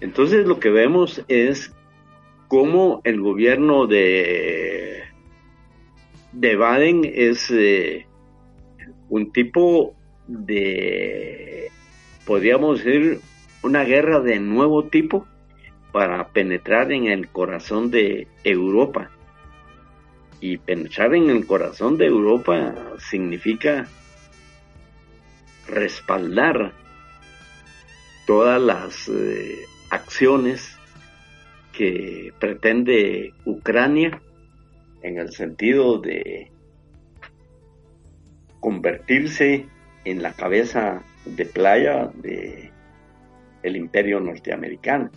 Entonces 0.00 0.44
lo 0.44 0.58
que 0.58 0.70
vemos 0.70 1.24
es 1.28 1.72
cómo 2.54 3.00
el 3.02 3.20
gobierno 3.20 3.88
de, 3.88 5.02
de 6.30 6.54
Baden 6.54 7.00
es 7.04 7.50
eh, 7.50 8.06
un 9.08 9.32
tipo 9.32 9.96
de, 10.28 11.68
podríamos 12.24 12.84
decir, 12.84 13.18
una 13.64 13.82
guerra 13.82 14.20
de 14.20 14.38
nuevo 14.38 14.84
tipo 14.84 15.26
para 15.90 16.28
penetrar 16.28 16.92
en 16.92 17.08
el 17.08 17.28
corazón 17.28 17.90
de 17.90 18.28
Europa. 18.44 19.10
Y 20.38 20.58
penetrar 20.58 21.12
en 21.16 21.30
el 21.30 21.46
corazón 21.46 21.98
de 21.98 22.06
Europa 22.06 22.72
significa 22.98 23.88
respaldar 25.66 26.72
todas 28.28 28.62
las 28.62 29.08
eh, 29.08 29.58
acciones 29.90 30.78
que 31.76 32.32
pretende 32.38 33.32
Ucrania 33.44 34.20
en 35.02 35.18
el 35.18 35.32
sentido 35.32 35.98
de 35.98 36.50
convertirse 38.60 39.66
en 40.04 40.22
la 40.22 40.32
cabeza 40.32 41.02
de 41.24 41.44
playa 41.46 42.10
de 42.14 42.70
el 43.62 43.76
imperio 43.76 44.20
norteamericano. 44.20 45.10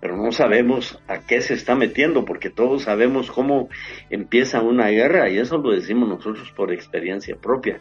Pero 0.00 0.16
no 0.16 0.30
sabemos 0.30 1.00
a 1.08 1.20
qué 1.20 1.40
se 1.40 1.54
está 1.54 1.74
metiendo, 1.74 2.24
porque 2.24 2.50
todos 2.50 2.82
sabemos 2.82 3.30
cómo 3.30 3.68
empieza 4.10 4.62
una 4.62 4.88
guerra, 4.88 5.28
y 5.28 5.38
eso 5.38 5.58
lo 5.58 5.72
decimos 5.72 6.08
nosotros 6.08 6.52
por 6.52 6.72
experiencia 6.72 7.36
propia. 7.36 7.80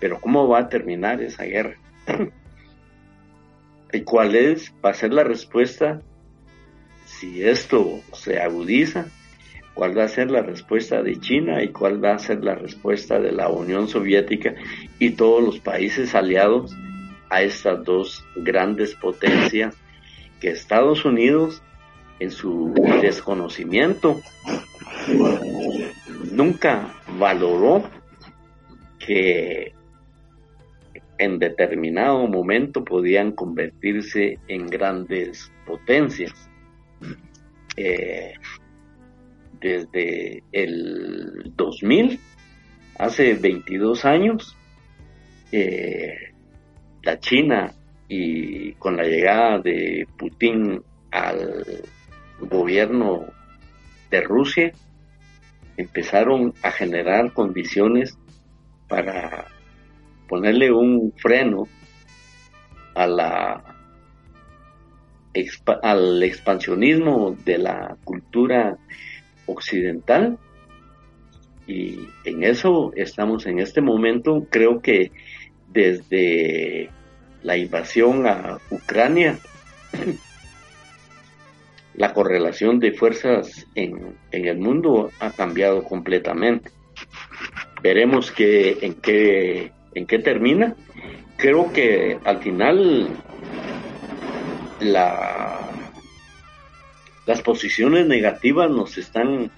Pero 0.00 0.20
¿cómo 0.20 0.46
va 0.48 0.60
a 0.60 0.68
terminar 0.68 1.22
esa 1.22 1.44
guerra? 1.44 1.76
¿Y 3.92 4.02
cuál 4.02 4.34
es, 4.34 4.74
va 4.84 4.90
a 4.90 4.94
ser 4.94 5.14
la 5.14 5.24
respuesta 5.24 6.02
si 7.18 7.42
esto 7.42 8.00
se 8.12 8.40
agudiza? 8.40 9.06
¿Cuál 9.74 9.98
va 9.98 10.04
a 10.04 10.08
ser 10.08 10.30
la 10.30 10.42
respuesta 10.42 11.02
de 11.02 11.18
China 11.18 11.62
y 11.62 11.68
cuál 11.68 12.02
va 12.02 12.14
a 12.14 12.18
ser 12.18 12.44
la 12.44 12.54
respuesta 12.54 13.18
de 13.18 13.32
la 13.32 13.48
Unión 13.48 13.88
Soviética 13.88 14.54
y 15.00 15.10
todos 15.10 15.42
los 15.42 15.58
países 15.58 16.14
aliados 16.14 16.76
a 17.28 17.42
estas 17.42 17.82
dos 17.84 18.24
grandes 18.36 18.94
potencias 18.94 19.74
que 20.40 20.50
Estados 20.50 21.04
Unidos 21.04 21.60
en 22.20 22.30
su 22.30 22.72
desconocimiento 23.02 24.20
nunca 26.30 26.94
valoró 27.18 27.82
que 28.98 29.72
en 31.18 31.38
determinado 31.38 32.26
momento 32.26 32.84
podían 32.84 33.32
convertirse 33.32 34.38
en 34.48 34.66
grandes 34.66 35.50
potencias. 35.66 36.48
Eh, 37.76 38.34
desde 39.60 40.42
el 40.52 41.52
2000, 41.56 42.20
hace 42.98 43.34
22 43.34 44.04
años, 44.04 44.56
eh, 45.52 46.32
la 47.02 47.18
China 47.18 47.72
y 48.08 48.72
con 48.74 48.96
la 48.96 49.04
llegada 49.04 49.58
de 49.58 50.06
Putin 50.18 50.82
al 51.10 51.64
gobierno 52.40 53.26
de 54.10 54.20
Rusia, 54.20 54.72
empezaron 55.76 56.54
a 56.62 56.70
generar 56.70 57.32
condiciones 57.32 58.16
para 58.88 59.46
ponerle 60.28 60.70
un 60.72 61.12
freno 61.16 61.66
a 62.94 63.06
la 63.06 63.73
al 65.82 66.22
expansionismo 66.22 67.36
de 67.44 67.58
la 67.58 67.96
cultura 68.04 68.76
occidental 69.46 70.38
y 71.66 71.98
en 72.24 72.44
eso 72.44 72.92
estamos 72.94 73.46
en 73.46 73.58
este 73.58 73.80
momento 73.80 74.46
creo 74.50 74.80
que 74.80 75.10
desde 75.68 76.90
la 77.42 77.56
invasión 77.56 78.26
a 78.26 78.58
Ucrania 78.70 79.38
la 81.96 82.12
correlación 82.12 82.80
de 82.80 82.92
fuerzas 82.92 83.66
en, 83.74 84.16
el 84.32 84.58
mundo 84.58 85.10
ha 85.20 85.30
cambiado 85.30 85.84
completamente. 85.84 86.70
Veremos 87.82 88.30
que, 88.32 88.78
en, 88.80 88.94
qué, 88.94 89.72
en 89.94 90.06
qué 90.06 90.18
termina. 90.18 90.74
Creo 91.36 91.72
que 91.72 92.18
al 92.24 92.38
final 92.38 93.08
la, 94.84 95.60
las 97.26 97.42
posiciones 97.42 98.06
negativas 98.06 98.70
nos 98.70 98.98
están 98.98 99.50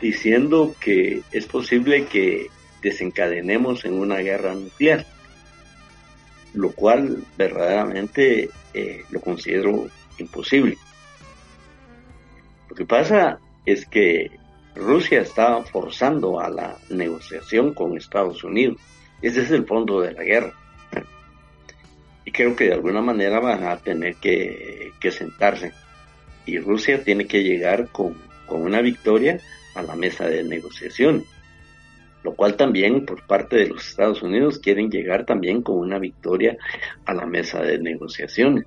diciendo 0.00 0.74
que 0.80 1.22
es 1.32 1.46
posible 1.46 2.06
que 2.06 2.48
desencadenemos 2.82 3.84
en 3.84 3.94
una 3.94 4.18
guerra 4.18 4.54
nuclear, 4.54 5.06
lo 6.54 6.72
cual 6.72 7.24
verdaderamente 7.36 8.50
eh, 8.74 9.04
lo 9.10 9.20
considero 9.20 9.88
imposible. 10.18 10.76
Lo 12.68 12.76
que 12.76 12.86
pasa 12.86 13.38
es 13.66 13.86
que 13.86 14.30
Rusia 14.74 15.20
está 15.20 15.62
forzando 15.64 16.40
a 16.40 16.48
la 16.48 16.78
negociación 16.88 17.74
con 17.74 17.96
Estados 17.96 18.44
Unidos. 18.44 18.80
Ese 19.20 19.42
es 19.42 19.50
el 19.50 19.66
fondo 19.66 20.00
de 20.00 20.12
la 20.12 20.22
guerra. 20.22 20.54
Y 22.24 22.32
creo 22.32 22.54
que 22.54 22.64
de 22.64 22.74
alguna 22.74 23.00
manera 23.00 23.40
van 23.40 23.64
a 23.64 23.76
tener 23.78 24.16
que, 24.16 24.92
sentarse. 25.10 25.72
Y 26.46 26.58
Rusia 26.58 27.02
tiene 27.02 27.26
que 27.26 27.42
llegar 27.42 27.88
con, 27.88 28.14
con 28.46 28.62
una 28.62 28.80
victoria 28.80 29.40
a 29.74 29.82
la 29.82 29.96
mesa 29.96 30.28
de 30.28 30.42
negociación. 30.42 31.24
Lo 32.22 32.34
cual 32.34 32.56
también 32.56 33.06
por 33.06 33.26
parte 33.26 33.56
de 33.56 33.68
los 33.68 33.88
Estados 33.88 34.22
Unidos 34.22 34.58
quieren 34.58 34.90
llegar 34.90 35.24
también 35.24 35.62
con 35.62 35.78
una 35.78 35.98
victoria 35.98 36.56
a 37.06 37.14
la 37.14 37.26
mesa 37.26 37.62
de 37.62 37.78
negociaciones. 37.78 38.66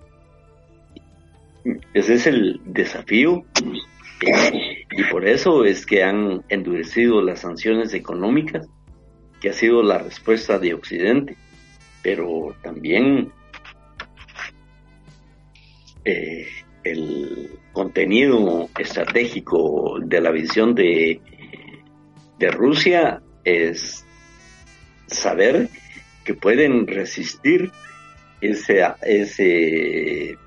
Ese 1.94 2.16
es 2.16 2.28
el 2.28 2.60
desafío 2.66 3.46
y 4.92 5.04
por 5.06 5.28
eso 5.28 5.66
es 5.66 5.86
que 5.86 6.04
han 6.04 6.44
endurecido 6.50 7.22
las 7.22 7.42
sanciones 7.42 7.94
económicas, 7.94 8.68
que 9.42 9.50
ha 9.50 9.54
sido 9.54 9.84
la 9.84 9.98
respuesta 9.98 10.60
de 10.60 10.74
Occidente, 10.74 11.36
pero 12.02 12.56
también 12.62 13.32
eh, 16.06 16.48
el 16.84 17.50
contenido 17.72 18.70
estratégico 18.78 20.00
de 20.02 20.22
la 20.22 20.32
visión 20.32 20.76
de, 20.76 21.22
de 22.40 22.52
Rusia 22.52 23.22
es 23.44 24.06
saber 25.08 25.70
que 26.24 26.34
pueden 26.34 26.88
resistir 26.88 27.72
ese, 28.42 28.84
ese 29.02 30.38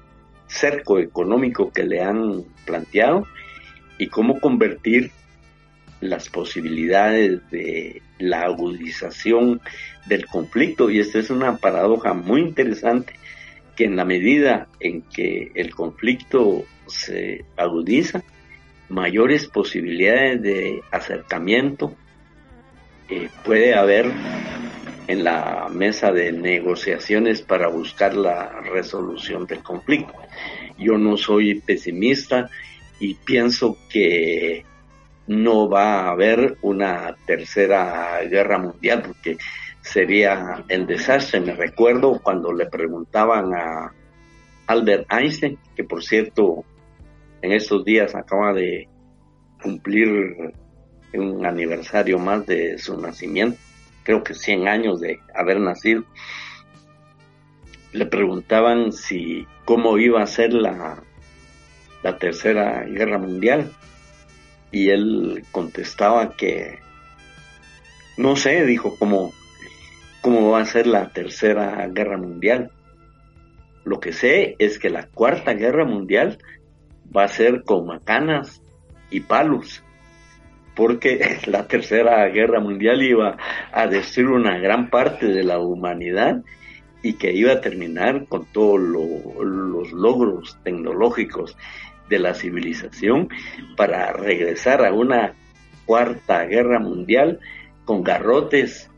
cerco 0.46 0.98
económico 0.98 1.70
que 1.72 1.84
le 1.84 2.02
han 2.02 2.44
planteado 2.64 3.26
y 3.98 4.08
cómo 4.08 4.40
convertir 4.40 5.10
las 6.00 6.28
posibilidades 6.28 7.40
de 7.50 8.02
la 8.18 8.42
agudización 8.42 9.60
del 10.06 10.26
conflicto. 10.26 10.90
Y 10.90 11.00
esta 11.00 11.18
es 11.18 11.30
una 11.30 11.56
paradoja 11.56 12.12
muy 12.12 12.42
interesante, 12.42 13.14
que 13.76 13.84
en 13.84 13.96
la 13.96 14.04
medida 14.04 14.68
en 14.80 15.02
que 15.02 15.52
el 15.54 15.74
conflicto 15.74 16.64
se 16.86 17.44
agudiza, 17.56 18.22
mayores 18.88 19.46
posibilidades 19.46 20.42
de 20.42 20.80
acercamiento 20.90 21.94
eh, 23.08 23.28
puede 23.44 23.74
haber 23.74 24.10
en 25.06 25.22
la 25.22 25.68
mesa 25.70 26.10
de 26.10 26.32
negociaciones 26.32 27.42
para 27.42 27.68
buscar 27.68 28.14
la 28.14 28.60
resolución 28.62 29.46
del 29.46 29.62
conflicto. 29.62 30.14
Yo 30.78 30.98
no 30.98 31.16
soy 31.16 31.60
pesimista 31.60 32.50
y 32.98 33.14
pienso 33.14 33.78
que 33.88 34.64
no 35.26 35.68
va 35.68 36.00
a 36.00 36.10
haber 36.10 36.56
una 36.62 37.16
tercera 37.26 38.20
guerra 38.22 38.58
mundial 38.58 39.02
porque 39.06 39.36
sería 39.86 40.64
el 40.68 40.86
desastre. 40.86 41.40
Me 41.40 41.54
recuerdo 41.54 42.20
cuando 42.22 42.52
le 42.52 42.66
preguntaban 42.66 43.54
a 43.54 43.92
Albert 44.66 45.06
Einstein, 45.12 45.58
que 45.74 45.84
por 45.84 46.02
cierto 46.02 46.64
en 47.42 47.52
estos 47.52 47.84
días 47.84 48.14
acaba 48.14 48.52
de 48.52 48.88
cumplir 49.62 50.54
un 51.14 51.46
aniversario 51.46 52.18
más 52.18 52.46
de 52.46 52.78
su 52.78 53.00
nacimiento, 53.00 53.58
creo 54.02 54.22
que 54.22 54.34
100 54.34 54.68
años 54.68 55.00
de 55.00 55.20
haber 55.34 55.60
nacido. 55.60 56.04
Le 57.92 58.06
preguntaban 58.06 58.92
si 58.92 59.46
cómo 59.64 59.96
iba 59.98 60.22
a 60.22 60.26
ser 60.26 60.52
la 60.52 61.02
la 62.06 62.18
Tercera 62.18 62.84
Guerra 62.84 63.18
Mundial. 63.18 63.72
Y 64.70 64.90
él 64.90 65.44
contestaba 65.50 66.36
que, 66.36 66.78
no 68.16 68.36
sé, 68.36 68.64
dijo, 68.64 68.96
cómo, 68.96 69.32
cómo 70.26 70.50
va 70.50 70.62
a 70.62 70.64
ser 70.64 70.88
la 70.88 71.10
Tercera 71.10 71.86
Guerra 71.86 72.18
Mundial. 72.18 72.72
Lo 73.84 74.00
que 74.00 74.12
sé 74.12 74.56
es 74.58 74.80
que 74.80 74.90
la 74.90 75.06
Cuarta 75.06 75.54
Guerra 75.54 75.84
Mundial 75.84 76.38
va 77.16 77.22
a 77.22 77.28
ser 77.28 77.62
con 77.62 77.86
macanas 77.86 78.60
y 79.08 79.20
palos, 79.20 79.84
porque 80.74 81.38
la 81.46 81.68
Tercera 81.68 82.26
Guerra 82.26 82.58
Mundial 82.58 83.04
iba 83.04 83.36
a 83.70 83.86
destruir 83.86 84.30
una 84.30 84.58
gran 84.58 84.90
parte 84.90 85.26
de 85.26 85.44
la 85.44 85.60
humanidad 85.60 86.42
y 87.04 87.12
que 87.12 87.32
iba 87.32 87.52
a 87.52 87.60
terminar 87.60 88.26
con 88.26 88.46
todos 88.46 88.80
los 88.80 89.92
logros 89.92 90.58
tecnológicos 90.64 91.56
de 92.08 92.18
la 92.18 92.34
civilización 92.34 93.28
para 93.76 94.12
regresar 94.12 94.84
a 94.84 94.92
una 94.92 95.34
cuarta 95.84 96.42
guerra 96.46 96.80
mundial 96.80 97.38
con 97.84 98.02
garrotes 98.02 98.90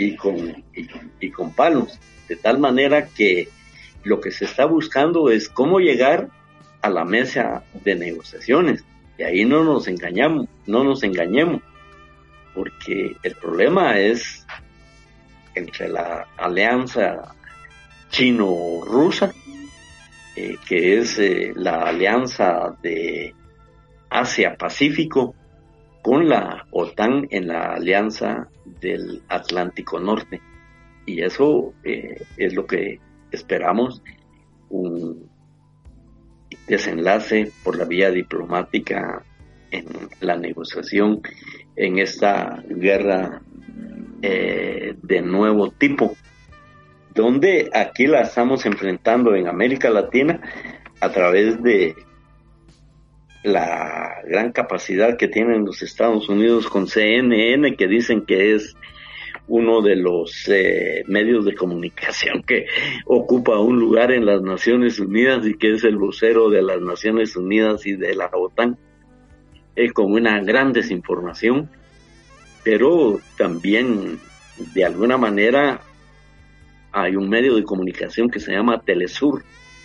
y 0.00 0.16
con, 0.16 0.64
y, 1.20 1.30
con 1.30 1.52
palos, 1.52 1.98
de 2.26 2.36
tal 2.36 2.58
manera 2.58 3.06
que 3.08 3.48
lo 4.02 4.18
que 4.18 4.30
se 4.30 4.46
está 4.46 4.64
buscando 4.64 5.30
es 5.30 5.50
cómo 5.50 5.78
llegar 5.78 6.28
a 6.80 6.88
la 6.88 7.04
mesa 7.04 7.64
de 7.84 7.96
negociaciones. 7.96 8.82
Y 9.18 9.24
ahí 9.24 9.44
no 9.44 9.62
nos 9.62 9.88
engañamos, 9.88 10.48
no 10.66 10.84
nos 10.84 11.02
engañemos, 11.02 11.60
porque 12.54 13.14
el 13.22 13.34
problema 13.34 13.98
es 13.98 14.46
entre 15.54 15.88
la 15.88 16.26
alianza 16.38 17.34
chino-rusa 18.08 19.34
eh, 20.36 20.56
que 20.66 20.98
es 20.98 21.18
eh, 21.18 21.52
la 21.54 21.82
alianza 21.82 22.74
de 22.82 23.34
Asia-Pacífico 24.08 25.34
con 26.02 26.28
la 26.28 26.66
OTAN 26.70 27.26
en 27.30 27.48
la 27.48 27.74
alianza 27.74 28.48
del 28.80 29.22
Atlántico 29.28 30.00
Norte. 30.00 30.40
Y 31.06 31.22
eso 31.22 31.74
eh, 31.84 32.22
es 32.36 32.54
lo 32.54 32.66
que 32.66 32.98
esperamos, 33.30 34.02
un 34.68 35.28
desenlace 36.66 37.52
por 37.64 37.76
la 37.76 37.84
vía 37.84 38.10
diplomática 38.10 39.24
en 39.70 39.86
la 40.20 40.36
negociación 40.36 41.20
en 41.76 41.98
esta 41.98 42.62
guerra 42.68 43.42
eh, 44.22 44.94
de 45.02 45.22
nuevo 45.22 45.70
tipo, 45.70 46.16
donde 47.14 47.70
aquí 47.72 48.06
la 48.06 48.22
estamos 48.22 48.66
enfrentando 48.66 49.34
en 49.34 49.48
América 49.48 49.90
Latina 49.90 50.40
a 51.00 51.10
través 51.10 51.62
de 51.62 51.94
la 53.42 54.20
gran 54.26 54.52
capacidad 54.52 55.16
que 55.16 55.28
tienen 55.28 55.64
los 55.64 55.82
Estados 55.82 56.28
Unidos 56.28 56.68
con 56.68 56.86
CNN, 56.86 57.76
que 57.76 57.88
dicen 57.88 58.26
que 58.26 58.54
es 58.54 58.76
uno 59.48 59.82
de 59.82 59.96
los 59.96 60.48
eh, 60.48 61.02
medios 61.08 61.44
de 61.44 61.54
comunicación 61.54 62.42
que 62.42 62.66
ocupa 63.04 63.58
un 63.58 63.80
lugar 63.80 64.12
en 64.12 64.24
las 64.24 64.42
Naciones 64.42 65.00
Unidas 65.00 65.44
y 65.44 65.54
que 65.54 65.74
es 65.74 65.84
el 65.84 65.96
vocero 65.96 66.50
de 66.50 66.62
las 66.62 66.80
Naciones 66.80 67.34
Unidas 67.36 67.84
y 67.84 67.96
de 67.96 68.14
la 68.14 68.30
OTAN, 68.32 68.78
eh, 69.74 69.90
con 69.90 70.12
una 70.12 70.40
gran 70.40 70.72
desinformación, 70.72 71.68
pero 72.62 73.20
también 73.36 74.20
de 74.74 74.84
alguna 74.84 75.16
manera 75.16 75.80
hay 76.92 77.16
un 77.16 77.28
medio 77.28 77.56
de 77.56 77.64
comunicación 77.64 78.30
que 78.30 78.40
se 78.40 78.52
llama 78.52 78.82
Telesur, 78.82 79.42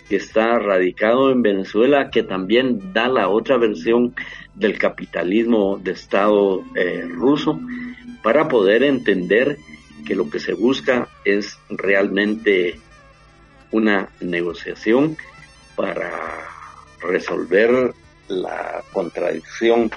que 0.08 0.16
está 0.16 0.58
radicado 0.58 1.30
en 1.32 1.42
Venezuela, 1.42 2.10
que 2.10 2.22
también 2.22 2.92
da 2.92 3.08
la 3.08 3.28
otra 3.28 3.56
versión 3.56 4.14
del 4.54 4.78
capitalismo 4.78 5.78
de 5.78 5.92
Estado 5.92 6.62
eh, 6.74 7.04
ruso, 7.08 7.60
para 8.22 8.48
poder 8.48 8.82
entender 8.82 9.58
que 10.04 10.14
lo 10.14 10.30
que 10.30 10.38
se 10.38 10.52
busca 10.52 11.08
es 11.24 11.58
realmente 11.68 12.78
una 13.72 14.08
negociación 14.20 15.16
para 15.74 16.10
resolver 17.00 17.92
la 18.28 18.82
contradicción 18.92 19.90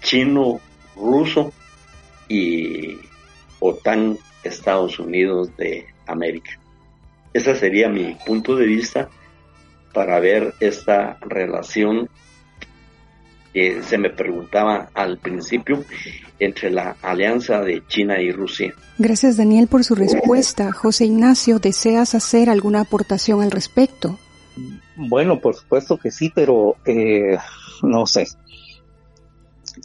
chino-ruso 0.00 1.52
y 2.28 2.98
OTAN 3.60 4.18
Estados 4.42 4.98
Unidos 4.98 5.56
de 5.56 5.86
América. 6.06 6.58
Ese 7.34 7.54
sería 7.56 7.88
mi 7.88 8.16
punto 8.24 8.56
de 8.56 8.64
vista 8.64 9.08
para 9.92 10.20
ver 10.20 10.54
esta 10.60 11.18
relación 11.20 12.08
que 13.52 13.82
se 13.82 13.98
me 13.98 14.10
preguntaba 14.10 14.88
al 14.94 15.18
principio 15.18 15.84
entre 16.38 16.70
la 16.70 16.96
alianza 17.02 17.60
de 17.60 17.86
China 17.86 18.20
y 18.20 18.32
Rusia. 18.32 18.74
Gracias 18.98 19.36
Daniel 19.36 19.68
por 19.68 19.84
su 19.84 19.94
respuesta. 19.94 20.72
José 20.72 21.06
Ignacio, 21.06 21.58
¿deseas 21.58 22.14
hacer 22.14 22.48
alguna 22.50 22.80
aportación 22.80 23.42
al 23.42 23.50
respecto? 23.50 24.18
Bueno, 24.96 25.40
por 25.40 25.54
supuesto 25.54 25.96
que 25.98 26.10
sí, 26.10 26.32
pero 26.34 26.76
eh, 26.84 27.36
no 27.82 28.06
sé. 28.06 28.28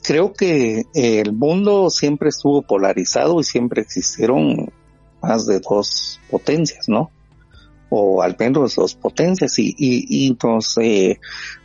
Creo 0.03 0.33
que 0.33 0.83
el 0.93 1.33
mundo 1.33 1.89
siempre 1.89 2.29
estuvo 2.29 2.61
polarizado 2.61 3.39
y 3.39 3.43
siempre 3.43 3.81
existieron 3.81 4.71
más 5.21 5.45
de 5.47 5.59
dos 5.59 6.19
potencias, 6.29 6.87
¿no? 6.87 7.11
O 7.89 8.21
al 8.21 8.35
menos 8.39 8.75
dos 8.75 8.95
potencias. 8.95 9.57
Y, 9.59 9.75
y, 9.77 10.27
entonces 10.27 11.17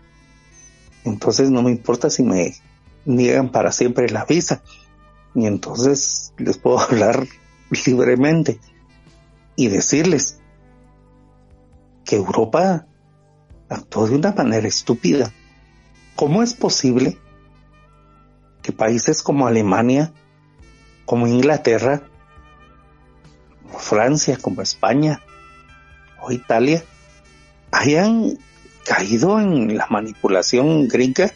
Entonces 1.03 1.49
no 1.49 1.63
me 1.63 1.71
importa 1.71 2.11
si 2.11 2.21
me 2.21 2.53
niegan 3.05 3.49
para 3.49 3.71
siempre 3.71 4.07
la 4.09 4.25
visa. 4.25 4.61
Y 5.33 5.47
entonces 5.47 6.35
les 6.37 6.59
puedo 6.59 6.79
hablar 6.81 7.25
libremente 7.83 8.59
y 9.55 9.69
decirles 9.69 10.39
que 12.05 12.17
Europa 12.17 12.85
actuó 13.69 14.05
de 14.05 14.17
una 14.17 14.33
manera 14.33 14.67
estúpida. 14.67 15.33
¿Cómo 16.15 16.43
es 16.43 16.53
posible 16.53 17.17
que 18.61 18.71
países 18.71 19.23
como 19.23 19.47
Alemania, 19.47 20.13
como 21.05 21.27
Inglaterra, 21.27 22.03
como 23.63 23.79
Francia, 23.79 24.37
como 24.41 24.61
España 24.61 25.21
o 26.21 26.31
Italia 26.31 26.83
hayan 27.71 28.37
caído 28.85 29.39
en 29.39 29.77
la 29.77 29.87
manipulación 29.89 30.87
gringa 30.87 31.31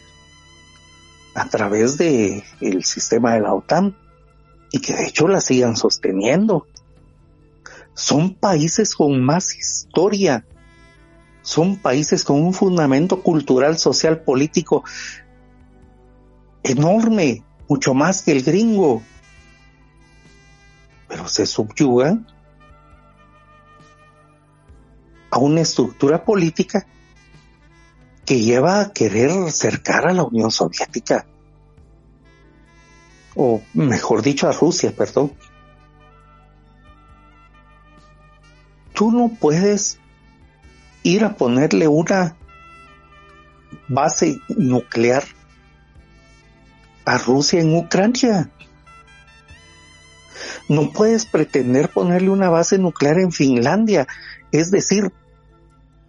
a 1.34 1.48
través 1.48 1.98
de 1.98 2.44
el 2.60 2.84
sistema 2.84 3.34
de 3.34 3.40
la 3.40 3.54
OTAN? 3.54 3.96
y 4.70 4.80
que 4.80 4.94
de 4.94 5.06
hecho 5.06 5.28
la 5.28 5.40
sigan 5.40 5.76
sosteniendo. 5.76 6.66
Son 7.94 8.34
países 8.34 8.94
con 8.94 9.22
más 9.22 9.56
historia, 9.56 10.44
son 11.46 11.76
países 11.76 12.24
con 12.24 12.42
un 12.42 12.52
fundamento 12.52 13.22
cultural, 13.22 13.78
social, 13.78 14.22
político 14.22 14.82
enorme, 16.64 17.44
mucho 17.68 17.94
más 17.94 18.22
que 18.22 18.32
el 18.32 18.42
gringo, 18.42 19.00
pero 21.06 21.28
se 21.28 21.46
subyugan 21.46 22.26
a 25.30 25.38
una 25.38 25.60
estructura 25.60 26.24
política 26.24 26.84
que 28.24 28.40
lleva 28.40 28.80
a 28.80 28.92
querer 28.92 29.52
cercar 29.52 30.08
a 30.08 30.12
la 30.12 30.24
Unión 30.24 30.50
Soviética 30.50 31.26
o 33.36 33.62
mejor 33.72 34.22
dicho 34.22 34.48
a 34.48 34.52
Rusia, 34.52 34.92
perdón. 34.96 35.32
Tú 38.92 39.12
no 39.12 39.28
puedes 39.28 40.00
ir 41.06 41.24
a 41.24 41.36
ponerle 41.36 41.86
una 41.86 42.36
base 43.88 44.40
nuclear 44.48 45.22
a 47.04 47.16
Rusia 47.18 47.60
en 47.60 47.76
Ucrania. 47.76 48.50
No 50.68 50.90
puedes 50.90 51.24
pretender 51.24 51.90
ponerle 51.90 52.30
una 52.30 52.50
base 52.50 52.78
nuclear 52.78 53.20
en 53.20 53.30
Finlandia. 53.30 54.08
Es 54.50 54.72
decir, 54.72 55.12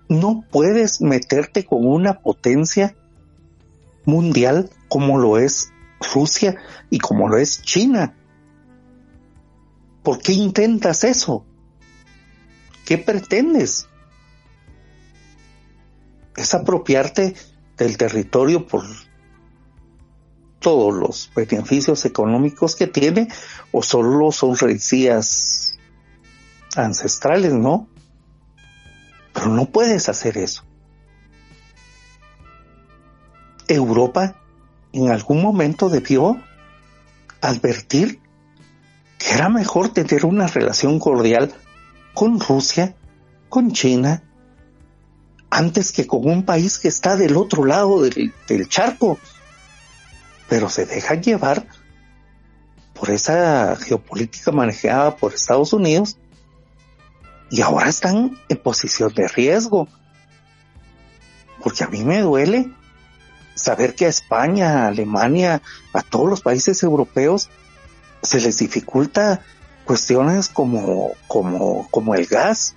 no 0.10 0.44
puedes 0.50 1.00
meterte 1.00 1.64
con 1.64 1.86
una 1.86 2.20
potencia 2.22 2.96
mundial 4.06 4.72
como 4.90 5.20
lo 5.20 5.38
es 5.38 5.72
Rusia 6.12 6.56
y 6.90 6.98
como 6.98 7.30
lo 7.30 7.38
es 7.38 7.62
China. 7.62 8.16
¿Por 10.02 10.20
qué 10.20 10.34
intentas 10.34 11.04
eso? 11.04 11.46
¿Qué 12.84 12.98
pretendes? 12.98 13.88
¿Es 16.38 16.54
apropiarte 16.54 17.36
del 17.76 17.98
territorio 17.98 18.66
por 18.68 18.86
todos 20.60 20.94
los 20.94 21.32
beneficios 21.36 22.06
económicos 22.06 22.76
que 22.76 22.88
tiene 22.88 23.28
o 23.72 23.82
solo 23.82 24.32
son 24.32 24.56
rencillas 24.56 25.78
ancestrales, 26.76 27.54
no? 27.54 27.88
Pero 29.34 29.48
no 29.48 29.66
puedes 29.66 30.10
hacer 30.10 30.38
eso. 30.38 30.64
Europa 33.68 34.36
en 34.94 35.12
algún 35.12 35.42
momento 35.42 35.90
debió 35.90 36.42
advertir 37.42 38.22
que 39.18 39.34
era 39.34 39.50
mejor 39.50 39.90
tener 39.90 40.26
una 40.26 40.48
relación 40.48 41.00
cordial 41.00 41.54
con 42.14 42.40
Rusia, 42.40 42.96
con 43.50 43.72
China, 43.72 44.24
antes 45.58 45.92
que 45.92 46.06
con 46.06 46.30
un 46.30 46.46
país 46.46 46.78
que 46.78 46.88
está 46.88 47.18
del 47.18 47.36
otro 47.36 47.66
lado 47.66 48.04
del, 48.04 48.70
charco. 48.70 49.18
Pero 50.48 50.70
se 50.70 50.86
dejan 50.86 51.24
llevar 51.24 51.66
por 52.94 53.10
esa 53.10 53.76
geopolítica 53.76 54.52
manejada 54.52 55.18
por 55.18 55.34
Estados 55.34 55.74
Unidos 55.74 56.18
y 57.50 57.62
ahora 57.62 57.90
están 57.90 58.38
en 58.48 58.58
posición 58.58 59.12
de 59.16 59.28
riesgo. 59.28 59.88
Porque 61.64 61.84
a 61.84 61.88
mí 61.88 62.04
me 62.04 62.22
duele 62.22 62.72
saber 63.56 63.96
que 63.96 64.06
a 64.06 64.10
España, 64.10 64.84
a 64.84 64.88
Alemania, 64.90 65.64
a 65.92 66.04
todos 66.04 66.30
los 66.30 66.42
países 66.42 66.84
europeos 66.84 67.50
se 68.22 68.40
les 68.40 68.60
dificulta 68.60 69.42
cuestiones 69.86 70.50
como, 70.50 71.14
como, 71.28 71.88
como 71.90 72.14
el 72.14 72.28
gas. 72.28 72.76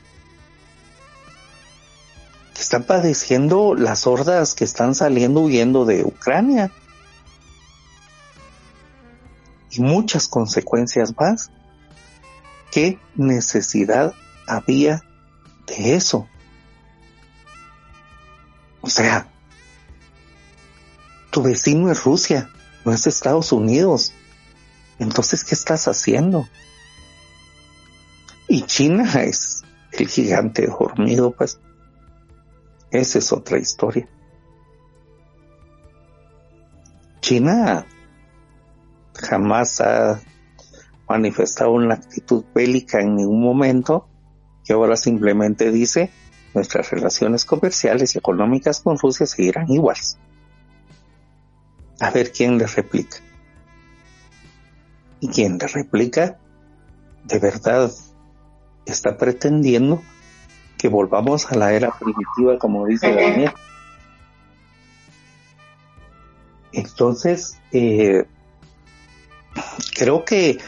Están 2.61 2.85
padeciendo 2.85 3.75
las 3.75 4.07
hordas 4.07 4.55
que 4.55 4.65
están 4.65 4.95
saliendo 4.95 5.41
huyendo 5.41 5.87
de 5.87 6.05
Ucrania. 6.05 6.71
Y 9.71 9.81
muchas 9.81 10.29
consecuencias 10.29 11.15
más. 11.19 11.51
¿Qué 12.71 12.99
necesidad 13.15 14.13
había 14.47 15.03
de 15.67 15.95
eso? 15.95 16.29
O 18.83 18.91
sea, 18.91 19.27
tu 21.31 21.43
vecino 21.43 21.91
es 21.91 22.05
Rusia, 22.05 22.51
no 22.85 22.93
es 22.93 23.07
Estados 23.07 23.53
Unidos. 23.53 24.13
Entonces, 24.99 25.45
¿qué 25.45 25.55
estás 25.55 25.89
haciendo? 25.89 26.47
Y 28.49 28.61
China 28.63 29.11
es 29.23 29.63
el 29.93 30.09
gigante 30.09 30.67
dormido, 30.67 31.31
pues. 31.31 31.59
Esa 32.91 33.19
es 33.19 33.33
otra 33.33 33.59
historia. 33.59 34.09
China 37.21 37.87
jamás 39.15 39.81
ha 39.81 40.21
manifestado 41.09 41.73
una 41.73 41.95
actitud 41.95 42.45
bélica 42.55 43.01
en 43.01 43.17
ningún 43.17 43.43
momento, 43.43 44.09
que 44.65 44.73
ahora 44.73 44.97
simplemente 44.97 45.71
dice 45.71 46.11
nuestras 46.55 46.91
relaciones 46.91 47.45
comerciales 47.45 48.15
y 48.15 48.19
económicas 48.19 48.81
con 48.81 48.99
Rusia 48.99 49.27
seguirán 49.27 49.71
iguales. 49.71 50.19
A 52.01 52.11
ver 52.11 52.33
quién 52.33 52.59
le 52.59 52.67
replica 52.67 53.19
y 55.21 55.29
quien 55.29 55.59
le 55.59 55.67
replica 55.67 56.39
de 57.25 57.39
verdad 57.39 57.93
está 58.87 59.17
pretendiendo 59.17 60.03
que 60.81 60.89
volvamos 60.89 61.53
a 61.53 61.57
la 61.57 61.75
era 61.75 61.91
primitiva, 61.91 62.59
como 62.59 62.87
dice 62.87 63.15
Daniel. 63.15 63.53
Entonces, 66.73 67.59
eh, 67.71 68.25
creo 69.95 70.25
que 70.25 70.59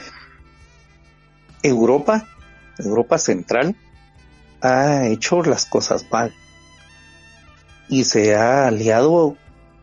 Europa, 1.63 2.29
Europa 2.79 3.17
Central, 3.17 3.75
ha 4.61 5.07
hecho 5.07 5.43
las 5.43 5.65
cosas 5.65 6.05
mal 6.13 6.35
y 7.89 8.05
se 8.05 8.37
ha 8.37 8.67
aliado 8.67 9.39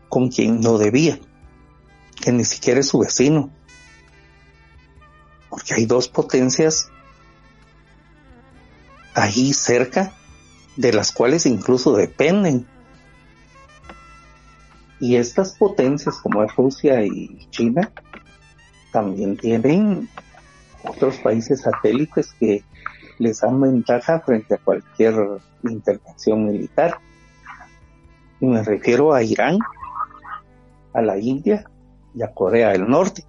con 0.08 0.28
quien 0.28 0.60
no 0.60 0.78
debía, 0.78 1.18
que 2.22 2.30
ni 2.30 2.44
siquiera 2.44 2.78
es 2.78 2.86
su 2.86 3.00
vecino, 3.00 3.50
porque 5.48 5.74
hay 5.74 5.86
dos 5.86 6.08
potencias 6.08 6.88
ahí 9.14 9.52
cerca 9.52 10.14
de 10.76 10.92
las 10.92 11.12
cuales 11.12 11.46
incluso 11.46 11.96
dependen. 11.96 12.66
Y 15.00 15.16
estas 15.16 15.56
potencias 15.56 16.16
como 16.16 16.46
Rusia 16.46 17.04
y 17.04 17.46
China 17.50 17.90
también 18.92 19.36
tienen 19.36 20.08
otros 20.84 21.16
países 21.18 21.62
satélites 21.62 22.34
que 22.38 22.62
les 23.18 23.40
dan 23.40 23.60
ventaja 23.60 24.20
frente 24.20 24.54
a 24.54 24.58
cualquier 24.58 25.14
intervención 25.62 26.46
militar. 26.46 26.98
Y 28.40 28.46
me 28.46 28.62
refiero 28.62 29.14
a 29.14 29.22
Irán, 29.22 29.58
a 30.92 31.02
la 31.02 31.18
India 31.18 31.64
y 32.14 32.22
a 32.22 32.32
Corea 32.32 32.70
del 32.70 32.88
Norte 32.88 33.24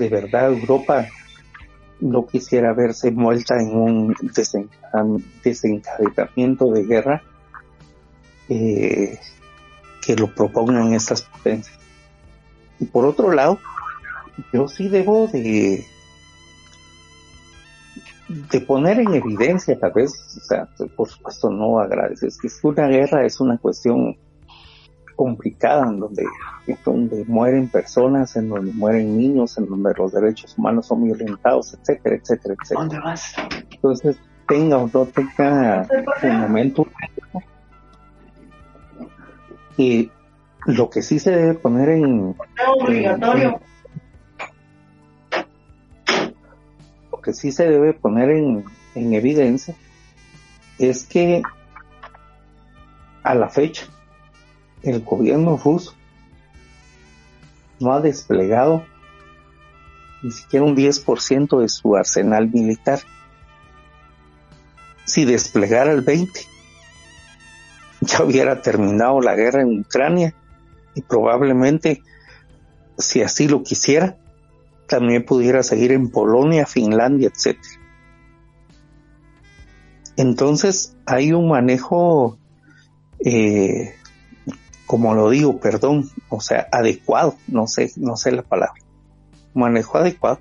de 0.00 0.08
verdad 0.08 0.52
Europa 0.52 1.06
no 2.00 2.26
quisiera 2.26 2.72
verse 2.72 3.08
envuelta 3.08 3.60
en 3.60 3.76
un 3.76 4.16
desencadenamiento 5.44 6.70
de 6.72 6.84
guerra 6.84 7.22
eh, 8.48 9.18
que 10.04 10.16
lo 10.16 10.34
propongan 10.34 10.94
estas 10.94 11.22
potencias. 11.22 11.78
Y 12.78 12.86
por 12.86 13.04
otro 13.04 13.32
lado, 13.32 13.58
yo 14.52 14.68
sí 14.68 14.88
debo 14.88 15.26
de 15.26 15.84
de 18.30 18.60
poner 18.60 19.00
en 19.00 19.12
evidencia, 19.12 19.76
tal 19.78 19.92
vez, 19.92 20.12
o 20.36 20.40
sea, 20.40 20.68
por 20.96 21.08
supuesto 21.08 21.50
no 21.50 21.80
agradeces, 21.80 22.38
que 22.38 22.48
una 22.62 22.86
guerra 22.86 23.26
es 23.26 23.40
una 23.40 23.58
cuestión 23.58 24.16
complicada 25.20 25.86
en 25.86 26.00
donde, 26.00 26.24
donde 26.82 27.26
mueren 27.26 27.68
personas, 27.68 28.34
en 28.36 28.48
donde 28.48 28.72
mueren 28.72 29.18
niños, 29.18 29.58
en 29.58 29.66
donde 29.66 29.92
los 29.94 30.12
derechos 30.12 30.56
humanos 30.56 30.86
son 30.86 31.04
violentados, 31.04 31.74
etcétera, 31.74 32.16
etcétera, 32.16 32.54
etcétera. 32.58 32.80
¿Dónde 32.80 32.98
vas? 33.00 33.34
Entonces, 33.70 34.18
tenga 34.48 34.78
o 34.78 34.88
no 34.90 35.04
tenga 35.04 35.86
un 36.22 36.40
momento. 36.40 36.86
Y 39.76 40.10
lo 40.64 40.88
que 40.88 41.02
sí 41.02 41.18
se 41.18 41.32
debe 41.32 41.52
poner 41.52 41.90
en... 41.90 42.34
obligatorio. 42.80 43.60
lo 47.12 47.20
que 47.20 47.34
sí 47.34 47.52
se 47.52 47.68
debe 47.68 47.92
poner 47.92 48.30
en, 48.30 48.64
en 48.94 49.12
evidencia 49.12 49.74
es 50.78 51.04
que 51.04 51.42
a 53.22 53.34
la 53.34 53.50
fecha 53.50 53.84
el 54.82 55.02
gobierno 55.02 55.56
ruso 55.56 55.94
no 57.78 57.92
ha 57.92 58.00
desplegado 58.00 58.84
ni 60.22 60.30
siquiera 60.30 60.66
un 60.66 60.76
10% 60.76 61.60
de 61.60 61.68
su 61.68 61.96
arsenal 61.96 62.50
militar. 62.50 63.00
Si 65.04 65.24
desplegara 65.24 65.92
el 65.92 66.04
20%, 66.04 66.46
ya 68.02 68.24
hubiera 68.24 68.62
terminado 68.62 69.20
la 69.20 69.34
guerra 69.34 69.62
en 69.62 69.80
Ucrania 69.80 70.34
y 70.94 71.02
probablemente, 71.02 72.02
si 72.98 73.22
así 73.22 73.48
lo 73.48 73.62
quisiera, 73.62 74.16
también 74.86 75.24
pudiera 75.24 75.62
seguir 75.62 75.92
en 75.92 76.10
Polonia, 76.10 76.66
Finlandia, 76.66 77.28
etc. 77.28 77.58
Entonces 80.16 80.96
hay 81.06 81.32
un 81.32 81.48
manejo 81.48 82.38
eh, 83.24 83.94
como 84.90 85.14
lo 85.14 85.30
digo, 85.30 85.60
perdón, 85.60 86.10
o 86.30 86.40
sea, 86.40 86.66
adecuado, 86.72 87.36
no 87.46 87.68
sé, 87.68 87.92
no 87.94 88.16
sé 88.16 88.32
la 88.32 88.42
palabra, 88.42 88.74
manejo 89.54 89.98
adecuado 89.98 90.40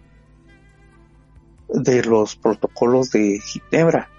de 1.68 2.04
los 2.04 2.36
protocolos 2.36 3.12
de 3.12 3.40
Ginebra. 3.40 4.10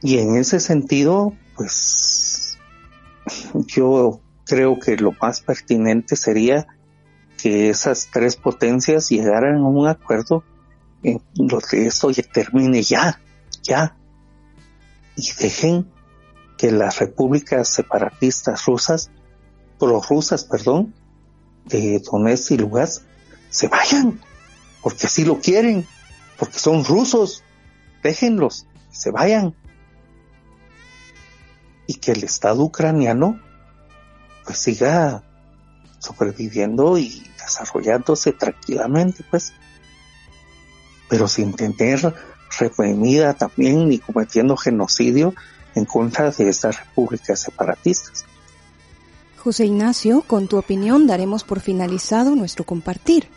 Y 0.00 0.16
en 0.16 0.36
ese 0.36 0.58
sentido, 0.58 1.34
pues 1.54 2.58
yo 3.66 4.22
creo 4.46 4.80
que 4.80 4.96
lo 4.96 5.12
más 5.20 5.42
pertinente 5.42 6.16
sería 6.16 6.66
que 7.36 7.68
esas 7.68 8.08
tres 8.10 8.36
potencias 8.36 9.10
llegaran 9.10 9.56
a 9.56 9.68
un 9.68 9.86
acuerdo 9.86 10.44
en 11.02 11.20
lo 11.36 11.58
que 11.58 11.88
esto 11.88 12.10
ya 12.10 12.22
termine 12.22 12.82
ya, 12.82 13.20
ya, 13.62 13.98
y 15.14 15.30
dejen 15.38 15.90
que 16.58 16.72
las 16.72 16.98
repúblicas 16.98 17.68
separatistas 17.68 18.66
rusas, 18.66 19.10
prorrusas, 19.78 20.44
perdón, 20.44 20.92
de 21.64 22.00
Donetsk 22.00 22.50
y 22.50 22.58
Lugansk, 22.58 23.02
se 23.48 23.68
vayan, 23.68 24.20
porque 24.82 25.06
así 25.06 25.24
lo 25.24 25.38
quieren, 25.38 25.86
porque 26.36 26.58
son 26.58 26.84
rusos, 26.84 27.44
déjenlos, 28.02 28.66
se 28.90 29.12
vayan. 29.12 29.54
Y 31.86 31.94
que 31.94 32.12
el 32.12 32.24
Estado 32.24 32.62
ucraniano 32.62 33.40
pues 34.44 34.58
siga 34.58 35.22
sobreviviendo 36.00 36.98
y 36.98 37.22
desarrollándose 37.40 38.32
tranquilamente, 38.32 39.24
pues, 39.30 39.52
pero 41.08 41.28
sin 41.28 41.54
tener 41.54 42.14
reprimida 42.58 43.34
también 43.34 43.88
ni 43.88 43.98
cometiendo 43.98 44.56
genocidio 44.56 45.34
en 45.74 45.84
contra 45.84 46.30
de 46.30 46.48
estas 46.48 46.78
repúblicas 46.78 47.40
separatistas. 47.40 48.24
José 49.36 49.66
Ignacio, 49.66 50.22
con 50.26 50.48
tu 50.48 50.58
opinión 50.58 51.06
daremos 51.06 51.44
por 51.44 51.60
finalizado 51.60 52.34
nuestro 52.34 52.64
compartir. 52.64 53.28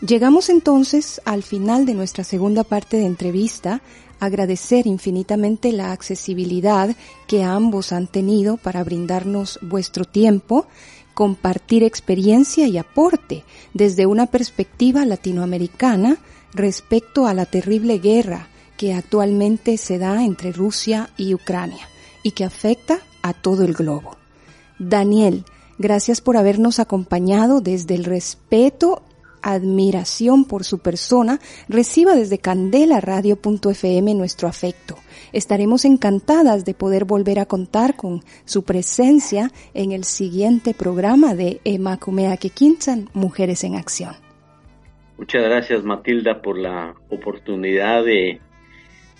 Llegamos 0.00 0.48
entonces 0.50 1.20
al 1.24 1.42
final 1.42 1.86
de 1.86 1.94
nuestra 1.94 2.22
segunda 2.22 2.62
parte 2.62 2.98
de 2.98 3.06
entrevista, 3.06 3.80
agradecer 4.20 4.86
infinitamente 4.86 5.72
la 5.72 5.92
accesibilidad 5.92 6.94
que 7.26 7.42
ambos 7.42 7.92
han 7.92 8.06
tenido 8.06 8.56
para 8.56 8.84
brindarnos 8.84 9.58
vuestro 9.62 10.04
tiempo, 10.04 10.66
compartir 11.14 11.82
experiencia 11.82 12.68
y 12.68 12.78
aporte 12.78 13.44
desde 13.74 14.06
una 14.06 14.26
perspectiva 14.26 15.04
latinoamericana 15.04 16.18
respecto 16.54 17.26
a 17.26 17.34
la 17.34 17.46
terrible 17.46 17.98
guerra 17.98 18.48
que 18.78 18.94
actualmente 18.94 19.76
se 19.76 19.98
da 19.98 20.24
entre 20.24 20.52
Rusia 20.52 21.10
y 21.18 21.34
Ucrania 21.34 21.86
y 22.22 22.30
que 22.30 22.44
afecta 22.44 23.00
a 23.20 23.34
todo 23.34 23.64
el 23.64 23.74
globo. 23.74 24.16
Daniel, 24.78 25.44
gracias 25.78 26.22
por 26.22 26.38
habernos 26.38 26.78
acompañado 26.78 27.60
desde 27.60 27.94
el 27.96 28.04
respeto 28.04 29.02
admiración 29.42 30.44
por 30.44 30.64
su 30.64 30.78
persona, 30.78 31.38
reciba 31.68 32.14
desde 32.14 32.38
candelaradio.fm 32.38 34.14
nuestro 34.14 34.48
afecto. 34.48 34.96
Estaremos 35.32 35.84
encantadas 35.84 36.64
de 36.64 36.74
poder 36.74 37.04
volver 37.04 37.38
a 37.38 37.46
contar 37.46 37.96
con 37.96 38.22
su 38.44 38.64
presencia 38.64 39.50
en 39.74 39.92
el 39.92 40.04
siguiente 40.04 40.74
programa 40.74 41.34
de 41.34 41.60
Emacumea 41.64 42.36
Quintan, 42.36 43.08
Mujeres 43.12 43.64
en 43.64 43.76
Acción. 43.76 44.14
Muchas 45.18 45.42
gracias 45.42 45.82
Matilda 45.82 46.40
por 46.42 46.58
la 46.58 46.94
oportunidad 47.10 48.04
de 48.04 48.40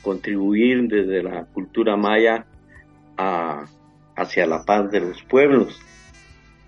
contribuir 0.09 0.89
desde 0.89 1.23
la 1.23 1.45
cultura 1.45 1.95
maya 1.95 2.47
hacia 4.17 4.47
la 4.47 4.65
paz 4.65 4.91
de 4.91 5.01
los 5.01 5.23
pueblos. 5.23 5.79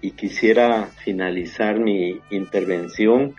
Y 0.02 0.10
quisiera 0.10 0.88
finalizar 1.04 1.80
mi 1.80 2.20
intervención 2.30 3.34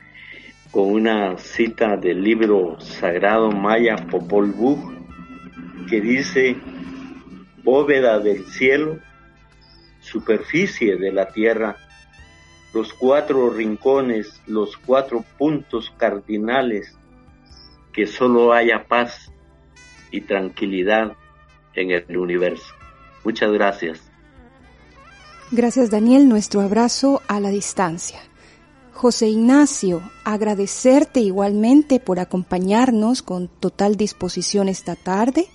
con 0.72 0.92
una 0.92 1.38
cita 1.38 1.98
del 1.98 2.24
libro 2.24 2.80
sagrado 2.80 3.52
maya 3.52 3.96
Popol 4.10 4.52
Vuh 4.52 4.92
que 5.88 6.02
dice 6.02 6.56
bóveda 7.64 8.18
del 8.18 8.46
cielo, 8.46 8.98
superficie 10.00 10.96
de 10.96 11.12
la 11.12 11.28
tierra, 11.28 11.78
los 12.74 12.92
cuatro 12.94 13.52
rincones, 13.52 14.42
los 14.48 14.78
cuatro 14.78 15.24
puntos 15.38 15.94
cardinales, 15.96 16.98
que 17.94 18.08
solo 18.08 18.52
haya 18.52 18.88
paz 18.88 19.32
y 20.12 20.22
tranquilidad 20.22 21.14
en 21.74 21.92
el 21.92 22.18
universo. 22.18 22.74
Muchas 23.24 23.52
gracias. 23.52 24.02
Gracias 25.52 25.90
Daniel, 25.90 26.30
nuestro 26.30 26.62
abrazo 26.62 27.22
a 27.28 27.40
la 27.40 27.50
distancia. 27.50 28.20
José 28.94 29.30
Ignacio, 29.30 30.02
agradecerte 30.24 31.22
igualmente 31.22 32.00
por 32.00 32.20
acompañarnos 32.20 33.22
con 33.22 33.48
total 33.48 33.96
disposición 33.96 34.70
esta 34.70 34.96
tarde, 34.96 35.48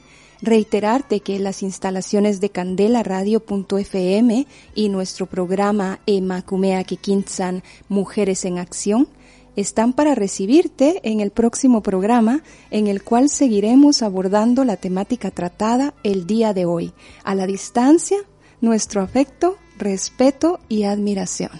reiterarte 0.43 1.20
que 1.20 1.39
las 1.39 1.62
instalaciones 1.62 2.41
de 2.41 2.51
Candela 2.51 3.03
Radio.fm 3.03 4.47
y 4.74 4.89
nuestro 4.89 5.27
programa 5.27 6.01
Emacumea 6.07 6.83
Kikinsan 6.85 7.62
Mujeres 7.89 8.45
en 8.45 8.59
Acción 8.59 9.09
están 9.57 9.93
para 9.93 10.15
recibirte 10.15 11.01
en 11.03 11.20
el 11.20 11.31
próximo 11.31 11.83
programa 11.83 12.43
en 12.70 12.87
el 12.87 13.03
cual 13.03 13.28
seguiremos 13.28 14.03
abordando 14.03 14.65
la 14.65 14.77
temática 14.77 15.31
tratada 15.31 15.95
el 16.05 16.27
día 16.27 16.53
de 16.53 16.66
hoy, 16.66 16.93
a 17.24 17.35
la 17.35 17.47
distancia, 17.47 18.19
nuestro 18.61 19.03
afecto 19.03 19.59
respeto 19.78 20.61
y 20.69 20.85
admiración. 20.85 21.51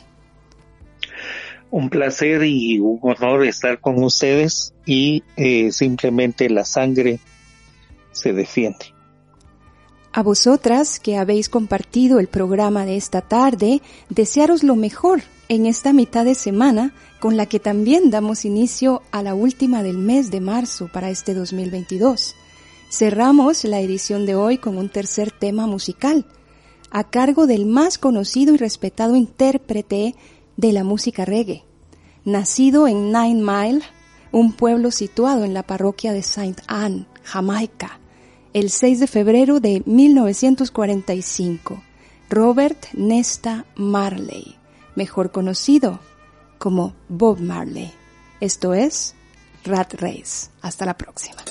Un 1.71 1.91
placer 1.91 2.45
y 2.45 2.79
un 2.79 2.99
honor 3.03 3.45
estar 3.45 3.81
con 3.81 4.03
ustedes 4.03 4.75
y 4.85 5.23
eh, 5.37 5.73
simplemente 5.73 6.49
la 6.49 6.65
sangre 6.65 7.19
se 8.13 8.33
defiende. 8.33 8.87
A 10.13 10.23
vosotras 10.23 10.99
que 10.99 11.19
habéis 11.19 11.51
compartido 11.51 12.19
el 12.21 12.29
programa 12.29 12.87
de 12.87 12.97
esta 12.97 13.21
tarde, 13.21 13.83
desearos 14.09 14.63
lo 14.63 14.75
mejor 14.75 15.23
en 15.49 15.67
esta 15.67 15.93
mitad 15.93 16.25
de 16.25 16.35
semana 16.35 16.95
con 17.21 17.37
la 17.37 17.47
que 17.47 17.61
también 17.61 18.11
damos 18.11 18.45
inicio 18.45 19.03
a 19.11 19.23
la 19.23 19.35
última 19.35 19.83
del 19.83 19.99
mes 19.99 20.31
de 20.31 20.41
marzo 20.41 20.89
para 20.93 21.11
este 21.11 21.35
2022. 21.35 22.35
Cerramos 22.91 23.65
la 23.65 23.81
edición 23.81 24.27
de 24.27 24.35
hoy 24.35 24.59
con 24.59 24.77
un 24.79 24.89
tercer 24.89 25.31
tema 25.31 25.67
musical, 25.67 26.27
a 26.91 27.05
cargo 27.05 27.47
del 27.47 27.67
más 27.67 27.99
conocido 27.99 28.55
y 28.55 28.59
respetado 28.59 29.17
intérprete 29.17 30.15
de 30.57 30.73
la 30.73 30.85
música 30.85 31.25
reggae. 31.25 31.65
Nacido 32.25 32.87
en 32.87 33.13
Nine 33.13 33.43
Mile, 33.43 33.83
un 34.33 34.53
pueblo 34.53 34.91
situado 34.91 35.45
en 35.45 35.55
la 35.55 35.63
parroquia 35.63 36.13
de 36.13 36.23
Saint 36.23 36.61
Anne, 36.67 37.07
Jamaica, 37.23 38.01
el 38.53 38.71
6 38.71 39.01
de 39.01 39.07
febrero 39.07 39.61
de 39.61 39.83
1945, 39.85 41.83
Robert 42.31 42.87
Nesta 42.95 43.67
Marley, 43.77 44.57
mejor 44.95 45.31
conocido 45.31 46.01
como 46.59 46.95
Bob 47.09 47.41
Marley. 47.41 47.93
Esto 48.41 48.75
es 48.75 49.15
Rat 49.65 49.95
Race. 49.95 50.51
Hasta 50.63 50.85
la 50.85 50.97
próxima. 50.97 51.43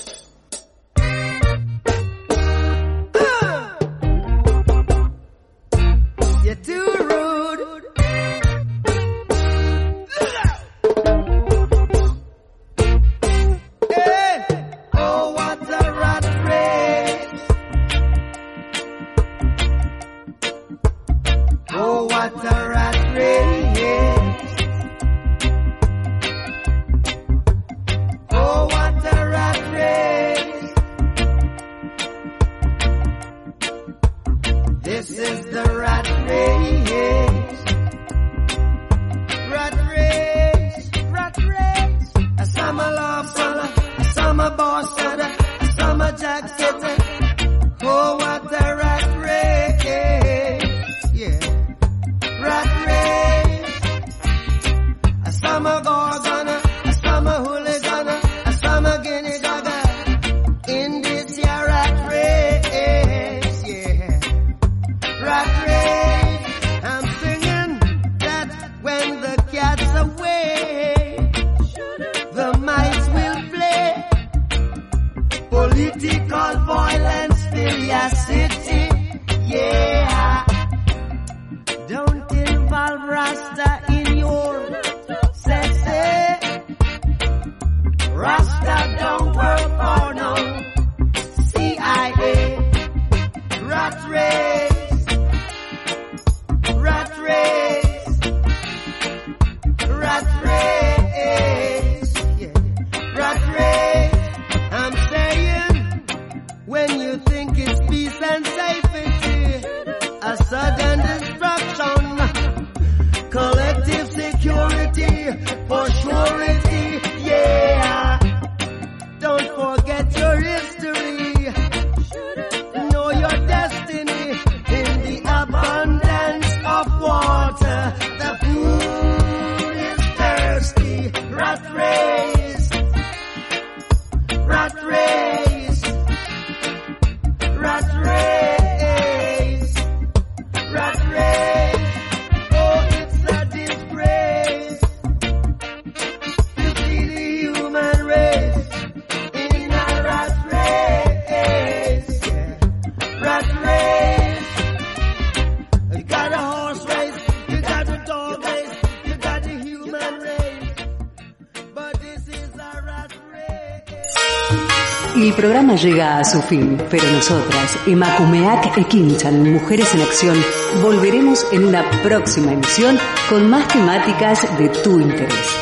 Llega 165.76 166.18
a 166.18 166.24
su 166.24 166.42
fin, 166.42 166.76
pero 166.90 167.04
nosotras, 167.12 167.78
Emakumeak 167.86 168.76
Ekinchan, 168.78 169.52
Mujeres 169.52 169.94
en 169.94 170.00
Acción, 170.02 170.36
volveremos 170.82 171.46
en 171.52 171.66
una 171.66 171.88
próxima 172.02 172.52
emisión 172.52 172.98
con 173.28 173.48
más 173.50 173.68
temáticas 173.68 174.46
de 174.58 174.68
tu 174.68 175.00
interés. 175.00 175.56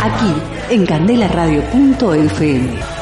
Aquí, 0.00 0.34
en 0.70 0.86
candelaradio.fm. 0.86 2.99